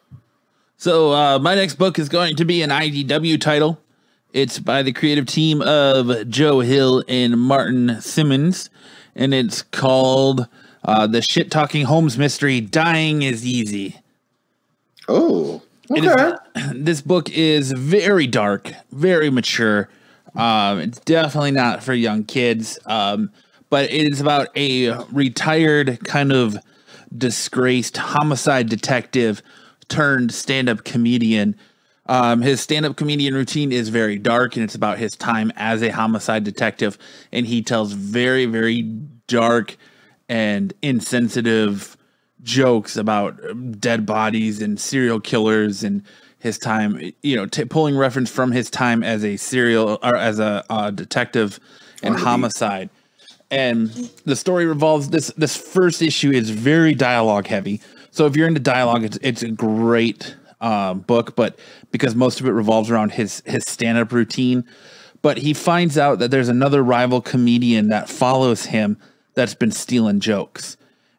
So 0.77 1.13
uh, 1.13 1.39
my 1.39 1.55
next 1.55 1.77
book 1.77 1.99
is 1.99 2.09
going 2.09 2.37
to 2.37 2.45
be 2.45 2.61
an 2.61 2.71
IDW 2.71 3.41
title. 3.41 3.81
It's 4.33 4.59
by 4.59 4.83
the 4.83 4.93
creative 4.93 5.27
team 5.27 5.63
of 5.63 6.29
Joe 6.29 6.61
Hill 6.61 7.05
and 7.09 7.39
Martin 7.41 8.01
Simmonds, 8.01 8.71
and 9.15 9.33
it's 9.33 9.63
called 9.63 10.47
uh, 10.85 11.07
the 11.07 11.23
shit 11.23 11.51
talking 11.51 11.85
Holmes 11.85 12.19
mystery, 12.19 12.61
Dying 12.61 13.23
is 13.23 13.47
Easy. 13.47 13.97
Oh, 15.09 15.63
okay. 15.91 16.35
Is, 16.55 16.73
this 16.75 17.01
book 17.01 17.31
is 17.31 17.73
very 17.73 18.27
dark, 18.27 18.73
very 18.93 19.31
mature. 19.31 19.89
Um, 20.35 20.81
it's 20.81 21.01
definitely 21.01 21.53
not 21.53 21.83
for 21.83 21.95
young 21.95 22.25
kids, 22.25 22.79
um, 22.87 23.31
but 23.71 23.91
it 23.91 24.13
is 24.13 24.21
about 24.21 24.49
a 24.57 24.93
retired 25.13 26.05
kind 26.05 26.33
of 26.33 26.59
disgraced 27.17 27.97
homicide 27.97 28.69
detective 28.69 29.43
turned 29.89 30.33
stand 30.33 30.69
up 30.69 30.85
comedian. 30.85 31.57
Um, 32.09 32.41
his 32.43 32.61
stand 32.61 32.87
up 32.87 32.97
comedian 32.97 33.35
routine 33.35 33.73
is 33.73 33.89
very 33.89 34.19
dark 34.19 34.57
and 34.57 34.65
it's 34.65 34.75
about 34.75 34.99
his 34.99 35.17
time 35.17 35.53
as 35.57 35.83
a 35.83 35.89
homicide 35.89 36.45
detective. 36.45 36.99
And 37.33 37.47
he 37.47 37.63
tells 37.63 37.93
very, 37.93 38.47
very 38.47 38.83
dark 39.27 39.77
and 40.29 40.73
insensitive 40.83 41.97
jokes 42.43 42.97
about 42.97 43.41
dead 43.81 44.07
bodies 44.07 44.63
and 44.63 44.79
serial 44.79 45.21
killers 45.21 45.83
and 45.83 46.03
his 46.39 46.59
time, 46.59 47.13
you 47.23 47.35
know, 47.35 47.47
t- 47.47 47.65
pulling 47.65 47.97
reference 47.97 48.31
from 48.31 48.53
his 48.53 48.71
time 48.71 49.03
as 49.03 49.25
a 49.25 49.37
serial 49.37 49.99
or 50.03 50.15
as 50.15 50.39
a 50.39 50.65
uh, 50.71 50.91
detective 50.91 51.59
in 52.03 52.15
homicide. 52.15 52.89
And 53.51 53.91
the 54.25 54.37
story 54.37 54.67
revolves 54.67 55.11
this. 55.11 55.33
This 55.37 55.57
first 55.57 56.03
issue 56.03 56.31
is 56.31 56.51
very 56.51 56.95
dialogue 56.95 57.47
heavy. 57.47 57.81
So 58.11 58.27
if 58.27 58.37
you're 58.37 58.49
into 58.49 58.61
dialogue, 58.61 59.05
it's 59.05 59.19
it's 59.23 59.43
a 59.43 59.51
great 59.51 60.37
uh, 60.61 60.95
book. 60.95 61.37
But 61.37 61.59
because 61.91 62.15
most 62.15 62.41
of 62.41 62.47
it 62.47 62.53
revolves 62.53 62.91
around 62.91 63.13
his 63.13 63.43
his 63.47 63.65
stand 63.65 63.99
up 63.99 64.13
routine, 64.13 64.65
but 65.23 65.39
he 65.39 65.55
finds 65.55 65.99
out 65.99 66.19
that 66.19 66.31
there's 66.31 66.49
another 66.49 66.83
rival 66.83 67.21
comedian 67.21 67.89
that 67.89 68.09
follows 68.09 68.67
him 68.67 68.99
that's 69.35 69.55
been 69.55 69.73
stealing 69.73 70.21
jokes. 70.21 70.77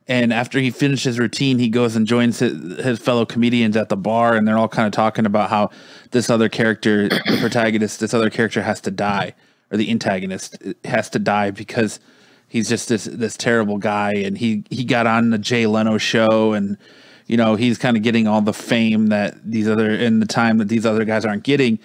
And 0.10 0.32
after 0.32 0.60
he 0.60 0.72
finishes 0.72 1.20
routine, 1.20 1.60
he 1.60 1.68
goes 1.68 1.96
and 1.96 2.08
joins 2.08 2.40
his, 2.40 2.80
his, 2.80 3.00
fellow 3.00 3.26
comedians 3.26 3.76
at 3.76 3.90
the 3.90 3.98
bar, 3.98 4.36
and 4.36 4.48
they're 4.48 4.58
all 4.58 4.70
kind 4.70 4.86
of 4.86 4.94
talking 4.94 5.26
about 5.26 5.50
how 5.50 5.70
this 6.12 6.30
other 6.30 6.48
character, 6.48 7.10
the 7.10 7.38
protagonist, 7.42 8.00
this 8.00 8.14
other 8.14 8.30
character 8.30 8.62
has 8.62 8.80
to 8.82 8.92
die, 8.92 9.34
or 9.70 9.78
the 9.78 9.92
antagonist 9.92 10.56
has 10.86 11.10
to 11.10 11.20
die 11.20 11.52
because 11.52 12.00
he's 12.48 12.70
just 12.70 12.88
this 12.88 13.04
this 13.04 13.36
terrible 13.36 13.78
guy, 13.78 14.14
and 14.14 14.38
he 14.38 14.64
he 14.70 14.86
got 14.86 15.08
on 15.08 15.30
the 15.30 15.38
Jay 15.38 15.68
Leno 15.68 15.98
show, 15.98 16.54
and 16.54 16.78
you 17.28 17.38
know 17.38 17.56
he's 17.56 17.78
kind 17.78 17.96
of 17.96 18.04
getting 18.04 18.28
all 18.28 18.42
the 18.42 18.54
fame 18.54 19.08
that 19.08 19.38
these 19.44 19.68
other 19.68 19.92
in 19.92 20.20
the 20.20 20.26
time 20.26 20.58
that 20.58 20.68
these 20.68 20.86
other 20.86 21.06
guys 21.06 21.26
aren't 21.26 21.44
getting, 21.44 21.80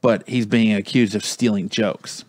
but 0.00 0.28
he's 0.28 0.46
being 0.46 0.74
accused 0.74 1.14
of 1.14 1.24
stealing 1.24 1.68
jokes. 1.68 2.24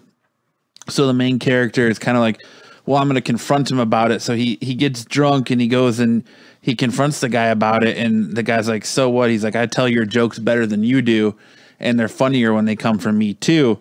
So 0.88 1.06
the 1.06 1.14
main 1.14 1.40
character 1.40 1.90
is 1.90 2.00
kind 2.00 2.18
of 2.18 2.22
like 2.22 2.42
well, 2.90 3.00
I'm 3.00 3.08
going 3.08 3.16
to 3.16 3.22
confront 3.22 3.70
him 3.70 3.78
about 3.78 4.10
it. 4.10 4.20
So 4.20 4.34
he 4.34 4.58
he 4.62 4.74
gets 4.74 5.06
drunk 5.06 5.52
and 5.52 5.62
he 5.62 5.68
goes 5.68 6.00
and 6.00 6.24
he 6.60 6.76
confronts 6.76 7.20
the 7.20 7.30
guy 7.30 7.46
about 7.46 7.84
it, 7.84 7.98
and 7.98 8.36
the 8.36 8.42
guy's 8.42 8.68
like, 8.68 8.84
"So 8.84 9.12
what?" 9.12 9.30
He's 9.30 9.44
like, 9.44 9.56
"I 9.56 9.68
tell 9.68 9.88
your 9.88 10.06
jokes 10.06 10.40
better 10.40 10.66
than 10.66 10.84
you 10.84 11.04
do, 11.04 11.36
and 11.80 12.00
they're 12.00 12.08
funnier 12.08 12.52
when 12.52 12.66
they 12.66 12.76
come 12.76 12.98
from 12.98 13.18
me 13.18 13.36
too." 13.36 13.80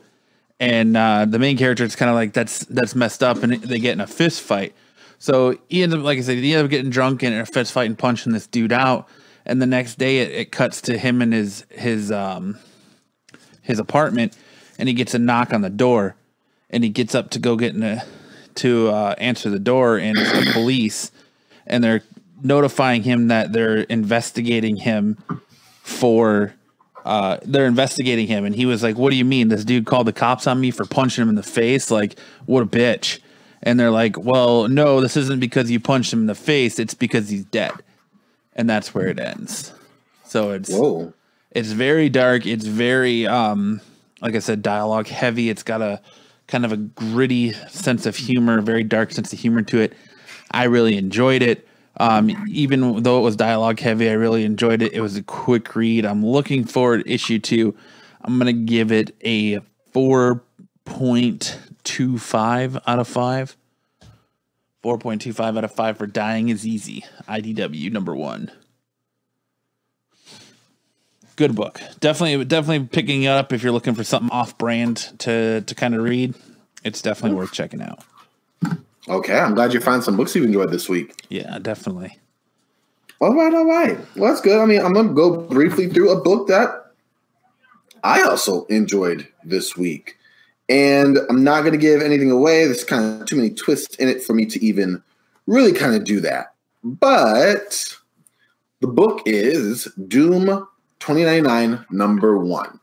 And 0.61 0.94
uh, 0.94 1.24
the 1.24 1.38
main 1.38 1.57
character 1.57 1.85
is 1.85 1.96
kind 1.96 2.11
of 2.11 2.16
like, 2.16 2.35
"That's 2.35 2.66
that's 2.66 2.94
messed 2.94 3.22
up," 3.22 3.42
and 3.42 3.55
they 3.55 3.79
get 3.79 3.92
in 3.92 4.03
a 4.03 4.07
fist 4.07 4.42
fight. 4.42 4.74
So 5.19 5.59
he 5.69 5.83
ends 5.83 5.95
up, 5.95 6.03
like 6.03 6.19
I 6.19 6.21
said, 6.23 6.39
he 6.39 6.55
ends 6.55 6.65
up 6.65 6.71
getting 6.71 6.91
drunk 6.91 7.23
and 7.23 7.35
in 7.35 7.41
a 7.41 7.47
fist 7.47 7.73
fight 7.73 7.87
and 7.87 7.99
punching 7.99 8.33
this 8.33 8.47
dude 8.47 8.73
out. 8.73 9.09
And 9.45 9.61
the 9.61 9.67
next 9.67 9.99
day, 9.99 10.19
it, 10.19 10.31
it 10.33 10.53
cuts 10.53 10.81
to 10.83 10.99
him 10.99 11.23
in 11.23 11.33
his 11.33 11.65
his 11.71 12.13
um 12.13 12.59
his 13.63 13.79
apartment, 13.79 14.37
and 14.79 14.89
he 14.89 14.95
gets 14.95 15.15
a 15.15 15.19
knock 15.19 15.53
on 15.53 15.63
the 15.63 15.71
door, 15.71 16.17
and 16.71 16.85
he 16.85 16.91
gets 16.91 17.15
up 17.15 17.31
to 17.31 17.39
go 17.39 17.57
get 17.57 17.75
in 17.75 17.83
a 17.83 18.05
to 18.57 18.89
uh, 18.89 19.15
answer 19.19 19.51
the 19.51 19.59
door, 19.59 19.99
and 19.99 20.19
it's 20.19 20.33
the 20.33 20.53
police. 20.53 21.11
and 21.67 21.85
they're 21.85 22.03
notifying 22.43 23.03
him 23.03 23.29
that 23.29 23.53
they're 23.53 23.79
investigating 23.79 24.77
him 24.77 25.17
for 25.83 26.55
uh, 27.05 27.39
they're 27.43 27.67
investigating 27.67 28.27
him 28.27 28.45
and 28.45 28.55
he 28.55 28.67
was 28.67 28.83
like 28.83 28.97
what 28.97 29.11
do 29.11 29.17
you 29.17 29.25
mean 29.25 29.49
this 29.49 29.65
dude 29.65 29.87
called 29.87 30.07
the 30.07 30.13
cops 30.13 30.47
on 30.47 30.61
me 30.61 30.71
for 30.71 30.85
punching 30.85 31.23
him 31.23 31.29
in 31.29 31.35
the 31.35 31.43
face 31.43 31.91
like 31.91 32.19
what 32.47 32.63
a 32.63 32.67
bitch 32.67 33.19
and 33.62 33.79
they're 33.79 33.90
like 33.90 34.18
well 34.18 34.68
no 34.68 35.01
this 35.01 35.16
isn't 35.16 35.40
because 35.40 35.71
you 35.71 35.81
punched 35.81 36.12
him 36.12 36.21
in 36.21 36.27
the 36.27 36.35
face 36.35 36.79
it's 36.79 36.94
because 36.94 37.29
he's 37.29 37.44
dead 37.44 37.73
and 38.55 38.68
that's 38.68 38.94
where 38.94 39.09
it 39.09 39.18
ends 39.18 39.73
so 40.25 40.53
it's 40.53 40.71
Whoa. 40.71 41.12
it's 41.51 41.71
very 41.71 42.09
dark 42.09 42.47
it's 42.47 42.66
very 42.66 43.27
um 43.27 43.81
like 44.21 44.35
i 44.35 44.38
said 44.38 44.62
dialogue 44.62 45.07
heavy 45.07 45.51
it's 45.51 45.62
got 45.62 45.83
a 45.83 46.01
kind 46.47 46.64
of 46.64 46.73
a 46.73 46.77
gritty 46.77 47.53
sense 47.68 48.07
of 48.07 48.16
humor 48.16 48.61
very 48.61 48.85
dark 48.85 49.12
sense 49.12 49.33
of 49.33 49.38
humor 49.38 49.62
to 49.62 49.81
it 49.81 49.92
i 50.51 50.64
really 50.64 50.97
enjoyed 50.97 51.42
it 51.42 51.68
um, 52.01 52.47
even 52.49 53.03
though 53.03 53.18
it 53.18 53.23
was 53.23 53.35
dialogue 53.35 53.81
heavy, 53.81 54.09
I 54.09 54.12
really 54.12 54.44
enjoyed 54.44 54.83
it. 54.83 54.92
It 54.92 55.01
was 55.01 55.16
a 55.16 55.23
quick 55.23 55.75
read. 55.75 56.05
I'm 56.07 56.25
looking 56.25 56.64
forward 56.64 57.05
to 57.05 57.12
issue 57.12 57.38
two. 57.40 57.75
I'm 58.23 58.38
gonna 58.38 58.53
give 58.53 58.92
it 58.92 59.16
a 59.25 59.61
4.25 61.85 62.81
out 62.87 62.99
of 62.99 63.09
five. 63.09 63.57
4.25 64.85 65.59
out 65.59 65.64
of 65.64 65.73
five 65.73 65.99
for 65.99 66.07
Dying 66.07 66.49
is 66.49 66.67
Easy. 66.67 67.05
IDW 67.29 67.91
number 67.93 68.14
one. 68.14 68.51
Good 71.37 71.55
book. 71.55 71.81
Definitely, 72.01 72.45
definitely 72.45 72.88
picking 72.88 73.23
it 73.23 73.29
up 73.29 73.53
if 73.53 73.62
you're 73.62 73.73
looking 73.73 73.95
for 73.95 74.03
something 74.03 74.31
off-brand 74.31 74.97
to 75.21 75.61
to 75.61 75.75
kind 75.75 75.95
of 75.95 76.03
read. 76.03 76.35
It's 76.83 77.01
definitely 77.01 77.37
worth 77.37 77.53
checking 77.53 77.81
out. 77.81 78.01
Okay, 79.09 79.38
I'm 79.38 79.55
glad 79.55 79.73
you 79.73 79.81
found 79.81 80.03
some 80.03 80.17
books 80.17 80.35
you've 80.35 80.45
enjoyed 80.45 80.73
this 80.73 80.88
week. 80.88 81.25
Yeah, 81.29 81.59
definitely. 81.61 82.19
All 83.21 83.35
right, 83.35 83.55
all 83.55 83.67
right. 83.67 83.99
Well, 84.17 84.31
that's 84.31 84.41
good. 84.41 84.61
I 84.61 84.67
mean, 84.67 84.81
I'm 84.85 84.93
gonna 84.93 85.14
go 85.14 85.43
briefly 85.43 85.88
through 85.88 86.11
a 86.11 86.21
book 86.21 86.49
that 86.49 86.93
I 88.03 88.23
also 88.23 88.64
enjoyed 88.67 89.29
this 89.45 89.77
week, 89.77 90.18
and 90.69 91.19
I'm 91.29 91.43
not 91.43 91.65
gonna 91.65 91.77
give 91.77 92.03
anything 92.03 92.31
away. 92.31 92.65
There's 92.65 92.85
kind 92.85 93.21
of 93.21 93.27
too 93.27 93.37
many 93.37 93.51
twists 93.51 93.97
in 93.97 94.09
it 94.09 94.23
for 94.23 94.35
me 94.35 94.47
to 94.47 94.65
even 94.65 95.03
really 95.47 95.73
kind 95.73 95.95
of 95.95 96.05
do 96.05 96.21
that. 96.21 96.55
But 96.85 97.97
the 98.81 98.87
book 98.87 99.23
is 99.27 99.85
Doom 100.07 100.47
2099 101.01 101.87
number 101.91 102.39
one. 102.39 102.79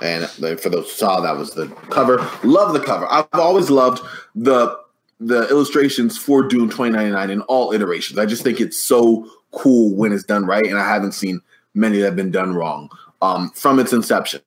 And 0.00 0.28
for 0.28 0.68
those 0.68 0.86
who 0.86 0.90
saw, 0.90 1.20
that 1.20 1.36
was 1.36 1.52
the 1.52 1.68
cover. 1.90 2.28
Love 2.42 2.72
the 2.72 2.80
cover. 2.80 3.06
I've 3.10 3.28
always 3.32 3.70
loved 3.70 4.02
the 4.34 4.76
the 5.20 5.48
illustrations 5.50 6.18
for 6.18 6.42
Doom 6.42 6.68
2099 6.68 7.30
in 7.30 7.42
all 7.42 7.72
iterations. 7.72 8.18
I 8.18 8.26
just 8.26 8.42
think 8.42 8.60
it's 8.60 8.76
so 8.76 9.30
cool 9.52 9.94
when 9.94 10.12
it's 10.12 10.24
done 10.24 10.44
right, 10.46 10.66
and 10.66 10.76
I 10.76 10.88
haven't 10.88 11.12
seen 11.12 11.40
many 11.74 11.98
that 11.98 12.06
have 12.06 12.16
been 12.16 12.32
done 12.32 12.54
wrong 12.54 12.90
um, 13.20 13.50
from 13.50 13.78
its 13.78 13.92
inception. 13.92 14.40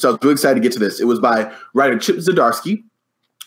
So 0.00 0.08
I 0.08 0.12
was 0.12 0.18
really 0.22 0.32
excited 0.32 0.54
to 0.54 0.60
get 0.60 0.72
to 0.72 0.78
this. 0.78 1.00
It 1.00 1.04
was 1.04 1.20
by 1.20 1.52
writer 1.74 1.98
Chip 1.98 2.16
Zdarsky 2.16 2.84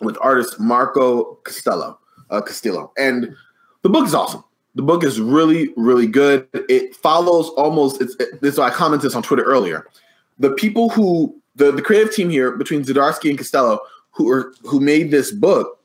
with 0.01 0.17
artist 0.21 0.59
Marco 0.59 1.35
Costello, 1.43 1.99
uh, 2.29 2.41
Castiello, 2.41 2.91
and 2.97 3.35
the 3.81 3.89
book 3.89 4.05
is 4.05 4.13
awesome. 4.13 4.43
The 4.75 4.81
book 4.81 5.03
is 5.03 5.19
really, 5.19 5.69
really 5.77 6.07
good. 6.07 6.47
It 6.53 6.95
follows 6.95 7.49
almost. 7.49 8.01
It's, 8.01 8.15
it. 8.19 8.59
I 8.59 8.69
commented 8.71 9.05
this 9.05 9.15
on 9.15 9.23
Twitter 9.23 9.43
earlier. 9.43 9.87
The 10.39 10.51
people 10.51 10.89
who 10.89 11.39
the, 11.55 11.71
the 11.71 11.81
creative 11.81 12.13
team 12.13 12.29
here 12.29 12.51
between 12.51 12.83
Zdarsky 12.83 13.29
and 13.29 13.37
Costello, 13.37 13.79
who 14.11 14.29
are 14.31 14.53
who 14.63 14.79
made 14.79 15.11
this 15.11 15.31
book, 15.31 15.79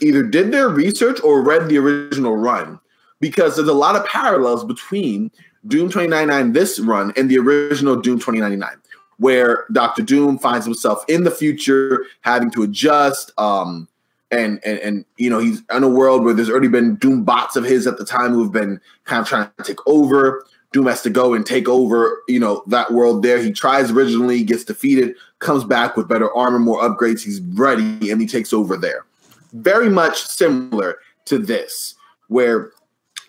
either 0.00 0.22
did 0.22 0.52
their 0.52 0.68
research 0.68 1.20
or 1.22 1.42
read 1.42 1.68
the 1.68 1.78
original 1.78 2.36
run, 2.36 2.78
because 3.20 3.56
there's 3.56 3.68
a 3.68 3.72
lot 3.72 3.96
of 3.96 4.06
parallels 4.06 4.64
between 4.64 5.30
Doom 5.66 5.88
2099 5.88 6.52
this 6.52 6.78
run 6.80 7.12
and 7.16 7.28
the 7.28 7.38
original 7.38 7.96
Doom 7.96 8.18
2099, 8.18 8.70
where 9.18 9.66
Doctor 9.72 10.02
Doom 10.02 10.38
finds 10.38 10.64
himself 10.64 11.04
in 11.08 11.24
the 11.24 11.30
future 11.30 12.04
having 12.22 12.50
to 12.52 12.62
adjust. 12.62 13.32
Um, 13.38 13.88
and, 14.30 14.60
and 14.62 14.78
and 14.80 15.04
you 15.16 15.30
know 15.30 15.38
he's 15.38 15.62
in 15.72 15.82
a 15.82 15.88
world 15.88 16.22
where 16.22 16.34
there's 16.34 16.50
already 16.50 16.68
been 16.68 16.96
Doom 16.96 17.24
bots 17.24 17.56
of 17.56 17.64
his 17.64 17.86
at 17.86 17.96
the 17.96 18.04
time 18.04 18.32
who've 18.32 18.52
been 18.52 18.80
kind 19.04 19.22
of 19.22 19.28
trying 19.28 19.50
to 19.56 19.64
take 19.64 19.86
over. 19.86 20.44
Doom 20.72 20.86
has 20.86 21.00
to 21.02 21.10
go 21.10 21.32
and 21.32 21.46
take 21.46 21.66
over, 21.66 22.22
you 22.28 22.38
know, 22.38 22.62
that 22.66 22.92
world 22.92 23.22
there. 23.22 23.38
He 23.38 23.50
tries 23.50 23.90
originally, 23.90 24.44
gets 24.44 24.64
defeated, 24.64 25.14
comes 25.38 25.64
back 25.64 25.96
with 25.96 26.08
better 26.08 26.30
armor, 26.34 26.58
more 26.58 26.82
upgrades. 26.82 27.24
He's 27.24 27.40
ready, 27.40 28.10
and 28.10 28.20
he 28.20 28.26
takes 28.26 28.52
over 28.52 28.76
there. 28.76 29.06
Very 29.54 29.88
much 29.88 30.22
similar 30.26 30.98
to 31.24 31.38
this, 31.38 31.94
where 32.28 32.72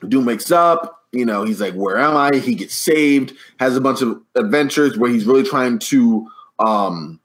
Doom 0.06 0.25
wakes 0.25 0.52
up, 0.52 0.98
you 1.12 1.26
know, 1.26 1.43
he's 1.43 1.62
like, 1.62 1.74
Where 1.74 1.98
am 1.98 2.15
I? 2.15 2.38
He 2.38 2.56
gets 2.56 2.76
saved, 2.76 3.34
has 3.60 3.76
a 3.76 3.82
bunch 3.82 4.02
of 4.02 4.22
adventures 4.36 4.98
where 4.98 5.12
he's 5.12 5.26
really 5.26 5.43
trying 5.43 5.80
to 5.80 6.30
um 6.60 7.19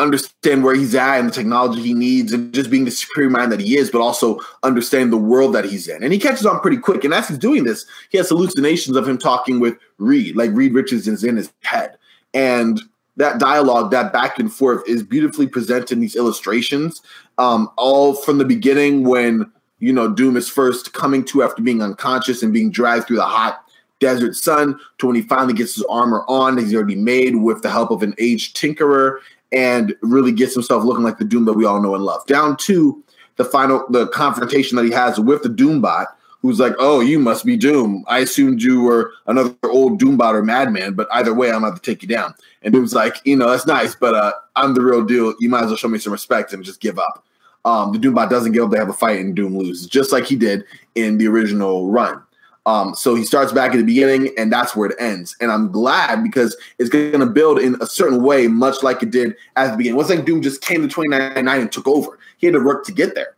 understand 0.00 0.64
where 0.64 0.74
he's 0.74 0.94
at 0.94 1.20
and 1.20 1.28
the 1.28 1.32
technology 1.32 1.82
he 1.82 1.94
needs 1.94 2.32
and 2.32 2.52
just 2.52 2.70
being 2.70 2.86
the 2.86 2.90
superior 2.90 3.30
mind 3.30 3.52
that 3.52 3.60
he 3.60 3.76
is, 3.76 3.90
but 3.90 4.00
also 4.00 4.40
understand 4.62 5.12
the 5.12 5.18
world 5.18 5.54
that 5.54 5.64
he's 5.64 5.86
in. 5.86 6.02
And 6.02 6.12
he 6.12 6.18
catches 6.18 6.46
on 6.46 6.60
pretty 6.60 6.78
quick. 6.78 7.04
And 7.04 7.12
as 7.12 7.28
he's 7.28 7.38
doing 7.38 7.64
this, 7.64 7.84
he 8.08 8.18
has 8.18 8.28
hallucinations 8.30 8.96
of 8.96 9.06
him 9.06 9.18
talking 9.18 9.60
with 9.60 9.76
Reed, 9.98 10.36
like 10.36 10.50
Reed 10.52 10.72
Richards 10.72 11.06
is 11.06 11.22
in 11.22 11.36
his 11.36 11.52
head. 11.62 11.96
And 12.32 12.80
that 13.16 13.38
dialogue, 13.38 13.90
that 13.90 14.12
back 14.12 14.38
and 14.38 14.52
forth 14.52 14.82
is 14.88 15.02
beautifully 15.02 15.46
presented 15.46 15.92
in 15.92 16.00
these 16.00 16.16
illustrations. 16.16 17.02
Um, 17.38 17.70
all 17.76 18.14
from 18.14 18.38
the 18.38 18.44
beginning 18.44 19.04
when, 19.04 19.52
you 19.80 19.92
know, 19.92 20.12
Doom 20.12 20.36
is 20.36 20.48
first 20.48 20.92
coming 20.92 21.24
to 21.24 21.42
after 21.42 21.62
being 21.62 21.82
unconscious 21.82 22.42
and 22.42 22.52
being 22.52 22.70
dragged 22.70 23.06
through 23.06 23.16
the 23.16 23.24
hot 23.24 23.64
desert 23.98 24.34
sun 24.34 24.78
to 24.98 25.06
when 25.06 25.16
he 25.16 25.22
finally 25.22 25.54
gets 25.54 25.74
his 25.74 25.84
armor 25.90 26.24
on, 26.28 26.58
he's 26.58 26.74
already 26.74 26.94
made 26.94 27.36
with 27.36 27.62
the 27.62 27.70
help 27.70 27.90
of 27.90 28.02
an 28.02 28.14
aged 28.18 28.56
tinkerer 28.56 29.18
and 29.52 29.94
really 30.02 30.32
gets 30.32 30.54
himself 30.54 30.84
looking 30.84 31.04
like 31.04 31.18
the 31.18 31.24
Doom 31.24 31.44
that 31.46 31.54
we 31.54 31.64
all 31.64 31.82
know 31.82 31.94
and 31.94 32.04
love. 32.04 32.24
Down 32.26 32.56
to 32.58 33.02
the 33.36 33.44
final 33.44 33.84
the 33.90 34.06
confrontation 34.08 34.76
that 34.76 34.84
he 34.84 34.90
has 34.90 35.18
with 35.18 35.42
the 35.42 35.48
Doombot, 35.48 36.06
who's 36.42 36.60
like, 36.60 36.74
"Oh, 36.78 37.00
you 37.00 37.18
must 37.18 37.44
be 37.44 37.56
Doom. 37.56 38.04
I 38.06 38.18
assumed 38.18 38.62
you 38.62 38.82
were 38.82 39.12
another 39.26 39.54
old 39.64 40.00
Doombot 40.00 40.34
or 40.34 40.42
madman, 40.42 40.94
but 40.94 41.08
either 41.12 41.34
way, 41.34 41.50
I'm 41.50 41.64
about 41.64 41.82
to 41.82 41.90
take 41.90 42.02
you 42.02 42.08
down." 42.08 42.34
And 42.62 42.72
Doom's 42.72 42.94
like, 42.94 43.16
"You 43.24 43.36
know, 43.36 43.50
that's 43.50 43.66
nice, 43.66 43.94
but 43.94 44.14
uh, 44.14 44.32
I'm 44.56 44.74
the 44.74 44.82
real 44.82 45.04
deal. 45.04 45.34
You 45.40 45.48
might 45.48 45.62
as 45.62 45.68
well 45.68 45.76
show 45.76 45.88
me 45.88 45.98
some 45.98 46.12
respect 46.12 46.52
and 46.52 46.62
just 46.62 46.80
give 46.80 46.98
up." 46.98 47.24
Um, 47.64 47.92
the 47.92 47.98
Doombot 47.98 48.30
doesn't 48.30 48.52
give 48.52 48.64
up. 48.64 48.70
They 48.70 48.78
have 48.78 48.88
a 48.88 48.94
fight, 48.94 49.20
and 49.20 49.34
Doom 49.34 49.56
loses, 49.56 49.86
just 49.86 50.12
like 50.12 50.24
he 50.24 50.36
did 50.36 50.64
in 50.94 51.18
the 51.18 51.26
original 51.28 51.90
run. 51.90 52.22
Um, 52.66 52.94
so 52.94 53.14
he 53.14 53.24
starts 53.24 53.52
back 53.52 53.72
at 53.72 53.78
the 53.78 53.84
beginning, 53.84 54.32
and 54.36 54.52
that's 54.52 54.76
where 54.76 54.90
it 54.90 54.96
ends. 54.98 55.36
And 55.40 55.50
I'm 55.50 55.72
glad 55.72 56.22
because 56.22 56.56
it's 56.78 56.90
going 56.90 57.18
to 57.18 57.26
build 57.26 57.58
in 57.58 57.76
a 57.80 57.86
certain 57.86 58.22
way, 58.22 58.48
much 58.48 58.82
like 58.82 59.02
it 59.02 59.10
did 59.10 59.34
at 59.56 59.70
the 59.70 59.76
beginning. 59.76 59.96
Once 59.96 60.10
like 60.10 60.24
Doom 60.24 60.42
just 60.42 60.62
came 60.62 60.82
to 60.82 60.88
2099 60.88 61.60
and 61.60 61.72
took 61.72 61.88
over. 61.88 62.18
He 62.36 62.46
had 62.46 62.54
to 62.54 62.60
work 62.60 62.84
to 62.86 62.92
get 62.92 63.14
there. 63.14 63.36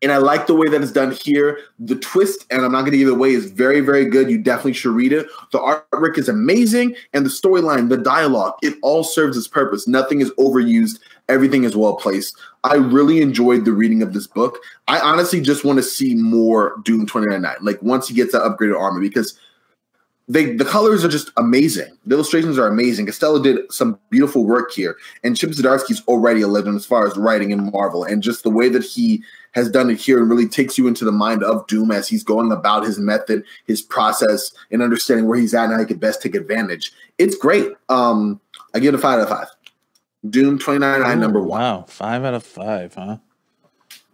And 0.00 0.12
I 0.12 0.18
like 0.18 0.46
the 0.46 0.54
way 0.54 0.68
that 0.68 0.80
it's 0.80 0.92
done 0.92 1.10
here. 1.10 1.58
The 1.80 1.96
twist, 1.96 2.46
and 2.50 2.64
I'm 2.64 2.72
not 2.72 2.80
going 2.80 2.92
to 2.92 2.98
give 2.98 3.08
it 3.08 3.14
away, 3.14 3.30
is 3.30 3.50
very, 3.50 3.80
very 3.80 4.04
good. 4.04 4.30
You 4.30 4.38
definitely 4.38 4.74
should 4.74 4.94
read 4.94 5.12
it. 5.12 5.26
The 5.50 5.58
artwork 5.58 6.18
is 6.18 6.28
amazing, 6.28 6.94
and 7.12 7.26
the 7.26 7.30
storyline, 7.30 7.88
the 7.88 7.96
dialogue, 7.96 8.54
it 8.62 8.74
all 8.82 9.02
serves 9.02 9.36
its 9.36 9.48
purpose. 9.48 9.88
Nothing 9.88 10.20
is 10.20 10.30
overused. 10.32 11.00
Everything 11.28 11.64
is 11.64 11.76
well 11.76 11.96
placed. 11.96 12.36
I 12.64 12.76
really 12.76 13.20
enjoyed 13.20 13.64
the 13.64 13.72
reading 13.72 14.02
of 14.02 14.12
this 14.12 14.26
book. 14.26 14.58
I 14.86 14.98
honestly 15.00 15.40
just 15.40 15.64
want 15.64 15.78
to 15.78 15.82
see 15.82 16.14
more 16.14 16.80
Doom 16.84 17.06
2099. 17.06 17.56
Like 17.60 17.82
once 17.82 18.08
he 18.08 18.14
gets 18.14 18.32
that 18.32 18.42
upgraded 18.42 18.78
armor, 18.78 19.00
because 19.00 19.38
they 20.28 20.54
the 20.54 20.64
colors 20.64 21.04
are 21.04 21.08
just 21.08 21.30
amazing. 21.36 21.96
The 22.06 22.14
illustrations 22.14 22.58
are 22.58 22.66
amazing. 22.66 23.06
Costello 23.06 23.42
did 23.42 23.70
some 23.72 23.98
beautiful 24.10 24.44
work 24.44 24.70
here, 24.72 24.96
and 25.24 25.36
Chip 25.36 25.50
Zdarsky's 25.50 26.02
already 26.06 26.42
a 26.42 26.48
legend 26.48 26.76
as 26.76 26.84
far 26.84 27.06
as 27.06 27.16
writing 27.16 27.50
in 27.50 27.72
Marvel, 27.72 28.04
and 28.04 28.22
just 28.22 28.42
the 28.42 28.50
way 28.50 28.68
that 28.68 28.84
he 28.84 29.22
has 29.52 29.70
done 29.70 29.88
it 29.90 29.98
here 29.98 30.18
and 30.20 30.30
really 30.30 30.46
takes 30.46 30.76
you 30.76 30.86
into 30.86 31.04
the 31.04 31.12
mind 31.12 31.42
of 31.42 31.66
Doom 31.66 31.90
as 31.90 32.06
he's 32.06 32.22
going 32.22 32.52
about 32.52 32.84
his 32.84 32.98
method, 32.98 33.42
his 33.66 33.80
process, 33.80 34.52
and 34.70 34.82
understanding 34.82 35.26
where 35.26 35.38
he's 35.38 35.54
at 35.54 35.64
and 35.64 35.72
how 35.72 35.78
he 35.78 35.86
could 35.86 35.98
best 35.98 36.20
take 36.20 36.34
advantage. 36.34 36.92
It's 37.16 37.34
great. 37.34 37.72
Um, 37.88 38.38
I 38.74 38.80
give 38.80 38.92
it 38.92 38.98
a 38.98 39.00
five 39.00 39.18
out 39.18 39.22
of 39.22 39.28
five. 39.30 39.48
Doom 40.28 40.58
2099 40.58 41.20
number 41.20 41.40
one. 41.40 41.60
Wow, 41.60 41.84
five 41.88 42.24
out 42.24 42.34
of 42.34 42.44
five, 42.44 42.94
huh? 42.94 43.18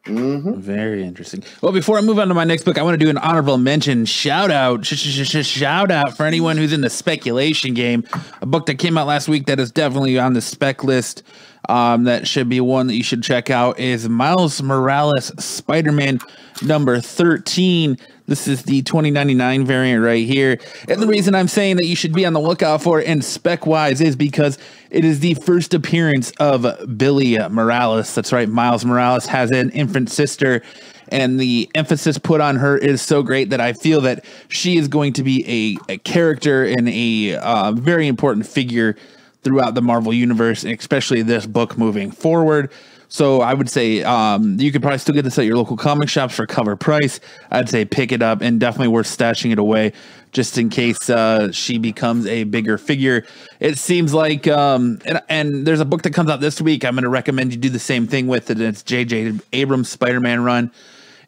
Mm-hmm. 0.05 0.61
Very 0.61 1.02
interesting. 1.02 1.42
Well, 1.62 1.72
before 1.72 1.96
I 1.96 2.02
move 2.02 2.18
on 2.18 2.28
to 2.28 2.34
my 2.34 2.44
next 2.44 2.64
book, 2.64 2.76
I 2.76 2.82
want 2.82 2.98
to 2.98 3.02
do 3.02 3.09
an 3.09 3.16
honorable 3.16 3.57
mention 3.57 4.05
shout 4.05 4.50
out, 4.50 4.84
sh- 4.84 4.96
sh- 4.96 5.26
sh- 5.26 5.46
shout 5.46 5.90
out 5.90 6.14
for 6.14 6.26
anyone 6.26 6.59
who's 6.59 6.74
in 6.74 6.82
the 6.82 6.90
speculation 6.90 7.72
game. 7.72 8.05
A 8.42 8.46
book 8.46 8.66
that 8.66 8.74
came 8.78 8.98
out 8.98 9.07
last 9.07 9.28
week 9.28 9.46
that 9.46 9.59
is 9.59 9.72
definitely 9.72 10.18
on 10.18 10.34
the 10.34 10.42
spec 10.42 10.84
list. 10.84 11.22
Um, 11.70 12.05
that 12.05 12.28
should 12.28 12.50
be 12.50 12.61
one 12.61 12.88
that 12.88 12.94
you 12.96 13.02
should 13.02 13.22
check 13.22 13.48
out 13.48 13.80
is 13.80 14.07
Miles 14.07 14.62
Morales 14.62 15.32
Spider 15.42 15.92
Man 15.92 16.18
number 16.62 17.00
13. 17.00 17.96
This 18.27 18.49
is 18.49 18.62
the 18.62 18.81
2099 18.81 19.66
variant 19.66 20.03
right 20.03 20.27
here. 20.27 20.59
And 20.89 21.03
the 21.03 21.07
reason 21.07 21.35
I'm 21.35 21.49
saying 21.49 21.77
that 21.77 21.85
you 21.85 21.95
should 21.95 22.14
be 22.14 22.25
on 22.25 22.33
the 22.33 22.41
lookout 22.41 22.83
for 22.83 23.01
it 23.01 23.07
and 23.07 23.22
spec 23.22 23.66
wise 23.66 24.01
is 24.01 24.16
because 24.16 24.57
it 24.91 25.05
is 25.05 25.20
the 25.20 25.35
first 25.35 25.75
appearance 25.75 26.33
of 26.41 26.97
Billie 26.97 27.37
Morales. 27.51 28.14
That's 28.14 28.33
right, 28.33 28.49
Miles 28.49 28.85
Morales 28.85 29.27
has 29.27 29.51
an 29.51 29.70
infant 29.70 30.11
sister, 30.11 30.62
and 31.09 31.39
the 31.39 31.70
emphasis 31.75 32.16
put 32.16 32.41
on 32.41 32.57
her 32.57 32.79
is 32.79 33.03
so 33.03 33.22
great 33.22 33.51
that 33.51 33.61
I 33.61 33.75
feel 33.75 34.01
that 34.03 34.25
she 34.49 34.79
is 34.79 34.89
going 34.89 35.12
to 35.14 35.22
be 35.22 35.79
a, 35.89 35.93
a 35.93 35.99
character 35.99 36.64
and 36.64 36.89
a 36.89 37.37
uh, 37.37 37.72
very 37.72 38.07
important 38.07 38.47
figure 38.47 38.97
throughout 39.43 39.75
the 39.75 39.83
Marvel 39.83 40.14
Universe, 40.14 40.64
especially 40.64 41.20
this 41.20 41.47
book 41.47 41.77
moving 41.77 42.11
forward. 42.11 42.70
So 43.14 43.42
I 43.42 43.54
would 43.54 43.70
say 43.70 44.02
um, 44.02 44.58
you 44.58 44.72
could 44.72 44.82
probably 44.82 44.98
still 44.98 45.14
get 45.14 45.22
this 45.22 45.38
at 45.38 45.44
your 45.44 45.56
local 45.56 45.76
comic 45.76 46.08
shops 46.08 46.34
for 46.34 46.48
cover 46.48 46.74
price. 46.74 47.20
I'd 47.48 47.68
say 47.68 47.84
pick 47.84 48.10
it 48.10 48.22
up 48.22 48.40
and 48.40 48.58
definitely 48.58 48.88
worth 48.88 49.06
stashing 49.06 49.52
it 49.52 49.60
away 49.60 49.92
just 50.32 50.58
in 50.58 50.68
case 50.68 51.08
uh, 51.08 51.52
she 51.52 51.78
becomes 51.78 52.26
a 52.26 52.42
bigger 52.42 52.76
figure. 52.76 53.24
It 53.60 53.78
seems 53.78 54.12
like, 54.12 54.48
um, 54.48 54.98
and, 55.04 55.22
and, 55.28 55.64
there's 55.64 55.78
a 55.78 55.84
book 55.84 56.02
that 56.02 56.12
comes 56.12 56.28
out 56.28 56.40
this 56.40 56.60
week. 56.60 56.84
I'm 56.84 56.94
going 56.94 57.04
to 57.04 57.08
recommend 57.08 57.52
you 57.52 57.56
do 57.56 57.68
the 57.68 57.78
same 57.78 58.08
thing 58.08 58.26
with 58.26 58.50
it. 58.50 58.60
It's 58.60 58.82
J.J. 58.82 59.34
Abrams 59.52 59.88
Spider 59.88 60.18
Man 60.18 60.42
run. 60.42 60.72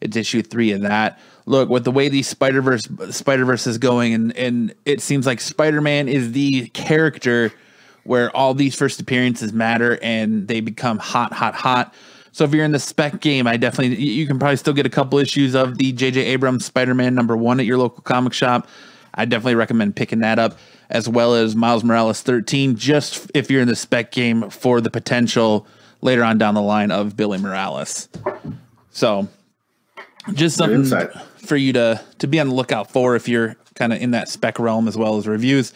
It's 0.01 0.17
issue 0.17 0.41
three 0.41 0.73
of 0.73 0.81
that. 0.81 1.17
Look, 1.45 1.69
with 1.69 1.85
the 1.85 1.91
way 1.93 2.09
the 2.09 2.21
Spider 2.21 2.61
Verse 2.61 2.85
Spider 3.11 3.45
Verse 3.45 3.65
is 3.65 3.77
going, 3.77 4.13
and 4.13 4.35
and 4.35 4.75
it 4.83 4.99
seems 4.99 5.25
like 5.25 5.39
Spider 5.39 5.79
Man 5.79 6.09
is 6.09 6.33
the 6.33 6.67
character 6.67 7.53
where 8.07 8.35
all 8.35 8.53
these 8.53 8.75
first 8.75 8.99
appearances 8.99 9.53
matter 9.53 9.99
and 10.01 10.47
they 10.47 10.61
become 10.61 10.97
hot, 10.97 11.33
hot, 11.33 11.53
hot. 11.53 11.93
So 12.31 12.43
if 12.43 12.53
you're 12.53 12.65
in 12.65 12.71
the 12.71 12.79
spec 12.79 13.19
game, 13.19 13.47
I 13.47 13.57
definitely 13.57 13.97
you 13.97 14.25
can 14.27 14.39
probably 14.39 14.57
still 14.57 14.73
get 14.73 14.85
a 14.85 14.89
couple 14.89 15.19
issues 15.19 15.55
of 15.55 15.77
the 15.77 15.91
J.J. 15.91 16.21
Abrams 16.21 16.65
Spider-Man 16.65 17.15
number 17.15 17.35
one 17.35 17.59
at 17.59 17.65
your 17.65 17.77
local 17.77 18.01
comic 18.03 18.33
shop. 18.33 18.67
I 19.13 19.25
definitely 19.25 19.55
recommend 19.55 19.95
picking 19.95 20.19
that 20.19 20.37
up, 20.37 20.57
as 20.89 21.09
well 21.09 21.33
as 21.33 21.55
Miles 21.55 21.83
Morales 21.83 22.21
13, 22.21 22.75
just 22.75 23.31
if 23.33 23.49
you're 23.49 23.61
in 23.61 23.67
the 23.67 23.75
spec 23.75 24.11
game 24.11 24.49
for 24.51 24.79
the 24.79 24.91
potential 24.91 25.65
later 26.01 26.23
on 26.23 26.37
down 26.37 26.53
the 26.53 26.61
line 26.61 26.91
of 26.91 27.17
Billie 27.17 27.39
Morales. 27.39 28.07
So 28.91 29.27
just 30.33 30.57
something 30.57 30.85
for 31.37 31.55
you 31.55 31.73
to 31.73 32.01
to 32.19 32.27
be 32.27 32.39
on 32.39 32.49
the 32.49 32.53
lookout 32.53 32.91
for 32.91 33.15
if 33.15 33.27
you're 33.27 33.55
kind 33.75 33.93
of 33.93 34.01
in 34.01 34.11
that 34.11 34.29
spec 34.29 34.59
realm 34.59 34.87
as 34.87 34.97
well 34.97 35.17
as 35.17 35.27
reviews. 35.27 35.73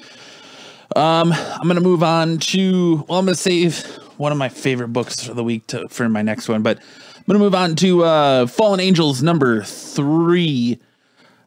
Um, 0.96 1.32
I'm 1.34 1.68
gonna 1.68 1.82
move 1.82 2.04
on 2.04 2.38
to. 2.40 3.06
Well, 3.08 3.20
I'm 3.20 3.26
gonna 3.26 3.36
save 3.36 3.86
one 4.18 4.32
of 4.32 4.38
my 4.38 4.50
favorite 4.50 4.90
books 4.90 5.28
of 5.28 5.36
the 5.36 5.44
week 5.44 5.68
to, 5.68 5.88
for 5.90 6.10
my 6.10 6.22
next 6.22 6.50
one, 6.50 6.64
but 6.64 6.80
I'm 6.80 7.24
gonna 7.28 7.40
move 7.40 7.56
on 7.56 7.76
to 7.78 8.04
uh, 8.04 8.48
Fallen 8.48 8.80
Angels 8.80 9.22
number 9.24 9.64
three. 9.64 10.80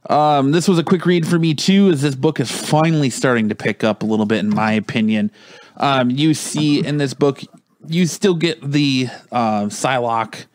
Um, 0.09 0.53
this 0.53 0.69
was 0.69 0.79
a 0.79 0.85
quick 0.85 1.07
read 1.07 1.27
for 1.27 1.39
me 1.39 1.55
too, 1.55 1.91
as 1.91 2.03
this 2.03 2.15
book 2.15 2.41
is 2.41 2.51
finally 2.51 3.11
starting 3.11 3.49
to 3.49 3.55
pick 3.55 3.85
up 3.85 4.03
a 4.03 4.07
little 4.07 4.27
bit, 4.27 4.39
in 4.41 4.51
my 4.51 4.73
opinion. 4.73 5.31
Um, 5.77 6.11
you 6.11 6.35
see 6.35 6.85
in 6.85 6.99
this 6.99 7.15
book, 7.15 7.43
you 7.87 8.07
still 8.07 8.35
get 8.35 8.61
the 8.61 9.09
uh, 9.33 9.65
Psylocke 9.65 10.47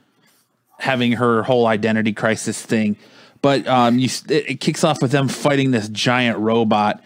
having 0.78 1.14
her 1.14 1.44
whole 1.44 1.68
identity 1.68 2.14
crisis 2.14 2.62
thing, 2.62 2.96
but 3.42 3.68
um, 3.68 4.00
you 4.00 4.10
it, 4.30 4.50
it 4.50 4.60
kicks 4.62 4.84
off 4.84 5.02
with 5.02 5.12
them 5.12 5.28
fighting 5.28 5.72
this 5.72 5.90
giant 5.90 6.40
robot 6.40 7.04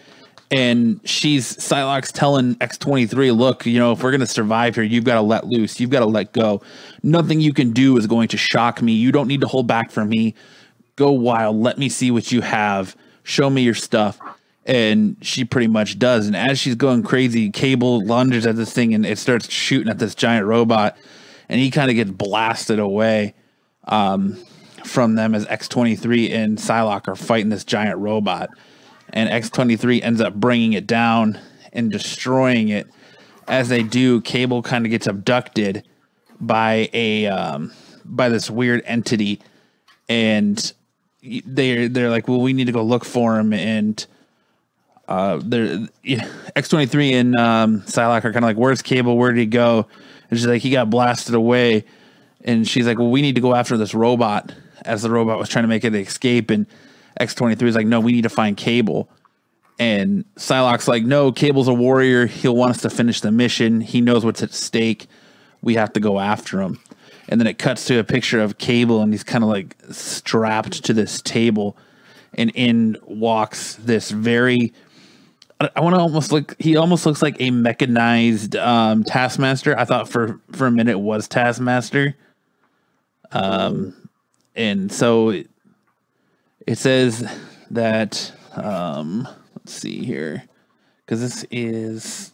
and 0.54 1.02
she's 1.04 1.58
Psylocke's 1.58 2.12
telling 2.12 2.56
X23, 2.56 3.36
look, 3.36 3.66
you 3.66 3.80
know, 3.80 3.94
if 3.94 4.04
we're 4.04 4.12
gonna 4.12 4.28
survive 4.28 4.76
here, 4.76 4.84
you've 4.84 5.04
got 5.04 5.16
to 5.16 5.22
let 5.22 5.48
loose, 5.48 5.80
you've 5.80 5.90
got 5.90 6.02
to 6.02 6.06
let 6.06 6.32
go. 6.32 6.62
Nothing 7.02 7.42
you 7.42 7.54
can 7.54 7.72
do 7.72 7.98
is 7.98 8.06
going 8.06 8.28
to 8.30 8.38
shock 8.38 8.80
me. 8.80 8.92
You 8.92 9.12
don't 9.12 9.28
need 9.28 9.42
to 9.42 9.48
hold 9.48 9.66
back 9.66 9.90
from 9.90 10.10
me. 10.10 10.36
Go 10.96 11.12
wild. 11.12 11.56
Let 11.56 11.80
me 11.80 11.90
see 11.90 12.12
what 12.12 12.32
you 12.32 12.42
have. 12.42 12.96
Show 13.24 13.50
me 13.50 13.64
your 13.64 13.74
stuff. 13.74 14.20
And 14.66 15.18
she 15.22 15.44
pretty 15.44 15.68
much 15.68 15.98
does. 15.98 16.28
And 16.28 16.36
as 16.36 16.60
she's 16.60 16.76
going 16.76 17.02
crazy, 17.02 17.50
Cable 17.50 18.06
lunges 18.06 18.46
at 18.46 18.56
this 18.56 18.72
thing 18.72 18.94
and 18.94 19.06
it 19.06 19.18
starts 19.18 19.52
shooting 19.52 19.90
at 19.90 19.98
this 19.98 20.14
giant 20.14 20.46
robot. 20.46 20.96
And 21.50 21.60
he 21.60 21.72
kind 21.72 21.90
of 21.90 21.96
gets 21.96 22.12
blasted 22.12 22.78
away 22.78 23.34
um, 23.86 24.38
from 24.86 25.16
them 25.16 25.34
as 25.34 25.48
X23 25.48 26.32
and 26.32 26.58
Psylocke 26.60 27.08
are 27.08 27.16
fighting 27.16 27.50
this 27.50 27.66
giant 27.66 27.98
robot 27.98 28.52
and 29.14 29.30
X23 29.30 30.04
ends 30.04 30.20
up 30.20 30.34
bringing 30.34 30.74
it 30.74 30.88
down 30.88 31.40
and 31.72 31.92
destroying 31.92 32.70
it. 32.70 32.88
As 33.48 33.70
they 33.70 33.84
do, 33.84 34.20
Cable 34.22 34.64
kind 34.64 34.86
of 34.86 34.90
gets 34.90 35.08
abducted 35.08 35.84
by 36.42 36.90
a 36.94 37.28
um, 37.28 37.72
by 38.04 38.30
this 38.30 38.50
weird 38.50 38.82
entity, 38.86 39.40
and 40.10 40.74
they 41.22 41.88
they're 41.88 42.10
like, 42.10 42.28
"Well, 42.28 42.42
we 42.42 42.54
need 42.54 42.66
to 42.66 42.72
go 42.72 42.84
look 42.84 43.06
for 43.06 43.38
him." 43.38 43.54
And 43.54 44.06
uh, 45.08 45.42
they're 45.44 45.88
X23 46.06 47.14
and 47.14 47.36
um, 47.36 47.82
Psylocke 47.82 48.26
are 48.26 48.34
kind 48.34 48.38
of 48.38 48.44
like, 48.44 48.58
"Where's 48.58 48.82
Cable? 48.82 49.18
Where 49.18 49.32
did 49.32 49.40
he 49.40 49.46
go?" 49.46 49.88
And 50.30 50.40
she's 50.40 50.48
like, 50.48 50.62
"He 50.62 50.72
got 50.72 50.90
blasted 50.90 51.36
away." 51.36 51.86
And 52.46 52.68
she's 52.68 52.88
like, 52.88 52.98
"Well, 52.98 53.12
we 53.12 53.22
need 53.22 53.36
to 53.36 53.42
go 53.42 53.54
after 53.54 53.78
this 53.78 53.94
robot." 53.94 54.54
As 54.86 55.02
the 55.02 55.10
robot 55.10 55.38
was 55.40 55.48
trying 55.48 55.64
to 55.64 55.70
make 55.70 55.86
it 55.86 55.96
escape, 55.96 56.50
and 56.50 56.66
X23 57.20 57.62
is 57.64 57.76
like, 57.76 57.88
no, 57.88 58.00
we 58.00 58.12
need 58.12 58.24
to 58.24 58.30
find 58.30 58.58
Cable. 58.58 59.10
And 59.80 60.26
Psylocke's 60.36 60.88
like, 60.88 61.04
no, 61.04 61.32
Cable's 61.32 61.68
a 61.68 61.74
warrior. 61.74 62.26
He'll 62.26 62.56
want 62.56 62.72
us 62.72 62.82
to 62.82 62.90
finish 62.90 63.22
the 63.22 63.32
mission. 63.32 63.82
He 63.82 64.02
knows 64.02 64.24
what's 64.24 64.44
at 64.44 64.54
stake. 64.54 65.08
We 65.62 65.76
have 65.76 65.94
to 65.94 66.00
go 66.00 66.20
after 66.20 66.62
him. 66.62 66.80
And 67.30 67.40
then 67.40 67.48
it 67.48 67.58
cuts 67.58 67.86
to 67.86 68.00
a 68.00 68.04
picture 68.04 68.42
of 68.42 68.58
Cable, 68.58 69.02
and 69.02 69.14
he's 69.14 69.24
kind 69.24 69.44
of 69.44 69.50
like 69.50 69.76
strapped 69.92 70.84
to 70.86 70.94
this 70.94 71.22
table. 71.22 71.78
And 72.34 72.52
in 72.54 72.98
walks 73.06 73.76
this 73.76 74.12
very, 74.12 74.74
I 75.60 75.80
want 75.80 75.96
to 75.96 76.02
almost 76.02 76.32
look, 76.32 76.56
he 76.60 76.76
almost 76.76 77.06
looks 77.06 77.22
like 77.22 77.38
a 77.40 77.50
mechanized 77.52 78.56
um, 78.56 79.04
Taskmaster. 79.04 79.78
I 79.78 79.86
thought 79.86 80.10
for, 80.10 80.40
for 80.52 80.68
a 80.68 80.72
minute 80.72 81.00
was 81.00 81.28
Taskmaster. 81.28 82.16
Um, 83.32 84.10
and 84.56 84.92
so 84.92 85.44
it 86.68 86.78
says 86.78 87.26
that 87.72 88.34
um, 88.56 89.28
let's 89.56 89.74
see 89.74 90.06
here 90.06 90.44
because 91.06 91.22
this 91.22 91.46
is 91.52 92.32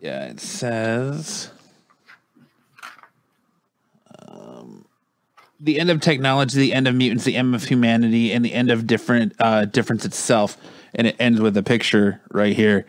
yeah 0.00 0.26
it 0.26 0.40
says 0.40 1.50
um, 4.28 4.84
the 5.60 5.80
end 5.80 5.90
of 5.90 6.00
technology 6.00 6.58
the 6.58 6.72
end 6.72 6.86
of 6.86 6.94
mutants 6.94 7.24
the 7.24 7.36
end 7.36 7.54
of 7.54 7.64
humanity 7.64 8.32
and 8.32 8.44
the 8.44 8.52
end 8.52 8.70
of 8.70 8.86
different 8.86 9.34
uh, 9.38 9.64
difference 9.64 10.04
itself. 10.04 10.56
And 10.96 11.08
it 11.08 11.16
ends 11.18 11.40
with 11.40 11.56
a 11.56 11.62
picture 11.62 12.20
right 12.30 12.54
here. 12.54 12.86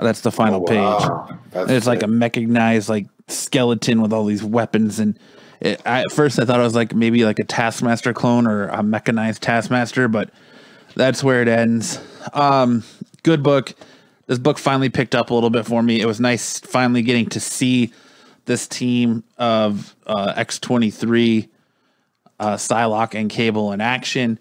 That's 0.00 0.22
the 0.22 0.32
final 0.32 0.64
oh, 0.68 0.74
wow. 0.74 0.98
page 1.28 1.38
that's 1.52 1.70
it's 1.70 1.86
like 1.86 2.02
a 2.02 2.08
mechanized 2.08 2.88
like 2.88 3.06
skeleton 3.28 4.02
with 4.02 4.12
all 4.12 4.24
these 4.24 4.42
weapons 4.42 4.98
and 4.98 5.18
it, 5.60 5.80
I, 5.86 6.00
at 6.00 6.12
first 6.12 6.38
I 6.38 6.44
thought 6.44 6.60
it 6.60 6.64
was 6.64 6.74
like 6.74 6.94
maybe 6.94 7.24
like 7.24 7.38
a 7.38 7.44
Taskmaster 7.44 8.12
clone 8.12 8.46
or 8.46 8.68
a 8.68 8.82
mechanized 8.82 9.42
Taskmaster, 9.42 10.08
but 10.08 10.30
that's 10.94 11.22
where 11.22 11.42
it 11.42 11.48
ends. 11.48 12.00
Um, 12.32 12.82
good 13.22 13.42
book. 13.42 13.74
This 14.26 14.38
book 14.38 14.58
finally 14.58 14.88
picked 14.88 15.14
up 15.14 15.30
a 15.30 15.34
little 15.34 15.50
bit 15.50 15.66
for 15.66 15.82
me. 15.82 16.00
It 16.00 16.06
was 16.06 16.20
nice 16.20 16.58
finally 16.58 17.02
getting 17.02 17.28
to 17.30 17.40
see 17.40 17.92
this 18.46 18.66
team 18.66 19.22
of 19.38 19.94
uh, 20.06 20.34
X23, 20.34 21.48
uh, 22.40 22.54
Psylocke, 22.54 23.14
and 23.14 23.30
Cable 23.30 23.72
in 23.72 23.80
action. 23.80 24.38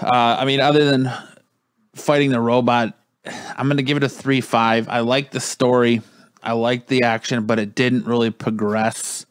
Uh, 0.00 0.36
I 0.38 0.44
mean, 0.44 0.60
other 0.60 0.84
than 0.84 1.10
fighting 1.94 2.30
the 2.30 2.40
robot, 2.40 2.96
I'm 3.56 3.66
going 3.66 3.78
to 3.78 3.82
give 3.82 3.96
it 3.96 4.04
a 4.04 4.08
3 4.08 4.40
5. 4.40 4.88
I 4.88 5.00
like 5.00 5.30
the 5.30 5.40
story, 5.40 6.02
I 6.42 6.52
like 6.52 6.86
the 6.86 7.02
action, 7.02 7.46
but 7.46 7.58
it 7.58 7.74
didn't 7.74 8.06
really 8.06 8.30
progress 8.30 9.26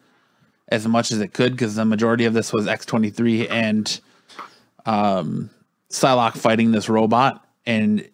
as 0.69 0.87
much 0.87 1.11
as 1.11 1.19
it 1.19 1.33
could 1.33 1.53
because 1.53 1.75
the 1.75 1.85
majority 1.85 2.25
of 2.25 2.33
this 2.33 2.51
was 2.51 2.65
X23 2.65 3.49
and 3.49 3.99
um, 4.85 5.49
Psylocke 5.89 6.37
fighting 6.37 6.71
this 6.71 6.89
robot, 6.89 7.45
and 7.65 8.07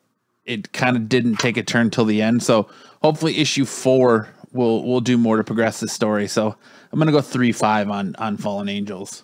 it 0.45 0.73
kind 0.73 0.95
of 0.95 1.09
didn't 1.09 1.37
take 1.37 1.57
a 1.57 1.63
turn 1.63 1.89
till 1.89 2.05
the 2.05 2.21
end. 2.21 2.43
So 2.43 2.69
hopefully, 3.01 3.37
issue 3.37 3.65
four 3.65 4.29
will 4.51 4.83
will 4.83 5.01
do 5.01 5.17
more 5.17 5.37
to 5.37 5.43
progress 5.43 5.79
the 5.79 5.87
story. 5.87 6.27
So 6.27 6.55
I'm 6.91 6.99
gonna 6.99 7.11
go 7.11 7.21
three 7.21 7.51
five 7.51 7.89
on 7.89 8.15
on 8.17 8.37
Fallen 8.37 8.69
Angels. 8.69 9.23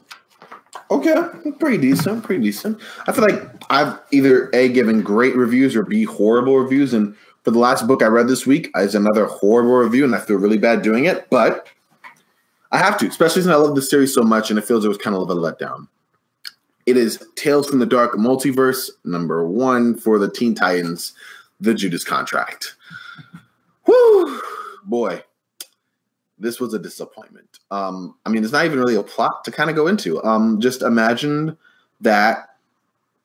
Okay, 0.91 1.15
pretty 1.59 1.77
decent, 1.77 2.23
pretty 2.23 2.41
decent. 2.41 2.79
I 3.07 3.11
feel 3.11 3.23
like 3.23 3.41
I've 3.69 3.99
either 4.11 4.49
a 4.53 4.69
given 4.69 5.01
great 5.01 5.35
reviews 5.35 5.75
or 5.75 5.83
b 5.83 6.03
horrible 6.03 6.57
reviews, 6.57 6.93
and 6.93 7.15
for 7.43 7.51
the 7.51 7.59
last 7.59 7.87
book 7.87 8.01
I 8.01 8.07
read 8.07 8.27
this 8.27 8.47
week 8.47 8.71
is 8.75 8.95
another 8.95 9.25
horrible 9.25 9.75
review, 9.75 10.03
and 10.03 10.15
I 10.15 10.19
feel 10.19 10.37
really 10.37 10.57
bad 10.57 10.81
doing 10.81 11.05
it, 11.05 11.29
but 11.29 11.67
I 12.71 12.77
have 12.77 12.97
to, 12.99 13.07
especially 13.07 13.41
since 13.41 13.53
I 13.53 13.57
love 13.57 13.75
the 13.75 13.81
series 13.81 14.13
so 14.13 14.21
much, 14.21 14.49
and 14.49 14.59
it 14.59 14.65
feels 14.65 14.85
it 14.85 14.89
was 14.89 14.97
kind 14.97 15.15
of 15.15 15.29
a 15.29 15.35
letdown. 15.35 15.87
It 16.85 16.97
is 16.97 17.23
Tales 17.35 17.67
from 17.69 17.79
the 17.79 17.85
Dark 17.85 18.13
Multiverse, 18.13 18.89
number 19.03 19.47
one 19.47 19.95
for 19.95 20.17
the 20.17 20.29
Teen 20.29 20.55
Titans, 20.55 21.13
the 21.59 21.73
Judas 21.73 22.03
Contract. 22.03 22.75
Whoo, 23.85 24.41
boy, 24.85 25.23
this 26.37 26.59
was 26.59 26.73
a 26.73 26.79
disappointment. 26.79 27.59
Um, 27.71 28.15
I 28.25 28.29
mean, 28.29 28.43
it's 28.43 28.53
not 28.53 28.65
even 28.65 28.79
really 28.79 28.95
a 28.95 29.03
plot 29.03 29.43
to 29.45 29.51
kind 29.51 29.69
of 29.69 29.75
go 29.75 29.87
into. 29.87 30.23
Um, 30.23 30.61
just 30.61 30.81
imagine 30.81 31.57
that 32.01 32.55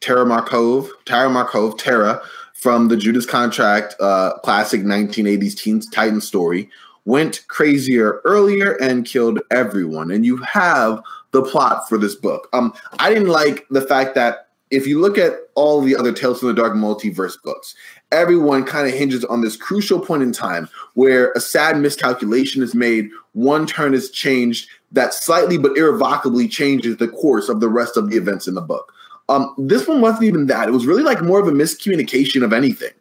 Tara 0.00 0.26
Markov, 0.26 0.90
Tara 1.06 1.30
Markov, 1.30 1.78
Tara 1.78 2.22
from 2.54 2.88
the 2.88 2.96
Judas 2.96 3.26
Contract 3.26 3.94
uh, 4.00 4.38
classic 4.42 4.82
1980s 4.82 5.56
Teen 5.56 5.80
Titan 5.80 6.20
story 6.20 6.68
went 7.04 7.46
crazier 7.48 8.20
earlier 8.24 8.72
and 8.80 9.04
killed 9.04 9.40
everyone. 9.50 10.10
And 10.10 10.24
you 10.24 10.36
have 10.38 11.02
the 11.32 11.42
plot 11.42 11.88
for 11.88 11.98
this 11.98 12.14
book. 12.14 12.48
Um, 12.52 12.72
I 12.98 13.10
didn't 13.12 13.28
like 13.28 13.66
the 13.70 13.82
fact 13.82 14.14
that 14.14 14.48
if 14.70 14.86
you 14.86 15.00
look 15.00 15.18
at 15.18 15.34
all 15.54 15.80
the 15.80 15.94
other 15.94 16.12
Tales 16.12 16.40
from 16.40 16.48
the 16.48 16.54
Dark 16.54 16.72
multiverse 16.72 17.40
books, 17.42 17.74
everyone 18.10 18.64
kind 18.64 18.88
of 18.88 18.94
hinges 18.94 19.24
on 19.26 19.40
this 19.40 19.56
crucial 19.56 20.00
point 20.00 20.22
in 20.22 20.32
time 20.32 20.68
where 20.94 21.32
a 21.32 21.40
sad 21.40 21.78
miscalculation 21.78 22.62
is 22.62 22.74
made, 22.74 23.08
one 23.32 23.66
turn 23.66 23.94
is 23.94 24.10
changed 24.10 24.68
that 24.92 25.12
slightly 25.12 25.58
but 25.58 25.76
irrevocably 25.76 26.48
changes 26.48 26.96
the 26.96 27.08
course 27.08 27.48
of 27.48 27.60
the 27.60 27.68
rest 27.68 27.96
of 27.96 28.10
the 28.10 28.16
events 28.16 28.48
in 28.48 28.54
the 28.54 28.60
book. 28.60 28.92
Um, 29.28 29.54
this 29.58 29.86
one 29.86 30.00
wasn't 30.00 30.24
even 30.24 30.46
that. 30.46 30.68
It 30.68 30.72
was 30.72 30.86
really 30.86 31.02
like 31.02 31.22
more 31.22 31.40
of 31.40 31.48
a 31.48 31.52
miscommunication 31.52 32.42
of 32.42 32.52
anything. 32.52 32.92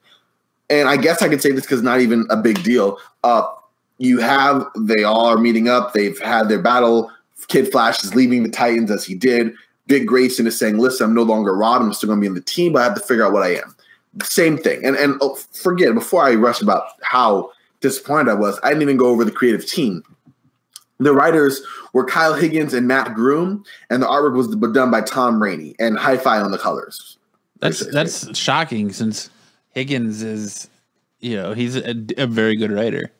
And 0.69 0.87
I 0.87 0.97
guess 0.97 1.21
I 1.21 1.29
could 1.29 1.41
say 1.41 1.51
this 1.51 1.65
because 1.65 1.81
not 1.81 2.01
even 2.01 2.25
a 2.29 2.37
big 2.37 2.63
deal. 2.63 2.97
Uh, 3.23 3.43
you 4.03 4.19
have 4.19 4.67
they 4.77 5.03
all 5.03 5.25
are 5.27 5.37
meeting 5.37 5.69
up. 5.69 5.93
They've 5.93 6.19
had 6.19 6.49
their 6.49 6.61
battle. 6.61 7.09
Kid 7.47 7.71
Flash 7.71 8.03
is 8.03 8.13
leaving 8.15 8.43
the 8.43 8.49
Titans 8.49 8.91
as 8.91 9.05
he 9.05 9.15
did. 9.15 9.53
Dick 9.87 10.05
Grayson 10.05 10.45
is 10.45 10.57
saying, 10.57 10.77
"Listen, 10.77 11.07
I'm 11.07 11.13
no 11.15 11.23
longer 11.23 11.55
Robin. 11.55 11.87
I'm 11.87 11.93
still 11.93 12.07
going 12.07 12.19
to 12.19 12.21
be 12.21 12.27
in 12.27 12.33
the 12.33 12.41
team, 12.41 12.73
but 12.73 12.81
I 12.81 12.83
have 12.85 12.95
to 12.95 13.01
figure 13.01 13.25
out 13.25 13.33
what 13.33 13.43
I 13.43 13.55
am." 13.55 13.75
Same 14.21 14.57
thing. 14.57 14.85
And 14.85 14.95
and 14.97 15.17
oh, 15.21 15.35
forget 15.53 15.93
before 15.93 16.23
I 16.23 16.35
rush 16.35 16.61
about 16.61 16.83
how 17.01 17.51
disappointed 17.79 18.29
I 18.29 18.35
was. 18.35 18.59
I 18.63 18.69
didn't 18.69 18.83
even 18.83 18.97
go 18.97 19.07
over 19.07 19.23
the 19.23 19.31
creative 19.31 19.65
team. 19.65 20.03
The 20.99 21.13
writers 21.13 21.61
were 21.93 22.05
Kyle 22.05 22.33
Higgins 22.33 22.73
and 22.73 22.87
Mat 22.87 23.13
Groom, 23.13 23.63
and 23.89 24.01
the 24.01 24.07
artwork 24.07 24.35
was 24.35 24.47
done 24.73 24.91
by 24.91 25.01
Tom 25.01 25.41
Raney 25.41 25.75
and 25.79 25.97
Hi-Fi 25.97 26.39
on 26.39 26.51
the 26.51 26.57
colors. 26.57 27.17
That's 27.59 27.85
that's 27.91 28.37
shocking 28.37 28.91
since 28.91 29.29
Higgins 29.69 30.23
is, 30.23 30.69
you 31.19 31.35
know, 31.35 31.53
he's 31.53 31.75
a, 31.75 31.95
a 32.17 32.27
very 32.27 32.55
good 32.55 32.71
writer. 32.71 33.11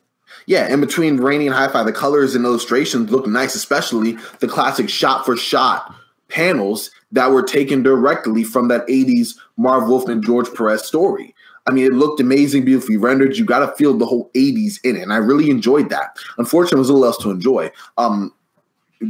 Yeah, 0.46 0.72
in 0.72 0.80
between 0.80 1.18
Raney 1.18 1.46
and 1.46 1.54
Hi-Fi, 1.54 1.82
the 1.84 1.92
colors 1.92 2.34
and 2.34 2.44
illustrations 2.44 3.10
look 3.10 3.26
nice, 3.26 3.54
especially 3.54 4.18
the 4.40 4.48
classic 4.48 4.88
shot 4.88 5.24
for 5.24 5.36
shot 5.36 5.94
panels 6.28 6.90
that 7.12 7.30
were 7.30 7.42
taken 7.42 7.82
directly 7.82 8.44
from 8.44 8.68
that 8.68 8.86
80s 8.86 9.38
Marv 9.56 9.88
Wolfman 9.88 10.22
George 10.22 10.52
Perez 10.52 10.84
story. 10.84 11.34
I 11.66 11.70
mean, 11.70 11.86
it 11.86 11.94
looked 11.94 12.20
amazing, 12.20 12.64
beautifully 12.64 12.96
rendered. 12.96 13.36
You 13.36 13.44
got 13.44 13.60
to 13.60 13.74
feel 13.76 13.96
the 13.96 14.04
whole 14.04 14.30
80s 14.34 14.78
in 14.84 14.96
it. 14.96 15.02
And 15.02 15.12
I 15.12 15.16
really 15.16 15.48
enjoyed 15.48 15.88
that. 15.90 16.18
Unfortunately, 16.36 16.78
there's 16.78 16.90
a 16.90 16.92
little 16.92 17.06
else 17.06 17.18
to 17.18 17.30
enjoy. 17.30 17.70
Um, 17.96 18.34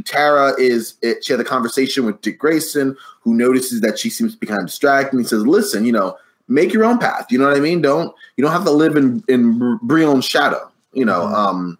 Tara 0.05 0.53
is, 0.59 0.95
it, 1.01 1.25
she 1.25 1.33
had 1.33 1.39
a 1.39 1.45
conversation 1.45 2.05
with 2.05 2.21
Dick 2.21 2.39
Grayson, 2.39 2.95
who 3.21 3.33
notices 3.33 3.81
that 3.81 3.99
she 3.99 4.09
seems 4.09 4.33
to 4.33 4.39
be 4.39 4.47
kind 4.47 4.61
of 4.61 4.67
distracted. 4.67 5.13
And 5.13 5.21
he 5.21 5.27
says, 5.27 5.45
listen, 5.45 5.85
you 5.85 5.91
know, 5.91 6.17
make 6.47 6.71
your 6.71 6.85
own 6.85 6.97
path. 6.97 7.27
You 7.29 7.39
know 7.39 7.47
what 7.47 7.57
I 7.57 7.59
mean? 7.59 7.81
Don't, 7.81 8.13
you 8.37 8.43
don't 8.43 8.53
have 8.53 8.65
to 8.65 8.71
live 8.71 8.95
in, 8.95 9.23
in 9.27 9.77
Brion's 9.81 10.25
shadow, 10.25 10.71
you 10.95 11.05
know? 11.05 11.21
Mm-hmm. 11.21 11.35
Um, 11.35 11.77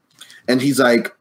and 0.47 0.61
he's 0.61 0.79
like, 0.79 1.15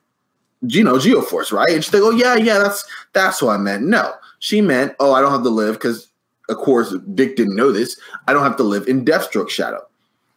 you 0.61 0.85
know, 0.85 0.95
Geoforce, 0.95 1.53
right? 1.53 1.71
And 1.71 1.83
she's 1.83 1.93
like, 1.93 2.03
oh, 2.03 2.11
yeah, 2.11 2.37
yeah, 2.37 2.59
that's, 2.59 2.85
that's 3.13 3.41
what 3.41 3.55
I 3.55 3.57
meant. 3.57 3.85
No, 3.85 4.13
she 4.39 4.61
meant, 4.61 4.95
oh, 5.01 5.13
I 5.13 5.21
don't 5.21 5.33
have 5.33 5.43
to 5.43 5.51
live 5.51 5.75
because 5.75 6.09
of 6.49 6.57
course, 6.59 6.95
Dick 7.15 7.37
didn't 7.37 7.57
know 7.57 7.73
this. 7.73 7.99
I 8.29 8.33
don't 8.33 8.43
have 8.43 8.57
to 8.57 8.63
live 8.63 8.87
in 8.87 9.05
Deathstroke's 9.05 9.53
shadow. 9.53 9.87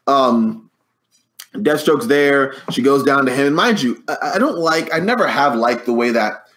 Um, 0.08 0.70
Deathstroke's 1.54 2.08
there. 2.08 2.54
She 2.72 2.82
goes 2.82 3.04
down 3.04 3.26
to 3.26 3.34
him. 3.34 3.48
And 3.48 3.56
mind 3.56 3.82
you, 3.82 4.02
I, 4.08 4.34
I 4.36 4.40
don't 4.40 4.58
like, 4.58 4.94
I 4.94 5.00
never 5.00 5.28
have 5.28 5.56
liked 5.56 5.86
the 5.86 5.94
way 5.94 6.12
that, 6.12 6.48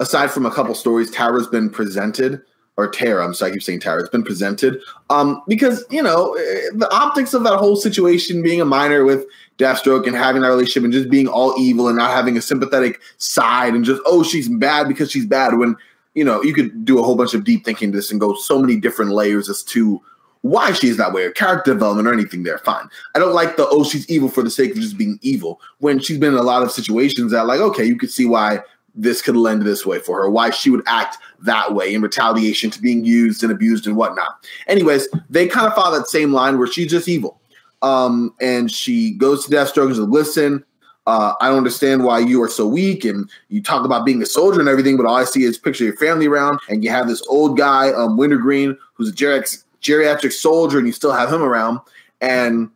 aside 0.00 0.30
from 0.30 0.46
a 0.46 0.50
couple 0.50 0.74
stories, 0.74 1.10
Tara's 1.10 1.46
been 1.46 1.70
presented, 1.70 2.42
or 2.78 2.88
Tara, 2.88 3.24
I'm 3.24 3.34
sorry, 3.34 3.50
I 3.50 3.54
keep 3.54 3.62
saying 3.64 3.80
Tara, 3.80 4.00
it's 4.00 4.08
been 4.08 4.22
presented. 4.22 4.80
Um, 5.10 5.42
because, 5.48 5.84
you 5.90 6.02
know, 6.02 6.34
eh, 6.34 6.70
the 6.74 6.88
optics 6.92 7.34
of 7.34 7.42
that 7.42 7.58
whole 7.58 7.74
situation 7.74 8.40
being 8.40 8.60
a 8.60 8.64
minor 8.64 9.04
with 9.04 9.26
Deathstroke 9.58 10.06
and 10.06 10.16
having 10.16 10.42
that 10.42 10.48
relationship 10.48 10.84
and 10.84 10.92
just 10.92 11.10
being 11.10 11.26
all 11.26 11.58
evil 11.58 11.88
and 11.88 11.98
not 11.98 12.12
having 12.12 12.36
a 12.38 12.40
sympathetic 12.40 13.00
side 13.18 13.74
and 13.74 13.84
just, 13.84 14.00
oh, 14.06 14.22
she's 14.22 14.48
bad 14.48 14.86
because 14.86 15.10
she's 15.10 15.26
bad 15.26 15.58
when 15.58 15.76
you 16.14 16.24
know, 16.24 16.42
you 16.42 16.54
could 16.54 16.84
do 16.84 16.98
a 16.98 17.02
whole 17.02 17.14
bunch 17.14 17.34
of 17.34 17.44
deep 17.44 17.64
thinking 17.64 17.92
this 17.92 18.10
and 18.10 18.20
go 18.20 18.34
so 18.34 18.58
many 18.60 18.76
different 18.76 19.12
layers 19.12 19.48
as 19.48 19.62
to 19.62 20.02
why 20.42 20.72
she's 20.72 20.96
that 20.96 21.12
way 21.12 21.24
or 21.24 21.30
character 21.30 21.72
development 21.72 22.08
or 22.08 22.12
anything 22.12 22.42
there. 22.42 22.58
Fine. 22.58 22.88
I 23.14 23.18
don't 23.18 23.34
like 23.34 23.56
the 23.56 23.68
oh 23.68 23.84
she's 23.84 24.08
evil 24.08 24.28
for 24.28 24.42
the 24.42 24.50
sake 24.50 24.72
of 24.72 24.78
just 24.78 24.96
being 24.96 25.18
evil 25.22 25.60
when 25.78 25.98
she's 25.98 26.18
been 26.18 26.32
in 26.32 26.38
a 26.38 26.42
lot 26.42 26.62
of 26.62 26.72
situations 26.72 27.32
that 27.32 27.46
like 27.46 27.60
okay 27.60 27.84
you 27.84 27.96
could 27.96 28.10
see 28.10 28.26
why 28.26 28.60
this 28.98 29.22
could 29.22 29.36
lend 29.36 29.62
this 29.62 29.86
way 29.86 29.98
for 29.98 30.20
her 30.20 30.28
why 30.28 30.50
she 30.50 30.70
would 30.70 30.82
act 30.86 31.16
that 31.40 31.74
way 31.74 31.94
in 31.94 32.02
retaliation 32.02 32.70
to 32.70 32.82
being 32.82 33.04
used 33.04 33.42
and 33.42 33.52
abused 33.52 33.86
and 33.86 33.96
whatnot. 33.96 34.44
Anyways, 34.66 35.08
they 35.30 35.46
kind 35.46 35.66
of 35.66 35.74
follow 35.74 35.96
that 35.96 36.08
same 36.08 36.32
line 36.32 36.58
where 36.58 36.66
she's 36.66 36.90
just 36.90 37.08
evil. 37.08 37.40
Um, 37.80 38.34
and 38.40 38.70
she 38.70 39.12
goes 39.12 39.46
to 39.46 39.54
Deathstroke 39.54 39.86
and 39.86 39.96
says, 39.96 40.08
listen, 40.08 40.64
uh, 41.06 41.32
I 41.40 41.48
don't 41.48 41.58
understand 41.58 42.04
why 42.04 42.18
you 42.18 42.42
are 42.42 42.48
so 42.48 42.66
weak. 42.66 43.04
And 43.04 43.30
you 43.48 43.62
talk 43.62 43.84
about 43.84 44.04
being 44.04 44.20
a 44.20 44.26
soldier 44.26 44.60
and 44.60 44.68
everything, 44.68 44.96
but 44.96 45.06
all 45.06 45.14
I 45.14 45.24
see 45.24 45.44
is 45.44 45.56
picture 45.56 45.84
of 45.84 45.88
your 45.88 45.96
family 45.96 46.26
around, 46.26 46.58
and 46.68 46.82
you 46.82 46.90
have 46.90 47.06
this 47.06 47.22
old 47.28 47.56
guy, 47.56 47.92
um, 47.92 48.16
Wintergreen, 48.16 48.76
who's 48.94 49.10
a 49.10 49.12
geriatric, 49.12 49.62
geriatric 49.80 50.32
soldier, 50.32 50.76
and 50.76 50.86
you 50.86 50.92
still 50.92 51.12
have 51.12 51.32
him 51.32 51.42
around. 51.42 51.78
And 52.20 52.68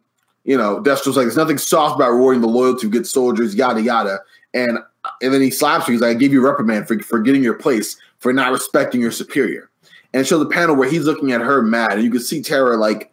you 0.45 0.57
know, 0.57 0.83
Deathstroke's 0.83 1.17
like, 1.17 1.25
there's 1.25 1.37
nothing 1.37 1.59
soft 1.59 1.97
about 1.97 2.11
rewarding 2.11 2.41
the 2.41 2.49
loyalty 2.49 2.87
of 2.87 2.93
good 2.93 3.07
soldiers, 3.07 3.55
yada 3.55 3.81
yada. 3.81 4.19
And 4.55 4.79
and 5.23 5.33
then 5.33 5.41
he 5.41 5.51
slaps 5.51 5.87
her. 5.87 5.93
He's 5.93 6.01
like, 6.01 6.17
I 6.17 6.19
gave 6.19 6.33
you 6.33 6.45
a 6.45 6.51
reprimand 6.51 6.89
for, 6.89 6.99
for 7.01 7.21
getting 7.21 7.43
your 7.43 7.55
place, 7.55 7.97
for 8.19 8.33
not 8.33 8.53
respecting 8.53 9.01
your 9.01 9.13
superior. 9.13 9.71
And 10.15 10.27
show 10.27 10.39
the 10.39 10.47
panel 10.47 10.77
where 10.77 10.91
he's 10.91 11.05
looking 11.05 11.33
at 11.33 11.41
her 11.41 11.63
mad, 11.63 11.93
and 11.93 12.03
you 12.03 12.11
can 12.11 12.21
see 12.21 12.43
Tara 12.43 12.77
like 12.77 13.11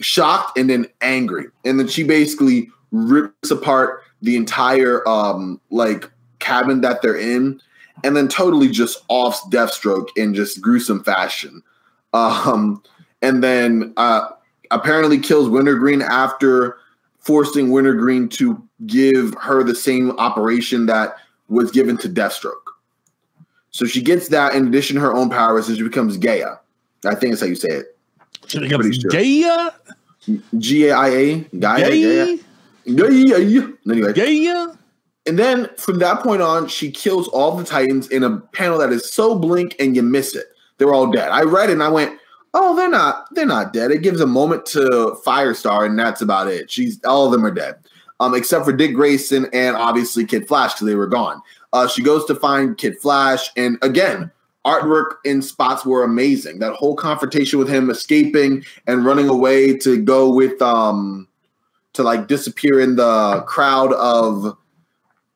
shocked 0.00 0.58
and 0.58 0.68
then 0.68 0.86
angry. 1.00 1.46
And 1.64 1.78
then 1.78 1.88
she 1.88 2.02
basically 2.02 2.70
rips 2.90 3.50
apart 3.50 4.02
the 4.22 4.36
entire 4.36 5.06
um 5.08 5.60
like 5.70 6.10
cabin 6.40 6.80
that 6.80 7.02
they're 7.02 7.16
in 7.16 7.60
and 8.02 8.16
then 8.16 8.28
totally 8.28 8.68
just 8.68 9.04
offs 9.08 9.40
Deathstroke 9.50 10.08
in 10.16 10.34
just 10.34 10.60
gruesome 10.60 11.04
fashion. 11.04 11.62
Um 12.12 12.82
and 13.22 13.42
then 13.42 13.92
uh 13.96 14.28
apparently 14.70 15.18
kills 15.18 15.48
Wintergreen 15.48 16.02
after 16.02 16.78
forcing 17.18 17.70
Wintergreen 17.70 18.28
to 18.30 18.62
give 18.86 19.34
her 19.40 19.62
the 19.62 19.74
same 19.74 20.12
operation 20.12 20.86
that 20.86 21.16
was 21.48 21.70
given 21.70 21.96
to 21.98 22.08
Deathstroke. 22.08 22.54
So 23.70 23.84
she 23.86 24.02
gets 24.02 24.28
that 24.28 24.54
in 24.54 24.68
addition 24.68 24.96
to 24.96 25.02
her 25.02 25.12
own 25.12 25.30
powers 25.30 25.68
and 25.68 25.76
she 25.76 25.82
becomes 25.82 26.16
Gaia. 26.16 26.56
I 27.04 27.14
think 27.14 27.32
that's 27.32 27.40
how 27.40 27.46
you 27.46 27.54
say 27.54 27.68
it. 27.68 27.96
She 28.46 28.58
becomes 28.58 28.96
sure. 28.96 29.10
Gaia? 29.10 29.70
G 30.58 30.88
A 30.88 30.94
I 30.94 31.08
A? 31.08 31.40
Gaia? 31.58 31.90
Gaia? 31.90 32.36
Yeah. 32.84 33.66
Anyway. 33.88 34.12
Yeah. 34.16 34.74
And 35.26 35.38
then 35.38 35.68
from 35.76 35.98
that 35.98 36.22
point 36.22 36.42
on, 36.42 36.66
she 36.66 36.90
kills 36.90 37.28
all 37.28 37.56
the 37.56 37.64
Titans 37.64 38.08
in 38.08 38.24
a 38.24 38.38
panel 38.38 38.78
that 38.78 38.90
is 38.90 39.10
so 39.10 39.38
blink 39.38 39.76
and 39.78 39.94
you 39.94 40.02
miss 40.02 40.34
it. 40.34 40.46
They're 40.78 40.94
all 40.94 41.10
dead. 41.10 41.30
I 41.30 41.42
read 41.42 41.68
it 41.68 41.74
and 41.74 41.82
I 41.82 41.88
went, 41.90 42.18
oh, 42.54 42.74
they're 42.74 42.88
not, 42.88 43.32
they're 43.34 43.46
not 43.46 43.72
dead. 43.72 43.90
It 43.90 44.02
gives 44.02 44.20
a 44.20 44.26
moment 44.26 44.66
to 44.66 45.16
Firestar, 45.24 45.86
and 45.86 45.96
that's 45.96 46.20
about 46.20 46.48
it. 46.48 46.70
She's 46.70 46.98
all 47.04 47.26
of 47.26 47.32
them 47.32 47.46
are 47.46 47.50
dead. 47.52 47.76
Um, 48.20 48.34
except 48.34 48.66
for 48.66 48.72
Dick 48.72 48.94
Grayson 48.94 49.48
and 49.52 49.76
obviously 49.76 50.26
Kid 50.26 50.46
Flash 50.46 50.74
because 50.74 50.86
they 50.86 50.94
were 50.94 51.06
gone. 51.06 51.40
Uh, 51.72 51.88
she 51.88 52.02
goes 52.02 52.24
to 52.26 52.34
find 52.34 52.76
Kid 52.76 52.98
Flash, 52.98 53.50
and 53.56 53.78
again, 53.82 54.30
artwork 54.64 55.14
in 55.24 55.40
spots 55.40 55.86
were 55.86 56.04
amazing. 56.04 56.58
That 56.58 56.74
whole 56.74 56.94
confrontation 56.94 57.58
with 57.58 57.68
him 57.68 57.88
escaping 57.90 58.64
and 58.86 59.04
running 59.04 59.28
away 59.28 59.76
to 59.78 60.02
go 60.02 60.30
with 60.30 60.60
um 60.60 61.26
to 61.94 62.02
like 62.02 62.28
disappear 62.28 62.78
in 62.80 62.96
the 62.96 63.42
crowd 63.46 63.92
of 63.94 64.56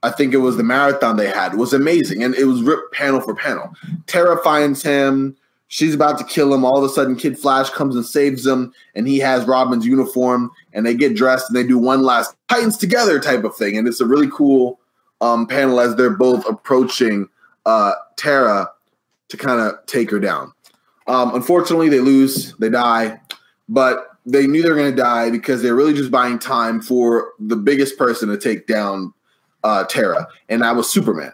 I 0.02 0.10
think 0.10 0.34
it 0.34 0.38
was 0.38 0.58
the 0.58 0.62
marathon 0.62 1.16
they 1.16 1.28
had. 1.28 1.54
Was 1.54 1.72
amazing. 1.72 2.22
And 2.22 2.34
it 2.34 2.44
was 2.44 2.62
ripped 2.62 2.92
panel 2.92 3.20
for 3.20 3.34
panel. 3.34 3.72
Tara 4.06 4.36
finds 4.42 4.82
him. 4.82 5.36
She's 5.68 5.94
about 5.94 6.18
to 6.18 6.24
kill 6.24 6.54
him. 6.54 6.64
All 6.64 6.76
of 6.76 6.84
a 6.84 6.88
sudden, 6.88 7.16
Kid 7.16 7.38
Flash 7.38 7.70
comes 7.70 7.96
and 7.96 8.04
saves 8.04 8.46
him, 8.46 8.72
and 8.94 9.08
he 9.08 9.18
has 9.18 9.44
Robin's 9.44 9.86
uniform, 9.86 10.50
and 10.72 10.86
they 10.86 10.94
get 10.94 11.16
dressed 11.16 11.48
and 11.48 11.56
they 11.56 11.66
do 11.66 11.78
one 11.78 12.02
last 12.02 12.36
Titans 12.48 12.76
together 12.76 13.18
type 13.18 13.44
of 13.44 13.56
thing. 13.56 13.76
And 13.76 13.88
it's 13.88 14.00
a 14.00 14.06
really 14.06 14.28
cool 14.30 14.78
um, 15.20 15.46
panel 15.46 15.80
as 15.80 15.96
they're 15.96 16.10
both 16.10 16.46
approaching 16.46 17.28
uh, 17.66 17.92
Tara 18.16 18.70
to 19.28 19.36
kind 19.36 19.60
of 19.60 19.74
take 19.86 20.10
her 20.10 20.20
down. 20.20 20.52
Um, 21.06 21.34
unfortunately, 21.34 21.88
they 21.88 22.00
lose, 22.00 22.54
they 22.56 22.68
die, 22.68 23.20
but 23.68 24.10
they 24.26 24.46
knew 24.46 24.62
they 24.62 24.70
were 24.70 24.76
going 24.76 24.94
to 24.94 25.02
die 25.02 25.30
because 25.30 25.62
they're 25.62 25.74
really 25.74 25.94
just 25.94 26.10
buying 26.10 26.38
time 26.38 26.80
for 26.80 27.32
the 27.38 27.56
biggest 27.56 27.98
person 27.98 28.28
to 28.28 28.38
take 28.38 28.66
down 28.66 29.12
uh, 29.62 29.84
Tara, 29.84 30.28
and 30.48 30.62
that 30.62 30.76
was 30.76 30.90
Superman. 30.90 31.32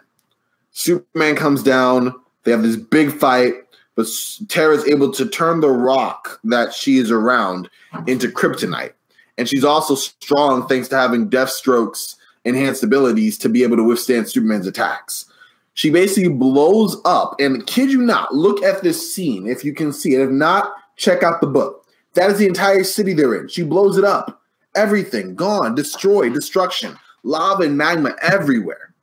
Superman 0.71 1.35
comes 1.35 1.63
down. 1.63 2.15
They 2.43 2.51
have 2.51 2.63
this 2.63 2.77
big 2.77 3.11
fight, 3.11 3.53
but 3.95 4.07
Tara's 4.47 4.85
able 4.87 5.11
to 5.11 5.27
turn 5.27 5.59
the 5.59 5.69
rock 5.69 6.39
that 6.45 6.73
she 6.73 6.97
is 6.97 7.11
around 7.11 7.69
into 8.07 8.27
kryptonite, 8.27 8.93
and 9.37 9.47
she's 9.47 9.63
also 9.63 9.95
strong 9.95 10.67
thanks 10.67 10.87
to 10.89 10.95
having 10.95 11.29
Deathstroke's 11.29 12.15
enhanced 12.45 12.83
abilities 12.83 13.37
to 13.39 13.49
be 13.49 13.63
able 13.63 13.77
to 13.77 13.83
withstand 13.83 14.29
Superman's 14.29 14.67
attacks. 14.67 15.25
She 15.73 15.89
basically 15.89 16.29
blows 16.29 16.99
up, 17.05 17.35
and 17.39 17.65
kid 17.65 17.91
you 17.91 18.01
not, 18.01 18.33
look 18.35 18.63
at 18.63 18.83
this 18.83 19.13
scene 19.13 19.47
if 19.47 19.63
you 19.63 19.73
can 19.73 19.93
see 19.93 20.15
it. 20.15 20.21
If 20.21 20.29
not, 20.29 20.73
check 20.97 21.23
out 21.23 21.41
the 21.41 21.47
book. 21.47 21.85
That 22.13 22.29
is 22.29 22.37
the 22.37 22.47
entire 22.47 22.83
city 22.83 23.13
they're 23.13 23.35
in. 23.35 23.47
She 23.47 23.63
blows 23.63 23.97
it 23.97 24.03
up. 24.03 24.41
Everything 24.75 25.35
gone, 25.35 25.75
destroyed, 25.75 26.33
destruction, 26.33 26.97
lava 27.23 27.63
and 27.63 27.77
magma 27.77 28.15
everywhere. 28.21 28.93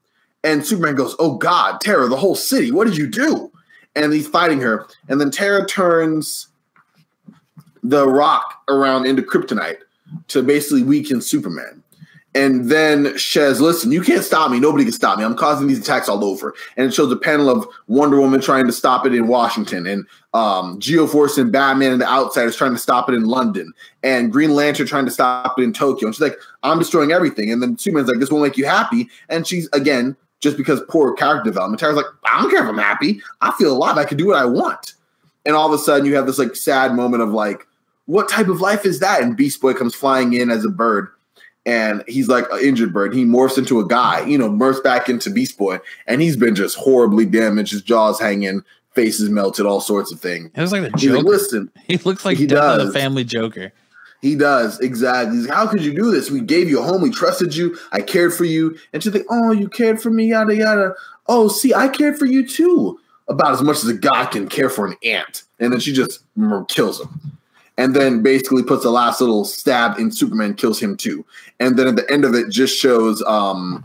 And 0.45 0.65
Superman 0.65 0.95
goes, 0.95 1.17
Oh 1.19 1.37
God, 1.37 1.81
Terra, 1.81 2.09
the 2.09 2.17
whole 2.17 2.35
city, 2.35 2.71
what 2.71 2.87
did 2.87 2.97
you 2.97 3.07
do? 3.07 3.51
And 4.05 4.13
he's 4.13 4.29
fighting 4.29 4.61
her. 4.61 4.87
And 5.09 5.21
then 5.21 5.31
Terra 5.31 5.67
turns 5.67 6.49
the 7.83 8.09
rock 8.09 8.63
around 8.69 9.07
into 9.07 9.23
kryptonite 9.23 9.79
to 10.29 10.43
basically 10.43 10.83
weaken 10.83 11.21
Superman. 11.21 11.83
And 12.35 12.71
then 12.71 13.19
says, 13.19 13.61
Listen, 13.61 13.91
you 13.91 14.03
can't 14.03 14.23
stop 14.23 14.51
me. 14.51 14.61
Nobody 14.61 14.85
can 14.85 14.93
stop 14.93 15.19
me. 15.19 15.25
I'm 15.25 15.35
causing 15.35 15.67
these 15.67 15.81
attacks 15.81 16.09
all 16.09 16.23
over. 16.23 16.55
And 16.77 16.87
it 16.87 16.95
shows 16.95 17.11
a 17.11 17.17
panel 17.17 17.49
of 17.49 17.67
Wonder 17.87 18.21
Woman 18.21 18.41
trying 18.41 18.67
to 18.67 18.73
stop 18.73 19.07
it 19.07 19.15
in 19.15 19.27
Washington, 19.27 19.87
and 19.87 20.07
um, 20.35 20.79
Geoforce 20.79 21.39
and 21.39 21.51
Batman 21.51 21.93
and 21.93 22.01
the 22.01 22.09
Outsiders 22.09 22.55
trying 22.55 22.75
to 22.75 22.79
stop 22.79 23.09
it 23.09 23.15
in 23.15 23.25
London, 23.25 23.73
and 24.03 24.31
Green 24.31 24.55
Lantern 24.55 24.87
trying 24.87 25.07
to 25.07 25.11
stop 25.11 25.59
it 25.59 25.63
in 25.63 25.73
Tokyo. 25.73 26.07
And 26.07 26.15
she's 26.15 26.21
like, 26.21 26.39
I'm 26.63 26.79
destroying 26.79 27.13
everything. 27.13 27.51
And 27.51 27.63
then 27.63 27.79
Superman's 27.79 28.11
like, 28.11 28.21
This 28.21 28.31
won't 28.31 28.45
make 28.45 28.59
you 28.59 28.67
happy. 28.67 29.09
And 29.31 29.47
she's, 29.47 29.69
again, 29.73 30.15
just 30.41 30.57
because 30.57 30.81
poor 30.89 31.15
character 31.15 31.51
development, 31.51 31.81
Terra's 31.81 31.97
like, 31.97 32.07
I 32.25 32.41
don't 32.41 32.51
care 32.51 32.63
if 32.63 32.69
I'm 32.69 32.79
happy. 32.79 33.21
I 33.41 33.53
feel 33.53 33.73
alive. 33.77 33.97
I 33.99 34.05
can 34.05 34.17
do 34.17 34.29
what 34.29 34.37
I 34.37 34.45
want. 34.45 34.95
And 35.47 35.55
all 35.57 35.67
of 35.67 35.73
a 35.73 35.83
sudden, 35.83 36.07
you 36.07 36.15
have 36.17 36.27
this 36.27 36.39
like 36.39 36.55
sad 36.57 36.95
moment 36.95 37.23
of 37.23 37.31
like, 37.31 37.67
what 38.07 38.29
type 38.29 38.49
of 38.49 38.61
life 38.61 38.85
is 38.87 39.01
that? 39.01 39.23
And 39.23 39.37
Beast 39.37 39.61
Boy 39.61 39.75
comes 39.75 39.95
flying 39.95 40.33
in 40.33 40.51
as 40.51 40.65
a 40.65 40.71
bird 40.71 41.09
and 41.67 42.03
he's 42.09 42.29
like 42.29 42.47
an 42.51 42.61
injured 42.61 42.95
bird. 42.95 43.15
He 43.15 43.25
morphs 43.27 43.59
into 43.59 43.79
a 43.79 43.87
guy, 43.87 44.25
you 44.25 44.39
know, 44.39 44.49
morphs 44.49 44.83
back 44.83 45.09
into 45.11 45.31
Beast 45.31 45.59
Boy, 45.59 45.79
and 46.07 46.23
he's 46.23 46.37
been 46.37 46.55
just 46.55 46.77
horribly 46.77 47.27
damaged. 47.27 47.73
His 47.73 47.83
jaws 47.83 48.19
hanging, 48.19 48.63
faces 48.95 49.29
melted, 49.29 49.67
all 49.67 49.83
sorts 49.83 50.11
of 50.11 50.19
things. 50.19 50.51
It 50.55 50.61
was 50.63 50.73
like 50.73 50.83
the 50.83 50.91
He's 50.99 51.03
Joker. 51.11 51.17
like, 51.19 51.25
listen, 51.27 51.71
he 51.87 51.99
looks 51.99 52.25
like 52.25 52.39
He 52.39 52.47
Death 52.47 52.81
of 52.81 52.87
the. 52.87 52.99
Family 52.99 53.23
Joker. 53.25 53.71
He 54.21 54.35
does 54.35 54.81
exactly. 54.81 55.39
Like, 55.39 55.51
How 55.51 55.67
could 55.67 55.85
you 55.85 55.95
do 55.95 56.11
this? 56.11 56.31
We 56.31 56.41
gave 56.41 56.69
you 56.69 56.81
a 56.81 56.83
home. 56.83 57.03
We 57.03 57.11
trusted 57.11 57.55
you. 57.55 57.79
I 57.93 58.01
cared 58.01 58.35
for 58.35 58.45
you. 58.45 58.77
And 58.93 59.03
she's 59.03 59.15
like, 59.15 59.27
Oh, 59.31 59.53
you 59.53 59.69
cared 59.69 60.01
for 60.01 60.11
me, 60.11 60.27
yada 60.27 60.55
yada. 60.55 60.95
Oh, 61.27 61.49
see, 61.49 61.75
I 61.75 61.89
cared 61.89 62.19
for 62.19 62.27
you 62.27 62.47
too. 62.47 62.99
About 63.29 63.53
as 63.53 63.63
much 63.63 63.77
as 63.77 63.89
a 63.89 63.95
god 63.95 64.27
can 64.27 64.49
care 64.49 64.71
for 64.71 64.87
an 64.87 64.97
ant. 65.05 65.43
And 65.61 65.73
then 65.73 65.81
she 65.81 65.93
just 65.93 66.25
kills 66.69 67.01
him. 67.01 67.33
And 67.77 67.95
then 67.95 68.23
basically 68.23 68.65
puts 68.65 68.83
the 68.83 68.91
last 68.91 69.21
little 69.21 69.45
stab 69.45 69.99
in 69.99 70.11
Superman, 70.11 70.55
kills 70.55 70.81
him 70.81 70.97
too. 70.97 71.25
And 71.61 71.79
then 71.79 71.87
at 71.87 71.97
the 71.97 72.11
end 72.11 72.25
of 72.25 72.35
it, 72.35 72.51
just 72.51 72.77
shows 72.77 73.23
um 73.23 73.85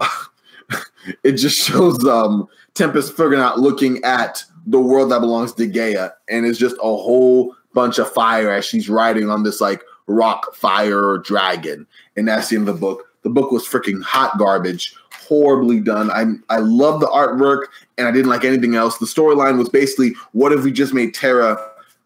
it 1.22 1.32
just 1.32 1.56
shows 1.68 2.04
um 2.04 2.48
Tempest 2.74 3.16
figuring 3.16 3.40
out 3.40 3.58
looking 3.58 4.02
at 4.04 4.44
the 4.68 4.78
world 4.78 5.10
that 5.10 5.20
belongs 5.20 5.52
to 5.54 5.66
Gaia, 5.66 6.10
and 6.28 6.46
it's 6.46 6.58
just 6.58 6.76
a 6.76 6.82
whole 6.82 7.56
bunch 7.74 7.98
of 7.98 8.10
fire 8.12 8.50
as 8.50 8.64
she's 8.64 8.88
riding 8.88 9.30
on 9.30 9.42
this 9.42 9.60
like 9.60 9.82
rock 10.06 10.54
fire 10.54 11.18
dragon. 11.18 11.86
And 12.16 12.28
that's 12.28 12.48
the 12.48 12.56
end 12.56 12.68
of 12.68 12.74
the 12.74 12.80
book. 12.80 13.04
The 13.22 13.30
book 13.30 13.52
was 13.52 13.64
freaking 13.64 14.02
hot 14.02 14.38
garbage, 14.38 14.94
horribly 15.12 15.80
done. 15.80 16.10
I 16.10 16.24
I 16.54 16.58
love 16.58 17.00
the 17.00 17.06
artwork, 17.06 17.64
and 17.98 18.06
I 18.08 18.10
didn't 18.10 18.30
like 18.30 18.44
anything 18.44 18.74
else. 18.74 18.98
The 18.98 19.06
storyline 19.06 19.58
was 19.58 19.68
basically, 19.68 20.14
what 20.32 20.52
if 20.52 20.64
we 20.64 20.72
just 20.72 20.94
made 20.94 21.14
Terra 21.14 21.58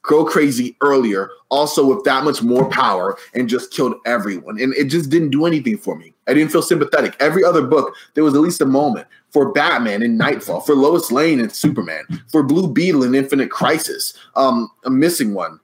go 0.02 0.24
crazy 0.24 0.76
earlier, 0.80 1.30
also 1.48 1.86
with 1.86 2.04
that 2.04 2.24
much 2.24 2.42
more 2.42 2.68
power, 2.68 3.16
and 3.34 3.48
just 3.48 3.72
killed 3.72 3.94
everyone? 4.06 4.60
And 4.60 4.74
it 4.74 4.86
just 4.86 5.10
didn't 5.10 5.30
do 5.30 5.46
anything 5.46 5.76
for 5.76 5.96
me. 5.96 6.11
I 6.28 6.34
didn't 6.34 6.52
feel 6.52 6.62
sympathetic. 6.62 7.16
Every 7.20 7.44
other 7.44 7.62
book, 7.62 7.94
there 8.14 8.24
was 8.24 8.34
at 8.34 8.40
least 8.40 8.60
a 8.60 8.66
moment 8.66 9.06
for 9.30 9.52
Batman 9.52 10.02
in 10.02 10.16
Knightfall, 10.16 10.60
for 10.60 10.74
Lois 10.74 11.10
Lane 11.10 11.40
and 11.40 11.50
Superman, 11.50 12.04
for 12.30 12.42
Blue 12.42 12.68
Beetle 12.68 13.02
in 13.02 13.14
Infinite 13.14 13.50
Crisis. 13.50 14.14
Um, 14.36 14.70
I'm 14.84 14.98
missing 14.98 15.34
one. 15.34 15.58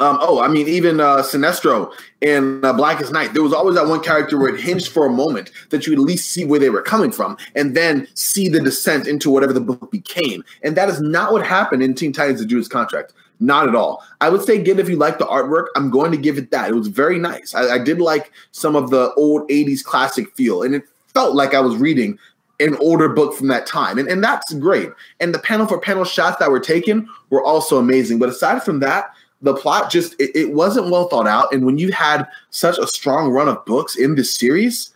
Um, 0.00 0.18
oh, 0.20 0.40
I 0.40 0.48
mean, 0.48 0.66
even 0.66 0.98
uh, 0.98 1.18
Sinestro 1.18 1.92
in 2.20 2.64
uh, 2.64 2.72
Blackest 2.72 3.12
Night, 3.12 3.32
there 3.32 3.44
was 3.44 3.52
always 3.52 3.76
that 3.76 3.86
one 3.86 4.00
character 4.00 4.36
where 4.36 4.52
it 4.52 4.60
hinged 4.60 4.88
for 4.88 5.06
a 5.06 5.10
moment 5.10 5.52
that 5.70 5.86
you 5.86 5.92
at 5.92 6.00
least 6.00 6.32
see 6.32 6.44
where 6.44 6.58
they 6.58 6.68
were 6.68 6.82
coming 6.82 7.12
from 7.12 7.36
and 7.54 7.76
then 7.76 8.08
see 8.14 8.48
the 8.48 8.60
descent 8.60 9.06
into 9.06 9.30
whatever 9.30 9.52
the 9.52 9.60
book 9.60 9.92
became. 9.92 10.42
And 10.64 10.76
that 10.76 10.88
is 10.88 11.00
not 11.00 11.32
what 11.32 11.46
happened 11.46 11.82
in 11.82 11.94
Teen 11.94 12.12
Titans 12.12 12.40
The 12.40 12.46
Judas 12.46 12.66
Contract. 12.66 13.12
Not 13.44 13.68
at 13.68 13.74
all. 13.74 14.02
I 14.20 14.30
would 14.30 14.42
say, 14.42 14.58
again, 14.58 14.78
if 14.78 14.88
you 14.88 14.96
like 14.96 15.18
the 15.18 15.26
artwork, 15.26 15.66
I'm 15.76 15.90
going 15.90 16.10
to 16.12 16.16
give 16.16 16.38
it 16.38 16.50
that. 16.50 16.70
It 16.70 16.74
was 16.74 16.88
very 16.88 17.18
nice. 17.18 17.54
I, 17.54 17.74
I 17.74 17.78
did 17.78 18.00
like 18.00 18.32
some 18.52 18.74
of 18.74 18.90
the 18.90 19.12
old 19.14 19.48
80s 19.50 19.84
classic 19.84 20.34
feel, 20.34 20.62
and 20.62 20.74
it 20.74 20.84
felt 21.12 21.34
like 21.34 21.54
I 21.54 21.60
was 21.60 21.76
reading 21.76 22.18
an 22.60 22.76
older 22.76 23.08
book 23.08 23.34
from 23.34 23.48
that 23.48 23.66
time. 23.66 23.98
And, 23.98 24.08
and 24.08 24.22
that's 24.24 24.52
great. 24.54 24.88
And 25.20 25.34
the 25.34 25.38
panel 25.38 25.66
for 25.66 25.78
panel 25.78 26.04
shots 26.04 26.38
that 26.38 26.50
were 26.50 26.60
taken 26.60 27.08
were 27.30 27.42
also 27.42 27.78
amazing. 27.78 28.18
But 28.18 28.28
aside 28.28 28.62
from 28.62 28.80
that, 28.80 29.12
the 29.42 29.54
plot 29.54 29.90
just 29.90 30.14
it, 30.18 30.34
it 30.34 30.54
wasn't 30.54 30.90
well 30.90 31.08
thought 31.08 31.26
out. 31.26 31.52
And 31.52 31.66
when 31.66 31.78
you 31.78 31.92
had 31.92 32.26
such 32.50 32.78
a 32.78 32.86
strong 32.86 33.30
run 33.30 33.48
of 33.48 33.64
books 33.66 33.96
in 33.96 34.14
this 34.14 34.34
series, 34.34 34.94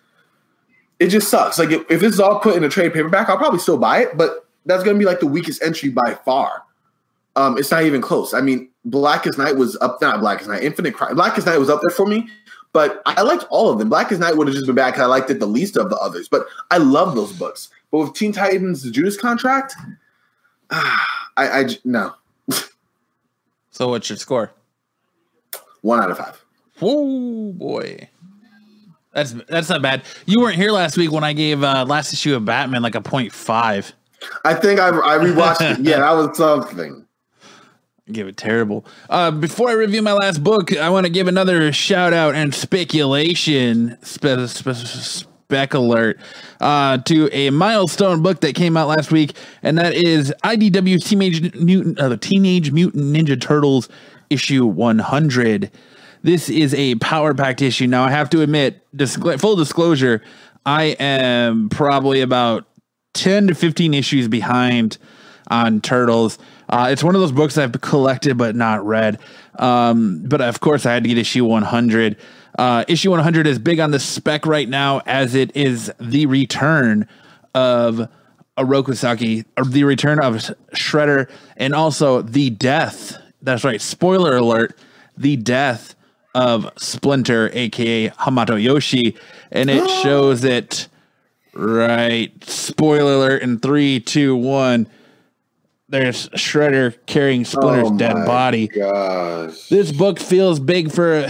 it 1.01 1.09
just 1.09 1.29
sucks. 1.29 1.59
Like 1.59 1.71
if, 1.71 1.83
if 1.91 2.01
this 2.01 2.15
is 2.15 2.21
all 2.21 2.41
put 2.41 2.57
in 2.57 2.65
a 2.65 2.69
trade 2.69 2.95
paperback, 2.95 3.29
I'll 3.29 3.37
probably 3.37 3.59
still 3.59 3.79
buy 3.79 4.03
it, 4.03 4.17
but 4.17 4.47
that's 4.65 4.85
gonna 4.85 4.99
be 4.99 5.05
like 5.05 5.21
the 5.21 5.27
weakest 5.27 5.63
entry 5.63 5.91
by 5.91 6.15
far. 6.15 6.63
Um, 7.37 7.57
it's 7.59 7.71
not 7.71 7.85
even 7.85 8.01
close. 8.01 8.35
I 8.35 8.41
mean, 8.41 8.69
Blackest 8.85 9.39
Night 9.39 9.57
was 9.57 9.77
up, 9.81 10.01
not 10.01 10.21
Blackest 10.21 10.49
Night, 10.49 10.63
Infinite 10.63 10.95
Crime. 10.95 11.15
Blackest 11.15 11.47
Night 11.47 11.59
was 11.59 11.71
up 11.71 11.81
there 11.83 11.95
for 11.95 12.07
me, 12.07 12.29
but 12.73 13.01
I 13.07 13.23
liked 13.23 13.45
all 13.51 13.71
of 13.71 13.79
them. 13.79 13.89
Blackest 13.89 14.21
Night 14.21 14.37
would 14.37 14.47
have 14.49 14.55
just 14.55 14.67
been 14.67 14.75
bad 14.75 14.91
because 14.91 15.03
I 15.03 15.07
liked 15.07 15.31
it 15.31 15.39
the 15.39 15.47
least 15.47 15.77
of 15.77 15.91
the 15.91 15.97
others. 15.97 16.29
But 16.29 16.47
I 16.71 16.79
love 16.79 17.15
those 17.15 17.33
books. 17.33 17.71
But 17.91 17.99
with 17.99 18.15
Teen 18.15 18.33
Titans, 18.33 18.83
the 18.83 18.91
Judas 18.91 19.17
Contract, 19.17 19.75
ah, 20.71 21.07
I 21.37 21.69
no 21.85 22.15
So 23.71 23.89
what's 23.89 24.09
your 24.11 24.17
score? 24.19 24.53
one 25.83 26.01
out 26.01 26.11
of 26.11 26.19
five. 26.19 26.45
Whoa, 26.81 27.53
boy. 27.53 28.09
That's 29.13 29.33
that's 29.49 29.69
not 29.69 29.81
bad. 29.83 30.03
You 30.27 30.41
weren't 30.41 30.57
here 30.57 30.71
last 30.71 30.97
week 30.97 31.11
when 31.11 31.25
I 31.25 31.33
gave 31.33 31.63
uh, 31.63 31.85
last 31.87 32.13
issue 32.13 32.35
of 32.37 32.45
Batman 32.45 32.83
like 32.83 32.95
a 32.95 33.01
point 33.01 33.33
five. 33.33 33.93
I 34.45 34.55
think 34.55 34.81
I, 34.81 34.89
I 34.89 35.19
rewatched 35.19 35.79
it. 35.79 35.79
Yeah, 35.87 35.99
that 36.01 36.13
was 36.13 36.37
something. 36.37 37.07
Give 38.11 38.27
it 38.27 38.37
terrible. 38.37 38.87
Uh, 39.11 39.31
before 39.31 39.69
I 39.69 39.73
review 39.73 40.01
my 40.01 40.13
last 40.13 40.43
book, 40.43 40.75
I 40.75 40.89
want 40.89 41.05
to 41.05 41.11
give 41.11 41.29
another 41.29 41.73
shout 41.73 42.13
out 42.13 42.35
and 42.35 42.55
speculation 42.55 43.99
spe- 44.03 44.47
spe- 44.47 45.27
spec 45.49 45.75
alert 45.75 46.19
uh, 46.61 46.99
to 46.99 47.29
a 47.33 47.51
milestone 47.51 48.23
book 48.23 48.41
that 48.41 48.55
came 48.55 48.77
out 48.77 48.89
last 48.89 49.13
week, 49.13 49.37
and 49.63 49.77
that 49.77 49.95
is 49.95 50.33
IDW 50.43 51.05
Teenage 51.05 51.55
Mutant, 51.55 52.01
uh, 52.01 52.17
Teenage 52.17 52.73
Mutant 52.73 53.05
Ninja 53.15 53.39
Turtles 53.39 53.89
issue 54.31 54.65
100. 54.65 55.71
This 56.23 56.49
is 56.49 56.75
a 56.75 56.95
power 56.97 57.35
packed 57.35 57.63
issue. 57.63 57.87
Now, 57.87 58.05
I 58.05 58.11
have 58.11 58.31
to 58.31 58.43
admit, 58.43 58.87
full 59.39 59.57
disclosure, 59.57 60.23
I 60.65 60.97
am 60.99 61.69
probably 61.69 62.21
about 62.21 62.67
10 63.15 63.49
to 63.49 63.55
15 63.55 63.95
issues 63.95 64.29
behind 64.29 64.99
on 65.51 65.81
Turtles. 65.81 66.39
Uh, 66.69 66.89
it's 66.91 67.03
one 67.03 67.15
of 67.15 67.21
those 67.21 67.33
books 67.33 67.57
I've 67.57 67.81
collected 67.81 68.37
but 68.37 68.55
not 68.55 68.85
read. 68.85 69.19
Um, 69.59 70.23
but 70.25 70.41
of 70.41 70.61
course, 70.61 70.87
I 70.87 70.95
had 70.95 71.03
to 71.05 71.09
get 71.09 71.19
issue 71.19 71.45
100. 71.45 72.17
Uh, 72.59 72.85
issue 72.89 73.11
100 73.11 73.47
is 73.47 73.59
big 73.59 73.81
on 73.81 73.91
the 73.91 74.01
spec 74.01 74.47
right 74.47 74.69
now 74.69 75.01
as 75.07 75.35
it 75.35 75.55
is 75.57 75.93
the 76.01 76.27
return 76.27 77.09
of 77.55 78.09
Orokusaki, 78.59 79.45
or 79.57 79.65
the 79.65 79.85
return 79.85 80.19
of 80.19 80.35
Shredder, 80.75 81.31
and 81.57 81.75
also 81.75 82.23
the 82.23 82.51
death. 82.51 83.17
That's 83.41 83.65
right. 83.65 83.81
Spoiler 83.81 84.37
alert: 84.37 84.77
the 85.17 85.37
death 85.37 85.95
of 86.35 86.71
Splinter, 86.77 87.51
aka 87.53 88.11
Hamato 88.11 88.61
Yoshi, 88.61 89.17
and 89.53 89.71
it 89.71 89.89
shows 90.03 90.45
it. 90.45 90.89
Right. 91.55 92.33
Spoiler 92.45 93.15
alert 93.15 93.43
in 93.43 93.61
three, 93.61 94.01
two, 94.01 94.37
one. 94.37 94.89
There's 95.89 96.29
Shredder 96.31 96.97
carrying 97.07 97.45
Splinter's 97.45 97.91
Oh 97.91 97.97
dead 97.97 98.27
body. 98.27 98.69
Gosh. 98.69 99.69
This 99.69 99.91
book 99.91 100.19
feels 100.19 100.61
big 100.61 100.93
for 100.93 101.27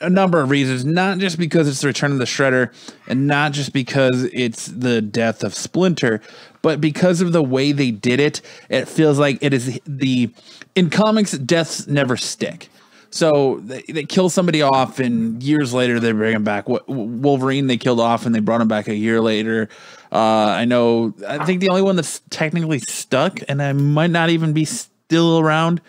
a 0.00 0.10
number 0.10 0.40
of 0.40 0.50
reasons, 0.50 0.84
not 0.84 1.18
just 1.18 1.38
because 1.38 1.68
it's 1.68 1.80
the 1.80 1.86
return 1.86 2.10
of 2.10 2.18
the 2.18 2.24
Shredder 2.24 2.72
and 3.06 3.28
not 3.28 3.52
just 3.52 3.72
because 3.72 4.24
it's 4.32 4.66
the 4.66 5.00
death 5.00 5.44
of 5.44 5.54
Splinter, 5.54 6.20
but 6.62 6.80
because 6.80 7.20
of 7.20 7.32
the 7.32 7.42
way 7.42 7.70
they 7.70 7.92
did 7.92 8.18
it. 8.18 8.40
It 8.68 8.88
feels 8.88 9.18
like 9.18 9.38
it 9.40 9.54
is 9.54 9.80
the 9.86 10.30
in 10.74 10.90
comics 10.90 11.32
deaths 11.32 11.86
never 11.86 12.16
stick. 12.16 12.68
So 13.10 13.60
they, 13.62 13.82
they 13.82 14.04
kill 14.04 14.30
somebody 14.30 14.62
off, 14.62 14.98
and 14.98 15.42
years 15.42 15.74
later 15.74 16.00
they 16.00 16.12
bring 16.12 16.34
him 16.34 16.44
back. 16.44 16.66
Wolverine 16.66 17.66
they 17.66 17.76
killed 17.76 18.00
off, 18.00 18.24
and 18.26 18.34
they 18.34 18.40
brought 18.40 18.62
him 18.62 18.68
back 18.68 18.88
a 18.88 18.94
year 18.94 19.20
later. 19.20 19.68
Uh, 20.12 20.16
I 20.18 20.64
know. 20.66 21.14
I 21.26 21.44
think 21.46 21.60
the 21.60 21.70
only 21.70 21.82
one 21.82 21.96
that's 21.96 22.20
technically 22.30 22.78
stuck, 22.80 23.38
and 23.48 23.62
I 23.62 23.72
might 23.72 24.10
not 24.10 24.28
even 24.30 24.52
be 24.52 24.66
still 24.66 25.38
around, 25.38 25.80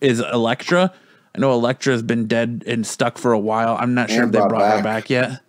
is 0.00 0.20
Elektra. 0.20 0.92
I 1.34 1.38
know 1.38 1.52
Elektra 1.52 1.94
has 1.94 2.02
been 2.02 2.26
dead 2.26 2.64
and 2.66 2.86
stuck 2.86 3.16
for 3.16 3.32
a 3.32 3.38
while. 3.38 3.76
I'm 3.80 3.94
not 3.94 4.10
sure 4.10 4.24
if 4.24 4.32
they 4.32 4.38
brought 4.38 4.50
brought 4.50 4.70
her 4.70 4.82
back. 4.82 5.04
back 5.04 5.10
yet. 5.10 5.40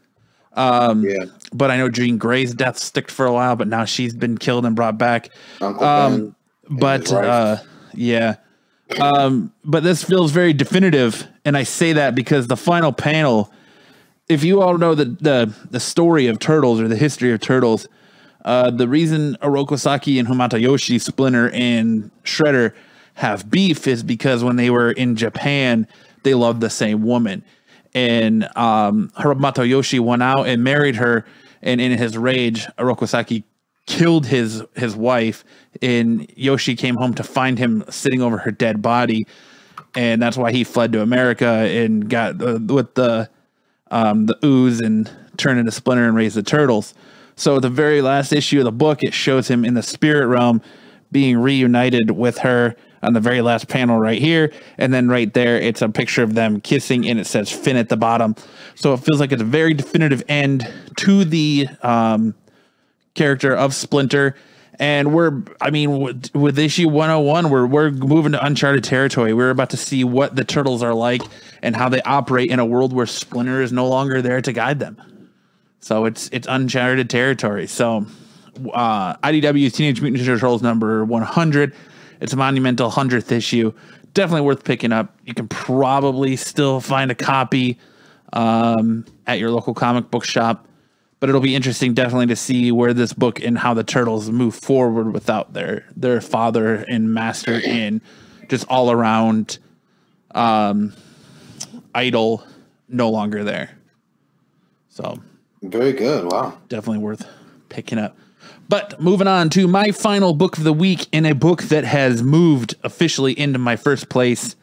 Um, 0.54 1.04
Yeah. 1.04 1.26
but 1.52 1.70
I 1.72 1.78
know 1.78 1.90
Jean 1.90 2.18
Grey's 2.18 2.54
death 2.54 2.78
sticked 2.78 3.12
for 3.12 3.26
a 3.26 3.34
while, 3.34 3.58
but 3.58 3.68
now 3.68 3.84
she's 3.84 4.14
been 4.14 4.38
killed 4.38 4.66
and 4.66 4.76
brought 4.76 4.98
back. 4.98 5.30
Uncle 5.60 5.84
Um, 5.86 6.36
Ben. 6.70 6.80
but 6.80 7.12
uh, 7.12 7.58
yeah. 7.94 8.36
Um, 9.02 9.52
but 9.66 9.84
this 9.84 10.04
feels 10.04 10.32
very 10.32 10.54
definitive, 10.54 11.28
and 11.44 11.58
I 11.58 11.64
say 11.64 11.92
that 11.94 12.16
because 12.16 12.48
the 12.48 12.58
final 12.58 12.94
panel. 12.94 13.52
If 14.30 14.44
you 14.46 14.62
all 14.62 14.78
know 14.78 14.96
the 14.96 15.06
the 15.06 15.54
the 15.70 15.80
story 15.82 16.28
of 16.28 16.40
turtles 16.40 16.80
or 16.80 16.88
the 16.88 16.96
history 16.96 17.34
of 17.34 17.42
turtles, 17.42 17.88
uh, 18.44 18.72
the 18.72 18.88
reason 18.88 19.38
Oroku 19.42 19.80
Saki 19.80 20.20
and 20.20 20.28
Hamato 20.28 20.60
Yoshi, 20.60 21.00
Splinter, 21.00 21.50
and 21.52 22.12
Shredder 22.24 22.74
have 23.16 23.50
beef 23.50 23.88
is 23.88 24.04
because 24.04 24.44
when 24.44 24.56
they 24.56 24.70
were 24.70 24.92
in 24.92 25.16
Japan, 25.16 25.88
they 26.24 26.34
loved 26.34 26.62
the 26.62 26.70
same 26.70 27.04
woman. 27.04 27.44
And 27.94 28.44
um, 28.58 29.12
Hamato 29.16 29.68
Yoshi 29.68 30.00
went 30.00 30.24
out 30.24 30.48
and 30.48 30.64
married 30.64 30.96
her, 30.96 31.26
and 31.62 31.80
in 31.80 31.98
his 31.98 32.18
rage, 32.18 32.66
Oroku 32.78 33.08
Saki 33.08 33.44
killed 33.86 34.26
his 34.26 34.64
his 34.76 34.96
wife, 34.96 35.46
and 35.82 36.30
Yoshi 36.36 36.76
came 36.76 36.96
home 36.96 37.14
to 37.14 37.24
find 37.24 37.58
him 37.58 37.84
sitting 37.90 38.22
over 38.22 38.40
her 38.40 38.52
dead 38.52 38.82
body, 38.82 39.28
and 39.96 40.22
that's 40.22 40.38
why 40.38 40.52
he 40.52 40.64
fled 40.64 40.92
to 40.94 41.02
America 41.02 41.46
and 41.46 42.10
got 42.10 42.42
uh, 42.42 42.60
with 42.62 42.96
the 42.96 43.30
um, 43.92 44.26
the 44.26 44.38
ooze 44.44 44.82
and 44.82 45.10
turned 45.38 45.60
into 45.60 45.72
Splinter 45.72 46.08
and 46.08 46.16
raised 46.16 46.36
the 46.36 46.44
turtles. 46.44 46.94
So 47.36 47.60
the 47.60 47.70
very 47.70 48.02
last 48.02 48.32
issue 48.32 48.60
of 48.60 48.66
the 48.66 48.72
book, 48.72 49.04
it 49.04 49.14
shows 49.14 49.48
him 49.48 49.66
in 49.66 49.74
the 49.74 49.84
spirit 49.84 50.28
realm 50.28 50.62
being 51.12 51.38
reunited 51.38 52.12
with 52.12 52.40
her 52.40 52.76
on 53.04 53.14
the 53.14 53.20
very 53.20 53.42
last 53.42 53.68
panel 53.68 54.00
right 54.00 54.20
here. 54.20 54.52
And 54.78 54.94
then 54.94 55.10
right 55.10 55.32
there, 55.34 55.58
it's 55.58 55.82
a 55.82 55.90
picture 55.90 56.24
of 56.24 56.34
them 56.34 56.62
kissing 56.62 57.08
and 57.08 57.20
it 57.20 57.28
says 57.28 57.52
Finn 57.52 57.78
at 57.78 57.90
the 57.90 57.98
bottom. 57.98 58.36
So 58.76 58.94
it 58.94 58.98
feels 58.98 59.20
like 59.20 59.32
it's 59.32 59.42
a 59.42 59.46
very 59.46 59.74
definitive 59.74 60.24
end 60.28 60.72
to 60.98 61.26
the 61.26 61.68
um, 61.82 62.34
character 63.14 63.54
of 63.54 63.76
Splinter. 63.76 64.36
And 64.80 65.14
we're, 65.14 65.44
I 65.62 65.70
mean, 65.70 66.00
with, 66.00 66.34
with 66.34 66.58
issue 66.58 66.90
101, 66.90 67.50
we're, 67.50 67.68
we're 67.68 67.92
moving 67.92 68.32
to 68.32 68.44
uncharted 68.44 68.84
territory. 68.84 69.34
We're 69.34 69.52
about 69.52 69.70
to 69.72 69.78
see 69.78 70.04
what 70.04 70.36
the 70.36 70.44
turtles 70.44 70.82
are 70.82 70.96
like 70.96 71.22
and 71.62 71.76
how 71.76 71.90
they 71.90 72.02
operate 72.02 72.50
in 72.50 72.60
a 72.60 72.66
world 72.66 72.92
where 72.92 73.06
Splinter 73.06 73.62
is 73.62 73.72
no 73.72 73.88
longer 73.88 74.22
there 74.22 74.42
to 74.42 74.52
guide 74.52 74.80
them. 74.80 75.00
So 75.84 76.06
it's 76.06 76.30
it's 76.32 76.48
uncharted 76.50 77.10
territory. 77.10 77.68
So 77.68 78.06
uh, 78.74 79.18
IDW's 79.18 79.74
Teenage 79.74 80.02
Mutant 80.02 80.24
Ninja 80.24 80.40
Turtles 80.40 80.62
number 80.62 81.04
100. 81.04 81.76
It's 82.22 82.32
a 82.32 82.38
monumental 82.38 82.90
100th 82.90 83.30
issue. 83.34 83.74
Definitely 84.14 84.46
worth 84.46 84.64
picking 84.64 84.94
up. 84.94 85.14
You 85.26 85.34
can 85.34 85.50
probably 85.50 86.38
still 86.38 86.80
find 86.80 87.12
a 87.12 87.16
copy 87.16 87.80
um, 88.32 89.04
at 89.28 89.40
your 89.40 89.52
local 89.52 89.74
comic 89.74 90.10
book 90.10 90.24
shop, 90.24 90.70
but 91.20 91.28
it'll 91.28 91.42
be 91.42 91.54
interesting 91.54 91.94
definitely 91.94 92.28
to 92.28 92.38
see 92.38 92.72
where 92.72 92.94
this 92.94 93.12
book 93.12 93.42
and 93.42 93.58
how 93.58 93.74
the 93.74 93.84
turtles 93.84 94.32
move 94.32 94.56
forward 94.56 95.12
without 95.12 95.52
their 95.52 95.86
their 95.98 96.22
father 96.22 96.76
and 96.76 97.14
master 97.14 97.60
and 97.66 98.00
just 98.48 98.66
all 98.70 98.90
around 98.90 99.60
um, 100.34 100.94
idol 101.94 102.42
no 102.88 103.10
longer 103.10 103.44
there. 103.44 103.78
So 104.88 105.20
Very 105.64 105.94
good. 105.94 106.26
Wow. 106.32 106.58
definitely 106.68 107.00
worth 107.02 107.26
picking 107.70 107.98
up. 107.98 108.18
But 108.68 109.00
moving 109.02 109.28
on 109.28 109.50
to 109.52 109.68
my 109.68 109.92
final 109.92 110.34
book 110.34 110.58
of 110.58 110.64
the 110.64 110.74
week 110.74 111.08
in 111.12 111.26
a 111.26 111.34
book 111.34 111.64
that 111.64 111.84
has 111.86 112.22
moved 112.22 112.76
officially 112.84 113.38
into 113.38 113.60
my 113.60 113.76
first 113.76 114.10
place 114.10 114.56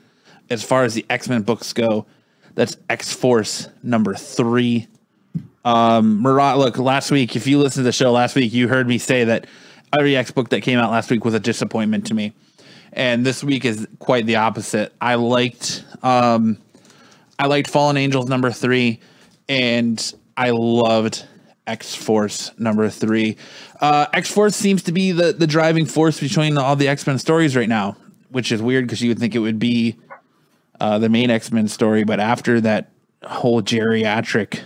as 0.51 0.63
far 0.63 0.85
as 0.85 0.95
the 0.95 1.07
X 1.09 1.29
Men 1.29 1.43
books 1.43 1.73
go. 1.73 2.07
That's 2.55 2.77
X 2.89 3.13
Force 3.13 3.69
number 3.83 4.15
three. 4.15 4.89
Um, 5.65 6.23
Murat, 6.23 6.59
look, 6.59 6.79
last 6.79 7.11
week, 7.11 7.37
if 7.37 7.47
you 7.47 7.59
listened 7.59 7.81
to 7.81 7.89
the 7.89 7.93
show 7.93 8.13
last 8.13 8.35
week, 8.37 8.53
you 8.53 8.69
heard 8.69 8.89
me 8.89 8.99
say 8.99 9.25
that 9.25 9.47
every 9.99 10.17
X 10.17 10.31
book 10.31 10.51
that 10.51 10.63
came 10.63 10.79
out 10.79 10.91
last 10.91 11.11
week 11.11 11.25
was 11.25 11.35
a 11.35 11.41
disappointment 11.41 12.07
to 12.09 12.15
me. 12.15 12.33
And 12.93 13.25
this 13.25 13.45
week 13.45 13.65
is 13.65 13.87
quite 13.99 14.27
the 14.27 14.37
opposite. 14.37 14.93
I 15.01 15.15
liked 15.15 15.85
um, 16.03 16.59
I 17.39 17.47
liked 17.47 17.71
Fallen 17.71 17.97
Angels 17.97 18.29
number 18.29 18.51
three, 18.51 19.01
and 19.49 20.15
I 20.41 20.53
loved 20.53 21.27
X 21.67 21.95
Force 21.95 22.51
number 22.59 22.89
three. 22.89 23.37
Uh, 23.79 24.07
X 24.15 24.31
Force 24.31 24.57
seems 24.57 24.83
to 24.85 24.93
be 24.93 25.13
the 25.13 25.35
the 25.35 25.47
driving 25.47 25.85
force 25.85 26.19
between 26.19 26.57
all 26.57 26.77
the 26.77 26.89
X 26.89 27.07
Men 27.07 27.19
stories 27.19 27.55
right 27.55 27.69
now, 27.69 27.99
which 28.31 28.51
is 28.51 28.63
weird 28.63 28.87
because 28.87 29.03
you 29.03 29.11
would 29.11 29.19
think 29.19 29.35
it 29.35 29.41
would 29.41 29.59
be 29.59 29.99
uh, 30.81 30.99
the 30.99 31.11
main 31.11 31.29
X 31.29 31.53
Men 31.53 31.69
story, 31.69 32.05
but 32.05 32.21
after 32.21 32.59
that 32.63 32.91
whole 33.23 33.61
geriatric 33.61 34.63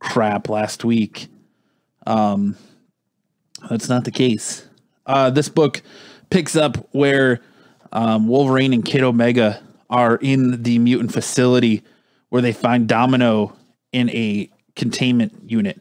crap 0.00 0.48
last 0.48 0.84
week, 0.84 1.28
um, 2.04 2.56
that's 3.68 3.88
not 3.88 4.02
the 4.02 4.10
case. 4.10 4.66
Uh, 5.06 5.30
this 5.30 5.48
book 5.48 5.82
picks 6.30 6.56
up 6.56 6.88
where 6.90 7.40
um, 7.92 8.26
Wolverine 8.26 8.72
and 8.72 8.84
Kid 8.84 9.04
Omega 9.04 9.62
are 9.88 10.16
in 10.16 10.64
the 10.64 10.80
mutant 10.80 11.12
facility 11.12 11.84
where 12.30 12.42
they 12.42 12.52
find 12.52 12.88
Domino 12.88 13.56
in 13.92 14.10
a 14.10 14.50
containment 14.76 15.50
unit, 15.50 15.80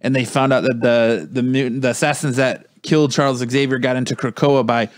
and 0.00 0.14
they 0.14 0.24
found 0.24 0.52
out 0.52 0.62
that 0.62 0.80
the 0.80 1.28
the 1.30 1.42
mutant 1.42 1.82
the 1.82 1.90
assassins 1.90 2.36
that 2.36 2.66
killed 2.82 3.12
Charles 3.12 3.38
Xavier 3.38 3.78
got 3.78 3.96
into 3.96 4.14
Krakoa 4.14 4.64
by 4.64 4.88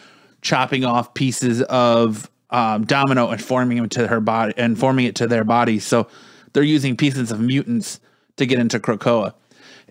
chopping 0.42 0.84
off 0.84 1.14
pieces 1.14 1.62
of 1.62 2.30
um, 2.50 2.84
Domino 2.84 3.28
and 3.28 3.42
forming 3.42 3.78
them 3.78 3.88
to 3.90 4.06
her 4.06 4.20
body 4.20 4.54
and 4.56 4.78
forming 4.78 5.06
it 5.06 5.14
to 5.16 5.26
their 5.26 5.44
bodies. 5.44 5.84
So 5.84 6.08
they're 6.52 6.62
using 6.62 6.96
pieces 6.96 7.30
of 7.30 7.40
mutants 7.40 8.00
to 8.36 8.46
get 8.46 8.58
into 8.58 8.78
Krakoa, 8.78 9.34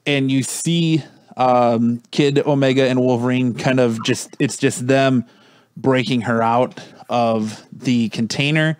and 0.05 0.31
you 0.31 0.43
see 0.43 1.03
um, 1.37 2.01
Kid 2.11 2.39
Omega 2.45 2.87
and 2.87 2.99
Wolverine 2.99 3.53
kind 3.53 3.79
of 3.79 4.03
just 4.03 4.35
it's 4.39 4.57
just 4.57 4.87
them 4.87 5.25
breaking 5.77 6.21
her 6.21 6.41
out 6.41 6.79
of 7.09 7.65
the 7.71 8.09
container 8.09 8.77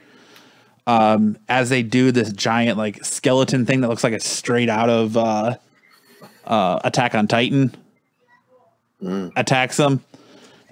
um, 0.89 1.37
as 1.47 1.69
they 1.69 1.83
do 1.83 2.11
this 2.11 2.33
giant 2.33 2.75
like 2.75 3.05
skeleton 3.05 3.63
thing 3.63 3.81
that 3.81 3.89
looks 3.89 4.03
like 4.03 4.11
it's 4.11 4.27
straight 4.27 4.69
out 4.69 4.89
of 4.89 5.15
uh, 5.15 5.55
uh, 6.45 6.79
Attack 6.83 7.13
on 7.13 7.27
Titan 7.27 7.75
attacks 9.35 9.77
them 9.77 10.03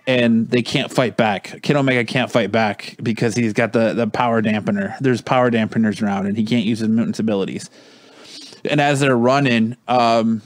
and 0.08 0.50
they 0.50 0.64
can't 0.64 0.92
fight 0.92 1.18
back. 1.18 1.62
Kid 1.62 1.76
Omega 1.76 2.04
can't 2.04 2.32
fight 2.32 2.52
back 2.52 2.96
because 3.04 3.36
he's 3.36 3.54
got 3.54 3.74
the, 3.74 3.94
the 3.94 4.08
power 4.08 4.42
dampener. 4.42 4.98
There's 5.00 5.22
power 5.22 5.52
dampeners 5.52 6.02
around 6.02 6.26
and 6.26 6.36
he 6.36 6.44
can't 6.44 6.66
use 6.66 6.80
his 6.80 6.90
mutant's 6.90 7.20
abilities. 7.20 7.70
And 8.66 8.82
as 8.82 9.00
they're 9.00 9.16
running, 9.16 9.78
um, 9.88 10.42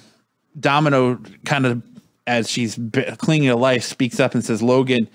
Domino 0.60 1.18
kind 1.46 1.66
of, 1.66 1.82
as 2.28 2.50
she's 2.50 2.76
b- 2.76 3.06
clinging 3.18 3.48
to 3.48 3.56
life, 3.56 3.84
speaks 3.84 4.20
up 4.20 4.34
and 4.34 4.44
says, 4.44 4.62
Logan, 4.62 5.08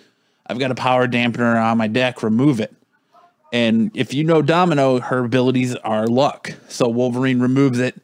I've 0.47 0.59
got 0.59 0.71
a 0.71 0.75
power 0.75 1.07
dampener 1.07 1.63
on 1.63 1.77
my 1.77 1.89
deck. 1.89 2.23
Remove 2.23 2.59
it. 2.59 2.75
And 3.57 3.91
if 3.95 4.13
you 4.13 4.23
know 4.23 4.43
Domino, 4.43 5.01
her 5.01 5.25
abilities 5.25 5.75
are 5.77 6.07
luck. 6.07 6.53
So 6.69 6.91
Wolverine 6.91 7.41
removes 7.41 7.79
it. 7.79 7.99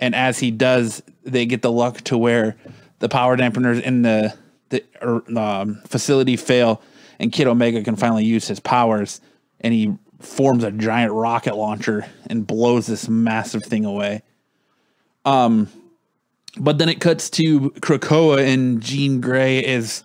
And 0.00 0.16
as 0.16 0.40
he 0.40 0.50
does, 0.50 1.00
they 1.22 1.46
get 1.46 1.62
the 1.62 1.70
luck 1.70 2.00
to 2.02 2.18
where 2.18 2.56
the 2.98 3.08
power 3.08 3.36
dampeners 3.36 3.80
in 3.80 4.02
the, 4.02 4.34
the 4.70 4.82
er, 5.00 5.22
um, 5.38 5.80
facility 5.86 6.34
fail 6.36 6.82
and 7.20 7.30
Kid 7.30 7.46
Omega 7.46 7.84
can 7.84 7.94
finally 7.94 8.24
use 8.24 8.48
his 8.48 8.58
powers. 8.58 9.20
And 9.60 9.72
he 9.72 9.96
forms 10.18 10.64
a 10.64 10.72
giant 10.72 11.12
rocket 11.12 11.54
launcher 11.54 12.04
and 12.28 12.44
blows 12.44 12.88
this 12.88 13.08
massive 13.08 13.62
thing 13.62 13.84
away. 13.84 14.22
Um, 15.24 15.68
but 16.58 16.78
then 16.78 16.88
it 16.88 16.98
cuts 16.98 17.30
to 17.30 17.70
Krakoa 17.70 18.44
and 18.44 18.82
Jean 18.82 19.20
Grey 19.20 19.64
is 19.64 20.02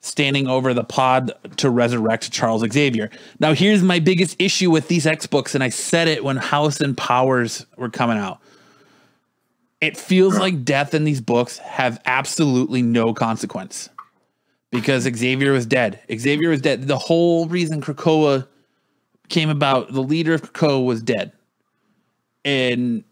standing 0.00 0.46
over 0.46 0.72
the 0.72 0.84
pod 0.84 1.32
to 1.56 1.70
resurrect 1.70 2.30
Charles 2.30 2.64
Xavier. 2.72 3.10
Now, 3.40 3.54
here's 3.54 3.82
my 3.82 3.98
biggest 3.98 4.36
issue 4.40 4.70
with 4.70 4.88
these 4.88 5.06
X 5.06 5.26
books, 5.26 5.54
and 5.54 5.64
I 5.64 5.68
said 5.68 6.08
it 6.08 6.22
when 6.22 6.36
House 6.36 6.80
and 6.80 6.96
Powers 6.96 7.66
were 7.76 7.90
coming 7.90 8.18
out. 8.18 8.40
It 9.80 9.96
feels 9.96 10.38
like 10.38 10.64
death 10.64 10.94
in 10.94 11.04
these 11.04 11.20
books 11.20 11.58
have 11.58 12.00
absolutely 12.06 12.82
no 12.82 13.12
consequence 13.12 13.88
because 14.70 15.02
Xavier 15.04 15.52
was 15.52 15.66
dead. 15.66 16.00
Xavier 16.14 16.50
was 16.50 16.62
dead. 16.62 16.86
The 16.86 16.98
whole 16.98 17.46
reason 17.46 17.82
Krakoa 17.82 18.46
came 19.28 19.50
about, 19.50 19.92
the 19.92 20.02
leader 20.02 20.32
of 20.32 20.42
Krakoa 20.42 20.84
was 20.84 21.02
dead. 21.02 21.32
And 22.44 23.04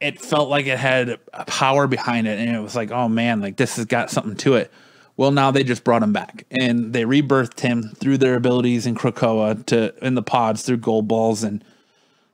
it 0.00 0.20
felt 0.20 0.48
like 0.48 0.66
it 0.66 0.78
had 0.78 1.18
a 1.32 1.44
power 1.44 1.86
behind 1.86 2.26
it 2.26 2.38
and 2.38 2.54
it 2.54 2.60
was 2.60 2.76
like 2.76 2.90
oh 2.90 3.08
man 3.08 3.40
like 3.40 3.56
this 3.56 3.76
has 3.76 3.84
got 3.84 4.10
something 4.10 4.36
to 4.36 4.54
it 4.54 4.70
well 5.18 5.30
now 5.30 5.50
they 5.50 5.62
just 5.62 5.84
brought 5.84 6.02
him 6.02 6.14
back 6.14 6.44
and 6.58 6.94
they 6.94 7.02
rebirthed 7.02 7.60
him 7.60 7.90
through 7.96 8.16
their 8.16 8.34
abilities 8.34 8.86
in 8.86 8.94
krakoa 8.94 9.64
to 9.66 9.94
in 10.04 10.14
the 10.14 10.22
pods 10.22 10.62
through 10.62 10.78
Goldballs 10.78 11.44
and 11.44 11.62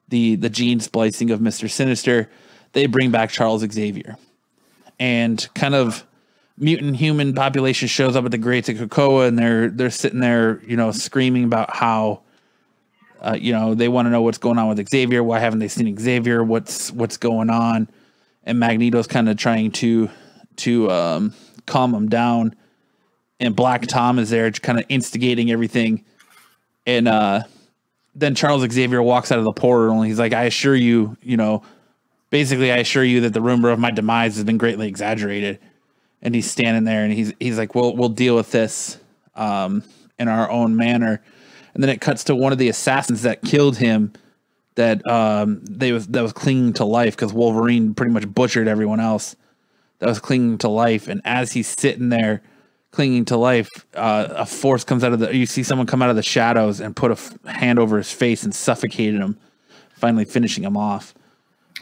the 0.09 0.37
the 0.37 0.49
gene 0.49 0.79
splicing 0.79 1.33
of 1.33 1.41
mr 1.41 1.69
sinister 1.69 2.31
they 2.73 2.87
bring 2.87 3.11
back 3.11 3.31
charles 3.31 3.65
xavier 3.73 4.17
and 5.01 5.49
kind 5.57 5.75
of 5.75 6.07
mutant 6.57 6.95
human 6.97 7.35
population 7.35 7.89
shows 7.89 8.15
up 8.15 8.25
at 8.25 8.31
the 8.31 8.39
greats 8.39 8.69
of 8.69 8.77
krakoa 8.77 9.27
and 9.27 9.37
they're 9.37 9.69
they're 9.69 9.91
sitting 9.91 10.21
there 10.21 10.63
you 10.65 10.77
know 10.77 10.93
screaming 10.93 11.43
about 11.45 11.75
how 11.75 12.21
uh, 13.21 13.35
you 13.41 13.55
know, 13.55 13.75
they 13.75 13.89
want 13.89 14.05
to 14.05 14.11
know 14.11 14.21
what's 14.21 14.37
going 14.37 14.59
on 14.59 14.69
with 14.69 14.87
Xavier. 14.87 15.25
Why 15.25 15.39
haven't 15.39 15.61
they 15.61 15.69
seen 15.69 15.97
Xavier? 15.99 16.45
What's 16.45 16.93
what's 16.93 17.17
going 17.17 17.49
on? 17.49 17.89
and 18.45 18.59
Magneto's 18.59 19.07
kind 19.07 19.29
of 19.29 19.37
trying 19.37 19.71
to 19.73 20.11
to 20.57 20.91
um, 20.91 21.35
calm 21.67 21.95
him 21.95 22.09
down, 22.09 22.55
and 23.41 23.55
Black 23.55 23.87
Tom 23.87 24.19
is 24.19 24.31
there, 24.31 24.51
kind 24.51 24.79
of 24.79 24.85
instigating 24.89 25.51
everything, 25.51 26.05
and 26.87 27.09
uh, 27.09 27.43
then 28.15 28.35
Charles 28.35 28.69
Xavier 28.71 29.03
walks 29.03 29.33
out 29.33 29.39
of 29.39 29.45
the 29.45 29.53
portal 29.53 29.99
and 30.01 30.07
he's 30.07 30.19
like, 30.19 30.33
"I 30.33 30.45
assure 30.45 30.77
you, 30.77 31.17
you 31.23 31.37
know, 31.37 31.63
basically, 32.31 32.71
I 32.71 32.79
assure 32.79 33.05
you 33.05 33.23
that 33.23 33.33
the 33.33 33.41
rumor 33.41 33.71
of 33.71 33.79
my 33.79 33.91
demise 33.91 34.37
has 34.37 34.45
been 34.45 34.59
greatly 34.59 34.89
exaggerated." 34.89 35.59
And 36.23 36.35
he's 36.35 36.51
standing 36.51 36.85
there 36.85 37.05
and 37.05 37.13
he's 37.13 37.33
he's 37.39 37.59
like, 37.59 37.75
"We'll 37.75 37.97
we'll 37.97 38.09
deal 38.09 38.37
with 38.37 38.51
this 38.51 38.99
um, 39.35 39.83
in 40.19 40.29
our 40.29 40.51
own 40.51 40.77
manner." 40.77 41.23
And 41.75 41.83
then 41.83 41.91
it 41.91 42.01
cuts 42.01 42.25
to 42.25 42.37
one 42.37 42.53
of 42.53 42.59
the 42.59 42.69
assassins 42.69 43.23
that 43.23 43.43
killed 43.43 43.77
him 43.79 44.13
that 44.77 45.07
um, 45.09 45.61
they 45.65 45.93
was 45.93 46.07
that 46.09 46.23
was 46.23 46.33
clinging 46.33 46.73
to 46.75 46.85
life 46.85 47.17
because 47.17 47.33
Wolverine 47.33 47.95
pretty 47.95 48.13
much 48.13 48.33
butchered 48.33 48.69
everyone 48.69 49.01
else 49.01 49.37
that 49.99 50.09
was 50.09 50.19
clinging 50.21 50.59
to 50.59 50.69
life. 50.69 51.09
And 51.09 51.21
as 51.25 51.53
he's 51.53 51.69
sitting 51.69 52.09
there 52.09 52.43
clinging 52.95 53.25
to 53.27 53.37
life, 53.37 53.69
uh, 53.95 54.29
a 54.31 54.47
force 54.47 54.85
comes 54.85 55.05
out 55.05 55.13
of 55.13 55.19
the. 55.19 55.35
You 55.37 55.47
see 55.47 55.63
someone 55.63 55.87
come 55.87 56.01
out 56.01 56.11
of 56.11 56.17
the 56.17 56.23
shadows 56.23 56.81
and 56.81 56.95
put 56.95 57.11
a 57.11 57.15
f- 57.15 57.37
hand 57.45 57.79
over 57.79 57.99
his 57.99 58.11
face 58.13 58.45
and 58.45 58.55
suffocated 58.55 59.21
him, 59.21 59.39
finally 59.95 60.25
finishing 60.25 60.65
him 60.65 60.77
off. 60.77 61.15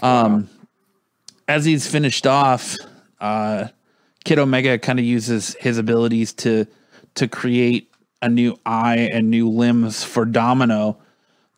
Um, 0.03 0.49
as 1.47 1.65
he's 1.65 1.87
finished 1.87 2.27
off, 2.27 2.77
uh, 3.21 3.69
Kid 4.25 4.39
Omega 4.39 4.79
kind 4.79 4.99
of 4.99 5.05
uses 5.05 5.55
his 5.61 5.79
abilities 5.79 6.33
to 6.35 6.67
to 7.15 7.29
create 7.29 7.93
a 8.23 8.29
new 8.29 8.59
eye 8.65 9.09
and 9.13 9.31
new 9.31 9.49
limbs 9.49 10.05
for 10.05 10.25
Domino 10.25 10.99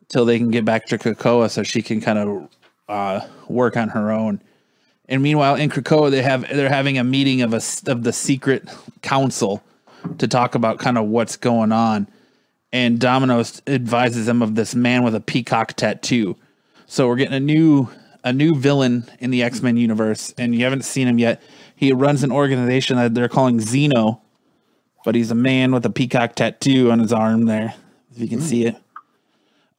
till 0.09 0.25
they 0.25 0.37
can 0.37 0.51
get 0.51 0.65
back 0.65 0.85
to 0.87 0.97
Krakoa 0.97 1.49
so 1.49 1.63
she 1.63 1.81
can 1.81 2.01
kind 2.01 2.19
of 2.19 2.49
uh, 2.89 3.21
work 3.47 3.77
on 3.77 3.89
her 3.89 4.11
own. 4.11 4.41
And 5.07 5.21
meanwhile, 5.21 5.55
in 5.55 5.69
Krakoa, 5.69 6.09
they 6.09 6.21
have 6.21 6.47
they're 6.47 6.69
having 6.69 6.97
a 6.97 7.03
meeting 7.03 7.41
of 7.41 7.53
a 7.53 7.61
of 7.87 8.03
the 8.03 8.13
secret 8.13 8.67
council 9.01 9.63
to 10.17 10.27
talk 10.27 10.55
about 10.55 10.79
kind 10.79 10.97
of 10.97 11.05
what's 11.05 11.37
going 11.37 11.71
on. 11.71 12.07
And 12.71 12.99
Domino's 12.99 13.61
advises 13.67 14.25
them 14.25 14.41
of 14.41 14.55
this 14.55 14.75
man 14.75 15.03
with 15.03 15.15
a 15.15 15.19
peacock 15.19 15.73
tattoo. 15.73 16.35
So 16.87 17.07
we're 17.07 17.15
getting 17.15 17.35
a 17.35 17.39
new 17.39 17.89
a 18.23 18.33
new 18.33 18.55
villain 18.55 19.05
in 19.19 19.29
the 19.29 19.43
X 19.43 19.61
Men 19.61 19.77
universe, 19.77 20.33
and 20.37 20.55
you 20.55 20.63
haven't 20.63 20.83
seen 20.83 21.07
him 21.07 21.19
yet. 21.19 21.41
He 21.75 21.91
runs 21.93 22.23
an 22.23 22.31
organization 22.31 22.97
that 22.97 23.13
they're 23.13 23.29
calling 23.29 23.59
Xeno, 23.59 24.21
but 25.03 25.13
he's 25.13 25.29
a 25.29 25.35
man 25.35 25.71
with 25.71 25.85
a 25.85 25.89
peacock 25.89 26.35
tattoo 26.35 26.89
on 26.89 26.99
his 26.99 27.13
arm 27.13 27.45
there, 27.45 27.75
if 28.11 28.19
you 28.19 28.27
can 28.27 28.41
see 28.41 28.65
it. 28.65 28.75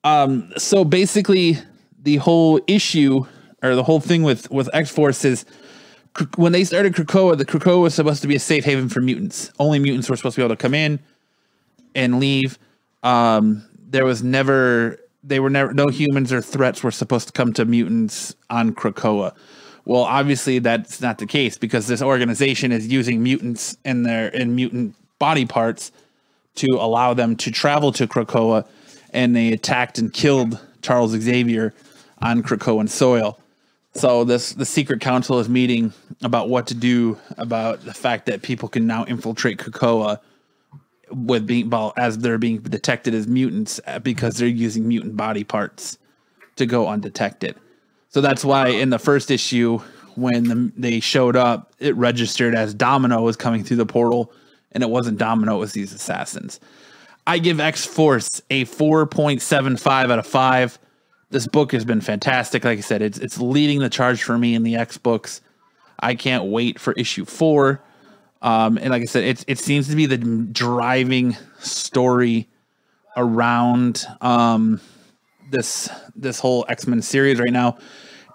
Um, 0.04 0.52
so 0.56 0.84
basically, 0.84 1.58
the 2.00 2.16
whole 2.16 2.60
issue 2.68 3.26
or 3.70 3.74
the 3.74 3.82
whole 3.82 4.00
thing 4.00 4.22
with 4.22 4.50
with 4.50 4.68
X 4.72 4.90
Force 4.90 5.24
is 5.24 5.44
when 6.36 6.52
they 6.52 6.64
started 6.64 6.94
Krakoa, 6.94 7.36
the 7.36 7.44
Krakoa 7.44 7.82
was 7.82 7.94
supposed 7.94 8.22
to 8.22 8.28
be 8.28 8.36
a 8.36 8.40
safe 8.40 8.64
haven 8.64 8.88
for 8.88 9.00
mutants. 9.00 9.50
Only 9.58 9.78
mutants 9.78 10.08
were 10.08 10.16
supposed 10.16 10.36
to 10.36 10.40
be 10.40 10.44
able 10.44 10.56
to 10.56 10.62
come 10.62 10.74
in 10.74 10.98
and 11.94 12.18
leave. 12.18 12.58
Um, 13.02 13.66
there 13.76 14.04
was 14.04 14.22
never 14.22 14.98
they 15.22 15.40
were 15.40 15.50
never 15.50 15.74
no 15.74 15.88
humans 15.88 16.32
or 16.32 16.40
threats 16.40 16.82
were 16.82 16.90
supposed 16.90 17.28
to 17.28 17.32
come 17.32 17.52
to 17.54 17.64
mutants 17.64 18.34
on 18.48 18.74
Krakoa. 18.74 19.34
Well, 19.84 20.02
obviously 20.02 20.58
that's 20.58 21.00
not 21.00 21.18
the 21.18 21.26
case 21.26 21.58
because 21.58 21.86
this 21.86 22.02
organization 22.02 22.72
is 22.72 22.88
using 22.88 23.22
mutants 23.22 23.76
in 23.84 24.02
their 24.02 24.28
in 24.28 24.54
mutant 24.54 24.96
body 25.18 25.46
parts 25.46 25.92
to 26.56 26.66
allow 26.80 27.14
them 27.14 27.36
to 27.36 27.50
travel 27.50 27.92
to 27.92 28.06
Krakoa, 28.06 28.66
and 29.10 29.36
they 29.36 29.52
attacked 29.52 29.98
and 29.98 30.12
killed 30.12 30.58
Charles 30.82 31.12
Xavier 31.12 31.74
on 32.20 32.42
Krakoan 32.42 32.88
soil. 32.88 33.38
So 33.96 34.24
this 34.24 34.52
the 34.52 34.66
secret 34.66 35.00
council 35.00 35.38
is 35.38 35.48
meeting 35.48 35.92
about 36.22 36.48
what 36.48 36.66
to 36.68 36.74
do 36.74 37.18
about 37.38 37.84
the 37.84 37.94
fact 37.94 38.26
that 38.26 38.42
people 38.42 38.68
can 38.68 38.86
now 38.86 39.04
infiltrate 39.04 39.58
Krakoa 39.58 40.20
with 41.10 41.46
being 41.46 41.70
well, 41.70 41.94
as 41.96 42.18
they're 42.18 42.36
being 42.36 42.58
detected 42.58 43.14
as 43.14 43.26
mutants 43.26 43.80
uh, 43.86 43.98
because 43.98 44.36
they're 44.36 44.48
using 44.48 44.86
mutant 44.86 45.16
body 45.16 45.44
parts 45.44 45.98
to 46.56 46.66
go 46.66 46.88
undetected. 46.88 47.56
So 48.08 48.20
that's 48.20 48.44
why 48.44 48.68
in 48.68 48.90
the 48.90 48.98
first 48.98 49.30
issue, 49.30 49.78
when 50.14 50.44
the, 50.44 50.72
they 50.76 51.00
showed 51.00 51.36
up, 51.36 51.72
it 51.78 51.94
registered 51.96 52.54
as 52.54 52.74
Domino 52.74 53.22
was 53.22 53.36
coming 53.36 53.62
through 53.64 53.76
the 53.78 53.86
portal, 53.86 54.32
and 54.72 54.82
it 54.82 54.90
wasn't 54.90 55.18
Domino; 55.18 55.56
it 55.56 55.60
was 55.60 55.72
these 55.72 55.92
assassins. 55.92 56.60
I 57.26 57.38
give 57.38 57.60
X 57.60 57.84
Force 57.86 58.42
a 58.50 58.64
four 58.64 59.06
point 59.06 59.42
seven 59.42 59.76
five 59.76 60.10
out 60.10 60.18
of 60.18 60.26
five. 60.26 60.78
This 61.30 61.46
book 61.46 61.72
has 61.72 61.84
been 61.84 62.00
fantastic. 62.00 62.64
Like 62.64 62.78
I 62.78 62.82
said, 62.82 63.02
it's 63.02 63.18
it's 63.18 63.38
leading 63.38 63.80
the 63.80 63.90
charge 63.90 64.22
for 64.22 64.38
me 64.38 64.54
in 64.54 64.62
the 64.62 64.76
X 64.76 64.96
books. 64.98 65.40
I 65.98 66.14
can't 66.14 66.44
wait 66.44 66.78
for 66.78 66.92
issue 66.92 67.24
four. 67.24 67.82
Um, 68.42 68.78
and 68.78 68.90
like 68.90 69.02
I 69.02 69.06
said, 69.06 69.24
it 69.24 69.44
it 69.48 69.58
seems 69.58 69.88
to 69.88 69.96
be 69.96 70.06
the 70.06 70.18
driving 70.18 71.36
story 71.58 72.48
around 73.16 74.06
um, 74.20 74.80
this 75.50 75.88
this 76.14 76.38
whole 76.38 76.64
X 76.68 76.86
Men 76.86 77.02
series 77.02 77.40
right 77.40 77.52
now. 77.52 77.78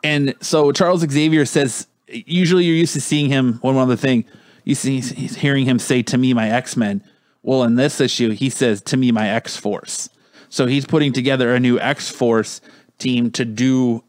And 0.04 0.36
so 0.42 0.72
Charles 0.72 1.02
Xavier 1.02 1.46
says, 1.46 1.88
usually 2.08 2.66
you're 2.66 2.76
used 2.76 2.94
to 2.94 3.02
seeing 3.02 3.30
him. 3.30 3.60
One 3.62 3.78
other 3.78 3.96
thing, 3.96 4.26
you 4.64 4.76
see, 4.76 5.00
he's 5.00 5.36
hearing 5.36 5.66
him 5.66 5.80
say 5.80 6.02
to 6.04 6.18
me, 6.18 6.34
my 6.34 6.50
X 6.50 6.76
Men. 6.76 7.04
Well, 7.44 7.64
in 7.64 7.76
this 7.76 8.02
issue, 8.02 8.32
he 8.32 8.50
says 8.50 8.82
to 8.84 8.98
me, 8.98 9.12
my 9.12 9.30
X 9.30 9.56
Force. 9.56 10.10
So 10.50 10.66
he's 10.66 10.86
putting 10.86 11.14
together 11.14 11.56
a 11.56 11.60
new 11.60 11.80
X 11.80 12.10
Force 12.10 12.60
team 13.02 13.32
to 13.32 13.46
do 13.46 14.04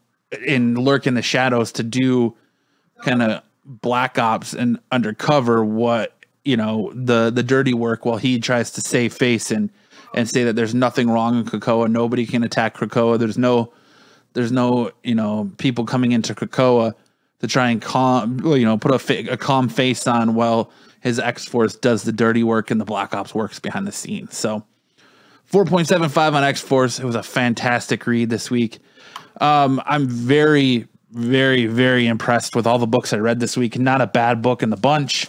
and 0.47 0.77
lurk 0.77 1.05
in 1.07 1.13
the 1.13 1.21
shadows 1.21 1.71
to 1.73 1.83
do 1.83 2.35
kind 3.03 3.21
of 3.21 3.43
black 3.65 4.17
ops 4.17 4.53
and 4.53 4.79
undercover 4.91 5.63
what 5.63 6.13
you 6.43 6.57
know 6.57 6.91
the 6.95 7.29
the 7.29 7.43
dirty 7.43 7.73
work 7.73 8.05
while 8.05 8.17
he 8.17 8.39
tries 8.39 8.71
to 8.71 8.81
save 8.81 9.13
face 9.13 9.51
and 9.51 9.69
and 10.13 10.29
say 10.29 10.43
that 10.43 10.55
there's 10.55 10.75
nothing 10.75 11.09
wrong 11.09 11.39
in 11.39 11.45
Krakoa. 11.45 11.89
Nobody 11.89 12.25
can 12.25 12.43
attack 12.43 12.75
Krakoa. 12.77 13.17
There's 13.17 13.37
no 13.37 13.71
there's 14.33 14.51
no 14.51 14.91
you 15.03 15.15
know 15.15 15.51
people 15.57 15.85
coming 15.85 16.11
into 16.11 16.35
Krakoa 16.35 16.93
to 17.39 17.47
try 17.47 17.69
and 17.69 17.81
calm 17.81 18.39
you 18.45 18.65
know 18.65 18.77
put 18.77 18.91
a, 18.91 18.99
fa- 18.99 19.31
a 19.31 19.37
calm 19.37 19.69
face 19.69 20.07
on 20.07 20.35
while 20.35 20.71
his 21.01 21.19
X 21.19 21.45
Force 21.45 21.75
does 21.75 22.03
the 22.03 22.11
dirty 22.11 22.43
work 22.43 22.71
and 22.71 22.79
the 22.79 22.85
Black 22.85 23.13
Ops 23.13 23.33
works 23.35 23.59
behind 23.59 23.87
the 23.87 23.91
scenes. 23.91 24.35
So 24.37 24.63
4.75 25.53 26.33
on 26.33 26.43
X 26.43 26.61
Force. 26.61 26.97
It 26.97 27.05
was 27.05 27.13
a 27.13 27.21
fantastic 27.21 28.07
read 28.07 28.31
this 28.31 28.49
week. 28.49 28.79
Um, 29.39 29.79
I'm 29.85 30.07
very, 30.07 30.87
very, 31.11 31.67
very 31.67 32.07
impressed 32.07 32.55
with 32.55 32.65
all 32.65 32.79
the 32.79 32.87
books 32.87 33.13
I 33.13 33.17
read 33.17 33.39
this 33.39 33.55
week. 33.55 33.77
Not 33.77 34.01
a 34.01 34.07
bad 34.07 34.41
book 34.41 34.63
in 34.63 34.71
the 34.71 34.77
bunch. 34.77 35.27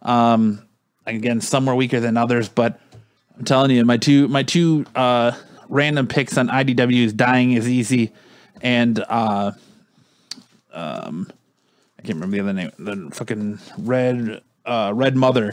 Um, 0.00 0.66
again, 1.04 1.42
some 1.42 1.66
were 1.66 1.74
weaker 1.74 2.00
than 2.00 2.16
others, 2.16 2.48
but 2.48 2.80
I'm 3.36 3.44
telling 3.44 3.70
you, 3.70 3.84
my 3.84 3.98
two 3.98 4.28
my 4.28 4.42
two 4.42 4.86
uh, 4.94 5.32
random 5.68 6.06
picks 6.06 6.38
on 6.38 6.48
IDW's 6.48 7.12
Dying 7.12 7.52
is 7.52 7.68
Easy 7.68 8.12
and 8.62 8.98
uh, 9.10 9.52
um, 10.72 11.30
I 11.98 12.02
can't 12.02 12.14
remember 12.14 12.36
the 12.36 12.42
other 12.42 12.52
name. 12.54 12.70
The 12.78 13.14
fucking 13.14 13.58
Red 13.76 14.40
uh, 14.64 14.92
Red 14.94 15.16
Mother 15.16 15.52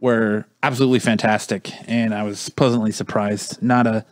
were 0.00 0.46
absolutely 0.62 0.98
fantastic, 0.98 1.70
and 1.88 2.14
I 2.14 2.22
was 2.22 2.48
pleasantly 2.48 2.92
surprised. 2.92 3.62
Not 3.62 3.86
a, 3.86 4.04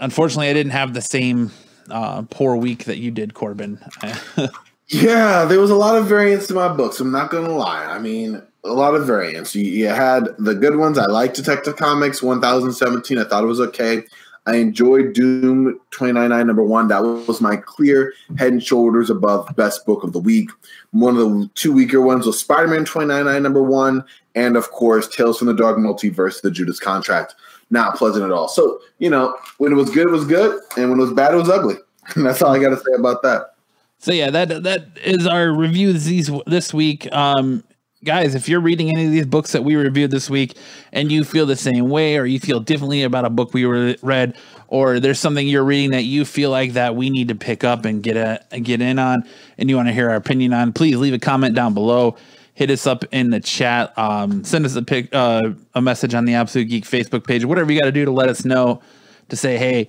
unfortunately, 0.00 0.48
I 0.48 0.52
didn't 0.52 0.72
have 0.72 0.94
the 0.94 1.02
same 1.02 1.50
uh, 1.90 2.22
poor 2.30 2.56
week 2.56 2.84
that 2.84 2.98
you 2.98 3.10
did, 3.10 3.34
Corbin. 3.34 3.78
Yeah, 4.92 5.46
there 5.46 5.58
was 5.58 5.70
a 5.70 5.74
lot 5.74 5.96
of 5.96 6.06
variance 6.06 6.46
to 6.48 6.54
my 6.54 6.68
books. 6.68 7.00
I'm 7.00 7.10
not 7.10 7.30
going 7.30 7.46
to 7.46 7.52
lie. 7.52 7.86
I 7.86 7.98
mean, 7.98 8.42
a 8.62 8.72
lot 8.72 8.94
of 8.94 9.06
variance. 9.06 9.54
You, 9.54 9.64
you 9.64 9.88
had 9.88 10.28
the 10.38 10.54
good 10.54 10.76
ones. 10.76 10.98
I 10.98 11.06
like 11.06 11.32
Detective 11.32 11.76
Comics 11.76 12.22
1017. 12.22 13.16
I 13.16 13.24
thought 13.24 13.42
it 13.42 13.46
was 13.46 13.60
okay. 13.60 14.02
I 14.44 14.56
enjoyed 14.56 15.14
Doom 15.14 15.80
299 15.92 16.46
number 16.46 16.62
one. 16.62 16.88
That 16.88 17.00
was 17.00 17.40
my 17.40 17.56
clear 17.56 18.12
head 18.36 18.52
and 18.52 18.62
shoulders 18.62 19.08
above 19.08 19.48
best 19.56 19.86
book 19.86 20.02
of 20.02 20.12
the 20.12 20.18
week. 20.18 20.50
One 20.90 21.16
of 21.16 21.20
the 21.20 21.50
two 21.54 21.72
weaker 21.72 22.00
ones 22.00 22.26
was 22.26 22.38
Spider 22.38 22.68
Man 22.68 22.84
299 22.84 23.42
number 23.42 23.62
one, 23.62 24.04
and 24.34 24.56
of 24.56 24.70
course, 24.70 25.08
Tales 25.08 25.38
from 25.38 25.46
the 25.46 25.54
Dark 25.54 25.78
Multiverse, 25.78 26.42
the 26.42 26.50
Judas 26.50 26.80
Contract. 26.80 27.34
Not 27.70 27.96
pleasant 27.96 28.24
at 28.24 28.32
all. 28.32 28.48
So, 28.48 28.80
you 28.98 29.08
know, 29.08 29.34
when 29.58 29.72
it 29.72 29.76
was 29.76 29.90
good, 29.90 30.08
it 30.08 30.10
was 30.10 30.26
good, 30.26 30.60
and 30.76 30.90
when 30.90 30.98
it 30.98 31.02
was 31.02 31.12
bad, 31.12 31.32
it 31.32 31.38
was 31.38 31.48
ugly. 31.50 31.76
And 32.16 32.26
that's 32.26 32.42
all 32.42 32.52
I 32.52 32.58
got 32.58 32.70
to 32.70 32.76
say 32.76 32.92
about 32.98 33.22
that. 33.22 33.54
So 33.98 34.12
yeah, 34.12 34.30
that 34.30 34.64
that 34.64 34.88
is 35.04 35.28
our 35.28 35.52
review 35.52 35.92
this 35.92 36.28
this 36.46 36.74
week. 36.74 37.10
Um, 37.12 37.62
guys, 38.04 38.34
if 38.34 38.48
you're 38.48 38.60
reading 38.60 38.90
any 38.90 39.06
of 39.06 39.12
these 39.12 39.26
books 39.26 39.52
that 39.52 39.62
we 39.62 39.76
reviewed 39.76 40.10
this 40.10 40.28
week, 40.28 40.56
and 40.92 41.12
you 41.12 41.22
feel 41.22 41.46
the 41.46 41.54
same 41.54 41.88
way, 41.88 42.16
or 42.16 42.26
you 42.26 42.40
feel 42.40 42.58
differently 42.58 43.04
about 43.04 43.24
a 43.24 43.30
book 43.30 43.54
we 43.54 43.64
re- 43.64 43.96
read, 44.02 44.34
or 44.66 44.98
there's 44.98 45.20
something 45.20 45.46
you're 45.46 45.64
reading 45.64 45.92
that 45.92 46.02
you 46.02 46.24
feel 46.24 46.50
like 46.50 46.72
that 46.72 46.96
we 46.96 47.10
need 47.10 47.28
to 47.28 47.36
pick 47.36 47.62
up 47.62 47.84
and 47.84 48.02
get 48.02 48.16
a 48.16 48.58
get 48.60 48.80
in 48.80 48.98
on, 48.98 49.24
and 49.56 49.70
you 49.70 49.76
want 49.76 49.88
to 49.88 49.94
hear 49.94 50.10
our 50.10 50.16
opinion 50.16 50.52
on, 50.52 50.72
please 50.72 50.96
leave 50.96 51.14
a 51.14 51.18
comment 51.18 51.54
down 51.54 51.72
below. 51.72 52.16
Hit 52.54 52.70
us 52.70 52.86
up 52.86 53.04
in 53.12 53.30
the 53.30 53.40
chat. 53.40 53.96
Um, 53.98 54.44
send 54.44 54.66
us 54.66 54.76
a 54.76 54.82
pic, 54.82 55.08
uh, 55.12 55.52
a 55.74 55.80
message 55.80 56.14
on 56.14 56.26
the 56.26 56.34
Absolute 56.34 56.66
Geek 56.66 56.84
Facebook 56.84 57.26
page. 57.26 57.44
Whatever 57.44 57.72
you 57.72 57.80
got 57.80 57.86
to 57.86 57.92
do 57.92 58.04
to 58.04 58.10
let 58.10 58.28
us 58.28 58.44
know 58.44 58.82
to 59.30 59.36
say, 59.36 59.56
hey, 59.56 59.88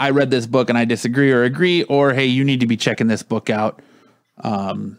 I 0.00 0.10
read 0.10 0.30
this 0.30 0.46
book 0.46 0.68
and 0.68 0.78
I 0.78 0.84
disagree 0.84 1.32
or 1.32 1.42
agree, 1.42 1.82
or 1.84 2.14
hey, 2.14 2.26
you 2.26 2.44
need 2.44 2.60
to 2.60 2.66
be 2.66 2.76
checking 2.76 3.08
this 3.08 3.22
book 3.22 3.50
out. 3.50 3.82
Um, 4.42 4.98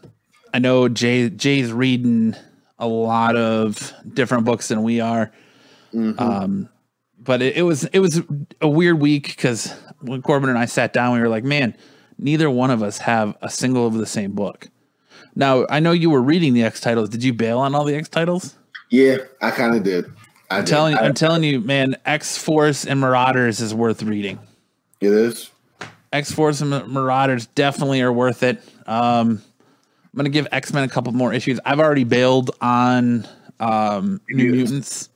I 0.52 0.58
know 0.58 0.88
Jay 0.88 1.30
Jay's 1.30 1.72
reading 1.72 2.36
a 2.78 2.86
lot 2.86 3.36
of 3.36 3.92
different 4.12 4.44
books 4.44 4.68
than 4.68 4.82
we 4.82 5.00
are. 5.00 5.32
Um, 6.18 6.68
but 7.18 7.42
it, 7.42 7.56
it 7.56 7.62
was 7.62 7.84
it 7.84 7.98
was 8.00 8.22
a 8.60 8.68
weird 8.68 9.00
week 9.00 9.28
because 9.28 9.72
when 10.00 10.22
Corbin 10.22 10.48
and 10.48 10.58
I 10.58 10.64
sat 10.64 10.92
down, 10.92 11.14
we 11.14 11.20
were 11.20 11.28
like, 11.28 11.44
man, 11.44 11.76
neither 12.18 12.50
one 12.50 12.70
of 12.70 12.82
us 12.82 12.98
have 12.98 13.36
a 13.42 13.50
single 13.50 13.86
of 13.86 13.94
the 13.94 14.06
same 14.06 14.32
book. 14.32 14.68
Now 15.34 15.66
I 15.68 15.80
know 15.80 15.92
you 15.92 16.10
were 16.10 16.22
reading 16.22 16.54
the 16.54 16.62
X 16.64 16.80
titles. 16.80 17.08
Did 17.08 17.22
you 17.24 17.32
bail 17.32 17.58
on 17.58 17.74
all 17.74 17.84
the 17.84 17.94
X 17.94 18.08
titles? 18.08 18.56
Yeah, 18.90 19.18
I 19.40 19.50
kind 19.50 19.74
of 19.76 19.82
did. 19.84 20.06
I 20.50 20.58
I'm 20.58 20.64
did. 20.64 20.70
telling 20.70 20.94
I- 20.96 21.00
I'm 21.06 21.14
telling 21.14 21.44
you, 21.44 21.60
man, 21.60 21.96
X 22.04 22.36
Force 22.36 22.84
and 22.84 23.00
Marauders 23.00 23.60
is 23.60 23.72
worth 23.74 24.02
reading. 24.02 24.38
it 25.00 25.12
is. 25.12 25.50
X 26.12 26.32
Force 26.32 26.60
and 26.60 26.70
Marauders 26.88 27.46
definitely 27.46 28.00
are 28.02 28.12
worth 28.12 28.42
it. 28.42 28.60
Um, 28.86 29.40
I'm 30.12 30.16
gonna 30.16 30.28
give 30.28 30.48
X 30.50 30.72
Men 30.72 30.82
a 30.82 30.88
couple 30.88 31.12
more 31.12 31.32
issues. 31.32 31.60
I've 31.64 31.78
already 31.78 32.02
bailed 32.04 32.50
on 32.60 33.28
um, 33.60 34.20
New 34.28 34.50
Mutants. 34.50 34.70
Mutants. 34.70 35.08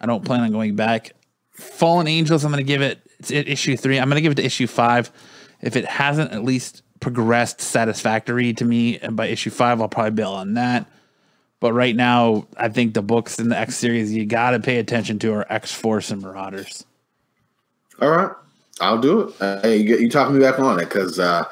I 0.00 0.06
don't 0.06 0.24
plan 0.24 0.40
on 0.40 0.50
going 0.52 0.74
back. 0.76 1.12
Fallen 1.52 2.06
Angels. 2.06 2.42
I'm 2.44 2.50
gonna 2.50 2.62
give 2.62 2.80
it. 2.80 2.98
It's 3.18 3.30
issue 3.30 3.76
three. 3.76 3.98
I'm 3.98 4.08
gonna 4.08 4.22
give 4.22 4.32
it 4.32 4.36
to 4.36 4.44
issue 4.44 4.66
five. 4.66 5.12
If 5.60 5.76
it 5.76 5.84
hasn't 5.84 6.32
at 6.32 6.42
least 6.42 6.80
progressed 7.00 7.60
satisfactory 7.60 8.52
to 8.54 8.64
me, 8.64 8.98
and 8.98 9.16
by 9.16 9.26
issue 9.26 9.50
five, 9.50 9.80
I'll 9.80 9.88
probably 9.88 10.12
bail 10.12 10.32
on 10.32 10.54
that. 10.54 10.86
But 11.58 11.72
right 11.72 11.94
now, 11.94 12.46
I 12.56 12.68
think 12.68 12.94
the 12.94 13.02
books 13.02 13.38
in 13.38 13.50
the 13.50 13.58
X 13.58 13.76
series 13.76 14.12
you 14.12 14.24
got 14.24 14.52
to 14.52 14.60
pay 14.60 14.78
attention 14.78 15.18
to 15.20 15.32
are 15.34 15.52
X 15.52 15.72
Force 15.72 16.10
and 16.10 16.22
Marauders. 16.22 16.86
All 18.00 18.10
right, 18.10 18.30
I'll 18.80 19.00
do 19.00 19.20
it. 19.20 19.42
Uh, 19.42 19.60
hey, 19.60 19.76
you, 19.76 19.98
you 19.98 20.10
talking 20.10 20.34
me 20.34 20.40
back 20.40 20.58
on 20.58 20.80
it 20.80 20.86
because 20.86 21.18
uh, 21.18 21.44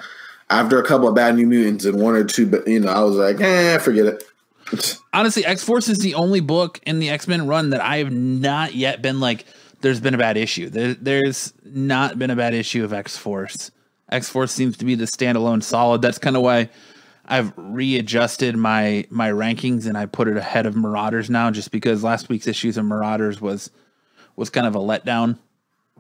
after 0.48 0.80
a 0.80 0.84
couple 0.84 1.08
of 1.08 1.14
bad 1.14 1.36
New 1.36 1.46
Mutants 1.46 1.84
and 1.84 2.00
one 2.00 2.14
or 2.14 2.24
two, 2.24 2.46
but 2.46 2.66
you 2.66 2.80
know, 2.80 2.90
I 2.90 3.02
was 3.02 3.16
like, 3.16 3.40
eh, 3.40 3.76
forget 3.78 4.06
it. 4.06 4.24
honestly, 5.12 5.44
X 5.44 5.62
Force 5.62 5.88
is 5.88 5.98
the 5.98 6.14
only 6.14 6.40
book 6.40 6.80
in 6.86 6.98
the 6.98 7.10
X 7.10 7.28
Men 7.28 7.46
run 7.46 7.70
that 7.70 7.80
I 7.80 7.98
have 7.98 8.12
not 8.12 8.74
yet 8.74 9.02
been 9.02 9.20
like. 9.20 9.44
There's 9.80 10.00
been 10.00 10.14
a 10.14 10.18
bad 10.18 10.36
issue. 10.36 10.70
There, 10.70 10.94
there's 10.94 11.52
not 11.64 12.18
been 12.18 12.30
a 12.30 12.36
bad 12.36 12.54
issue 12.54 12.82
of 12.82 12.92
X 12.92 13.16
Force. 13.16 13.70
X 14.10 14.28
Force 14.28 14.52
seems 14.52 14.76
to 14.78 14.84
be 14.84 14.94
the 14.94 15.04
standalone 15.04 15.62
solid. 15.62 16.02
That's 16.02 16.18
kind 16.18 16.36
of 16.36 16.42
why 16.42 16.70
I've 17.26 17.52
readjusted 17.56 18.56
my 18.56 19.06
my 19.10 19.30
rankings 19.30 19.86
and 19.86 19.98
I 19.98 20.06
put 20.06 20.28
it 20.28 20.36
ahead 20.36 20.66
of 20.66 20.74
Marauders 20.74 21.28
now, 21.28 21.50
just 21.50 21.70
because 21.70 22.02
last 22.02 22.28
week's 22.28 22.46
issues 22.46 22.76
of 22.76 22.86
Marauders 22.86 23.40
was 23.40 23.70
was 24.36 24.50
kind 24.50 24.66
of 24.66 24.74
a 24.74 24.78
letdown. 24.78 25.38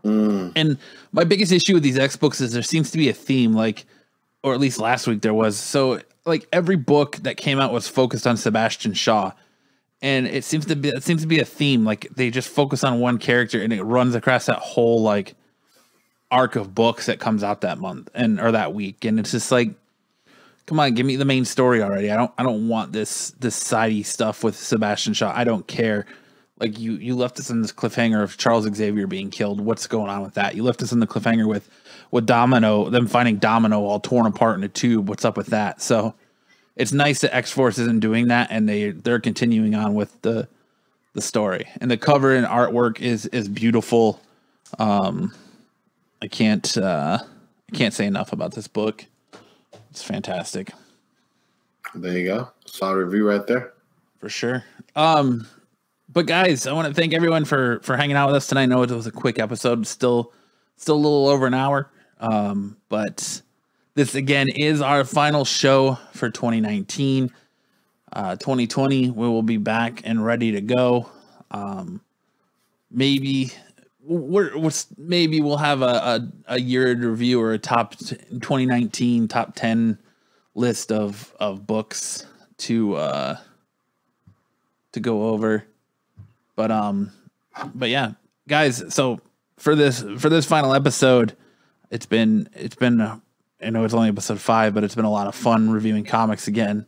Mm. 0.04 0.52
And 0.56 0.78
my 1.12 1.24
biggest 1.24 1.52
issue 1.52 1.74
with 1.74 1.82
these 1.82 1.98
X 1.98 2.16
books 2.16 2.40
is 2.40 2.52
there 2.52 2.62
seems 2.62 2.90
to 2.92 2.98
be 2.98 3.08
a 3.08 3.12
theme, 3.12 3.52
like, 3.52 3.84
or 4.42 4.54
at 4.54 4.60
least 4.60 4.78
last 4.78 5.06
week 5.06 5.22
there 5.22 5.34
was. 5.34 5.58
So, 5.58 6.00
like, 6.24 6.46
every 6.52 6.76
book 6.76 7.16
that 7.16 7.36
came 7.36 7.58
out 7.58 7.72
was 7.72 7.88
focused 7.88 8.26
on 8.26 8.36
Sebastian 8.36 8.94
Shaw, 8.94 9.32
and 10.00 10.26
it 10.26 10.44
seems 10.44 10.66
to 10.66 10.76
be 10.76 10.88
it 10.88 11.02
seems 11.02 11.22
to 11.22 11.28
be 11.28 11.40
a 11.40 11.44
theme. 11.44 11.84
Like, 11.84 12.08
they 12.14 12.30
just 12.30 12.48
focus 12.48 12.84
on 12.84 13.00
one 13.00 13.18
character, 13.18 13.60
and 13.60 13.72
it 13.72 13.82
runs 13.82 14.14
across 14.14 14.46
that 14.46 14.58
whole 14.58 15.02
like 15.02 15.34
arc 16.30 16.56
of 16.56 16.74
books 16.74 17.06
that 17.06 17.20
comes 17.20 17.42
out 17.42 17.62
that 17.62 17.78
month 17.78 18.10
and 18.14 18.40
or 18.40 18.52
that 18.52 18.74
week, 18.74 19.04
and 19.04 19.18
it's 19.18 19.32
just 19.32 19.50
like. 19.52 19.70
Come 20.66 20.80
on, 20.80 20.92
give 20.92 21.06
me 21.06 21.16
the 21.16 21.24
main 21.24 21.46
story 21.46 21.82
already. 21.82 22.10
I 22.10 22.16
don't 22.16 22.30
I 22.36 22.42
don't 22.42 22.68
want 22.68 22.92
this 22.92 23.30
this 23.40 23.56
sidey 23.56 24.02
stuff 24.02 24.44
with 24.44 24.54
Sebastian 24.54 25.14
Shaw. 25.14 25.32
I 25.34 25.44
don't 25.44 25.66
care 25.66 26.04
like 26.60 26.78
you 26.78 26.92
you 26.92 27.16
left 27.16 27.38
us 27.38 27.50
in 27.50 27.62
this 27.62 27.72
cliffhanger 27.72 28.22
of 28.22 28.36
Charles 28.36 28.68
Xavier 28.74 29.06
being 29.06 29.30
killed. 29.30 29.60
What's 29.60 29.86
going 29.86 30.10
on 30.10 30.22
with 30.22 30.34
that? 30.34 30.54
You 30.54 30.62
left 30.62 30.82
us 30.82 30.92
in 30.92 31.00
the 31.00 31.06
cliffhanger 31.06 31.46
with 31.46 31.68
with 32.10 32.26
Domino, 32.26 32.90
them 32.90 33.06
finding 33.06 33.36
Domino 33.36 33.84
all 33.84 34.00
torn 34.00 34.26
apart 34.26 34.58
in 34.58 34.64
a 34.64 34.68
tube. 34.68 35.08
What's 35.08 35.24
up 35.24 35.36
with 35.36 35.48
that? 35.48 35.80
So 35.82 36.14
it's 36.76 36.92
nice 36.92 37.20
that 37.20 37.34
X 37.34 37.52
Force 37.52 37.78
isn't 37.78 38.00
doing 38.00 38.28
that, 38.28 38.48
and 38.50 38.68
they 38.68 38.90
they're 38.90 39.20
continuing 39.20 39.74
on 39.74 39.94
with 39.94 40.20
the 40.22 40.48
the 41.14 41.20
story. 41.20 41.66
And 41.80 41.90
the 41.90 41.96
cover 41.96 42.34
and 42.34 42.46
artwork 42.46 43.00
is 43.00 43.26
is 43.26 43.48
beautiful. 43.48 44.20
Um, 44.78 45.34
I 46.22 46.28
can't 46.28 46.76
uh, 46.76 47.18
I 47.72 47.76
can't 47.76 47.94
say 47.94 48.06
enough 48.06 48.32
about 48.32 48.54
this 48.54 48.68
book. 48.68 49.04
It's 49.90 50.02
fantastic 50.02 50.72
There 51.94 52.16
you 52.18 52.26
go. 52.26 52.50
Solid 52.66 52.96
review 52.96 53.28
right 53.28 53.46
there. 53.46 53.72
for 54.18 54.28
sure. 54.28 54.64
Um, 54.94 55.46
but 56.08 56.26
guys, 56.26 56.66
I 56.66 56.72
want 56.72 56.88
to 56.88 56.94
thank 56.94 57.12
everyone 57.14 57.44
for 57.44 57.80
for 57.80 57.96
hanging 57.96 58.16
out 58.16 58.26
with 58.28 58.36
us 58.36 58.46
tonight. 58.46 58.62
I 58.62 58.66
know 58.66 58.82
it 58.82 58.90
was 58.90 59.06
a 59.06 59.10
quick 59.12 59.38
episode, 59.38 59.86
still 59.86 60.32
still 60.76 60.96
a 60.96 61.02
little 61.02 61.28
over 61.28 61.46
an 61.46 61.54
hour. 61.54 61.90
Um, 62.20 62.76
but 62.88 63.42
this 63.94 64.14
again 64.14 64.48
is 64.48 64.80
our 64.80 65.04
final 65.04 65.44
show 65.44 65.98
for 66.12 66.30
2019. 66.30 67.32
Uh, 68.12 68.36
2020, 68.36 69.10
we 69.10 69.28
will 69.28 69.42
be 69.42 69.58
back 69.58 70.00
and 70.04 70.24
ready 70.24 70.52
to 70.52 70.60
go. 70.62 71.10
Um, 71.50 72.00
maybe 72.90 73.52
we're, 74.08 74.56
we're 74.58 74.70
maybe 74.96 75.40
we'll 75.40 75.58
have 75.58 75.82
a, 75.82 75.84
a, 75.84 76.28
a 76.54 76.60
year 76.60 76.94
review 76.96 77.40
or 77.40 77.52
a 77.52 77.58
top 77.58 77.96
t- 77.96 78.16
2019 78.16 79.28
top 79.28 79.54
10 79.54 79.98
list 80.54 80.90
of 80.90 81.34
of 81.38 81.66
books 81.66 82.26
to 82.56 82.94
uh 82.96 83.36
to 84.92 85.00
go 85.00 85.28
over. 85.28 85.64
But 86.56 86.70
um 86.70 87.12
but 87.74 87.88
yeah 87.88 88.12
guys 88.46 88.82
so 88.94 89.20
for 89.56 89.74
this 89.74 90.04
for 90.18 90.28
this 90.28 90.46
final 90.46 90.74
episode 90.74 91.36
it's 91.90 92.06
been 92.06 92.48
it's 92.54 92.76
been 92.76 93.00
i 93.00 93.70
know 93.70 93.84
it's 93.84 93.94
only 93.94 94.08
episode 94.08 94.40
five 94.40 94.74
but 94.74 94.84
it's 94.84 94.94
been 94.94 95.04
a 95.04 95.10
lot 95.10 95.26
of 95.26 95.34
fun 95.34 95.70
reviewing 95.70 96.04
comics 96.04 96.48
again 96.48 96.86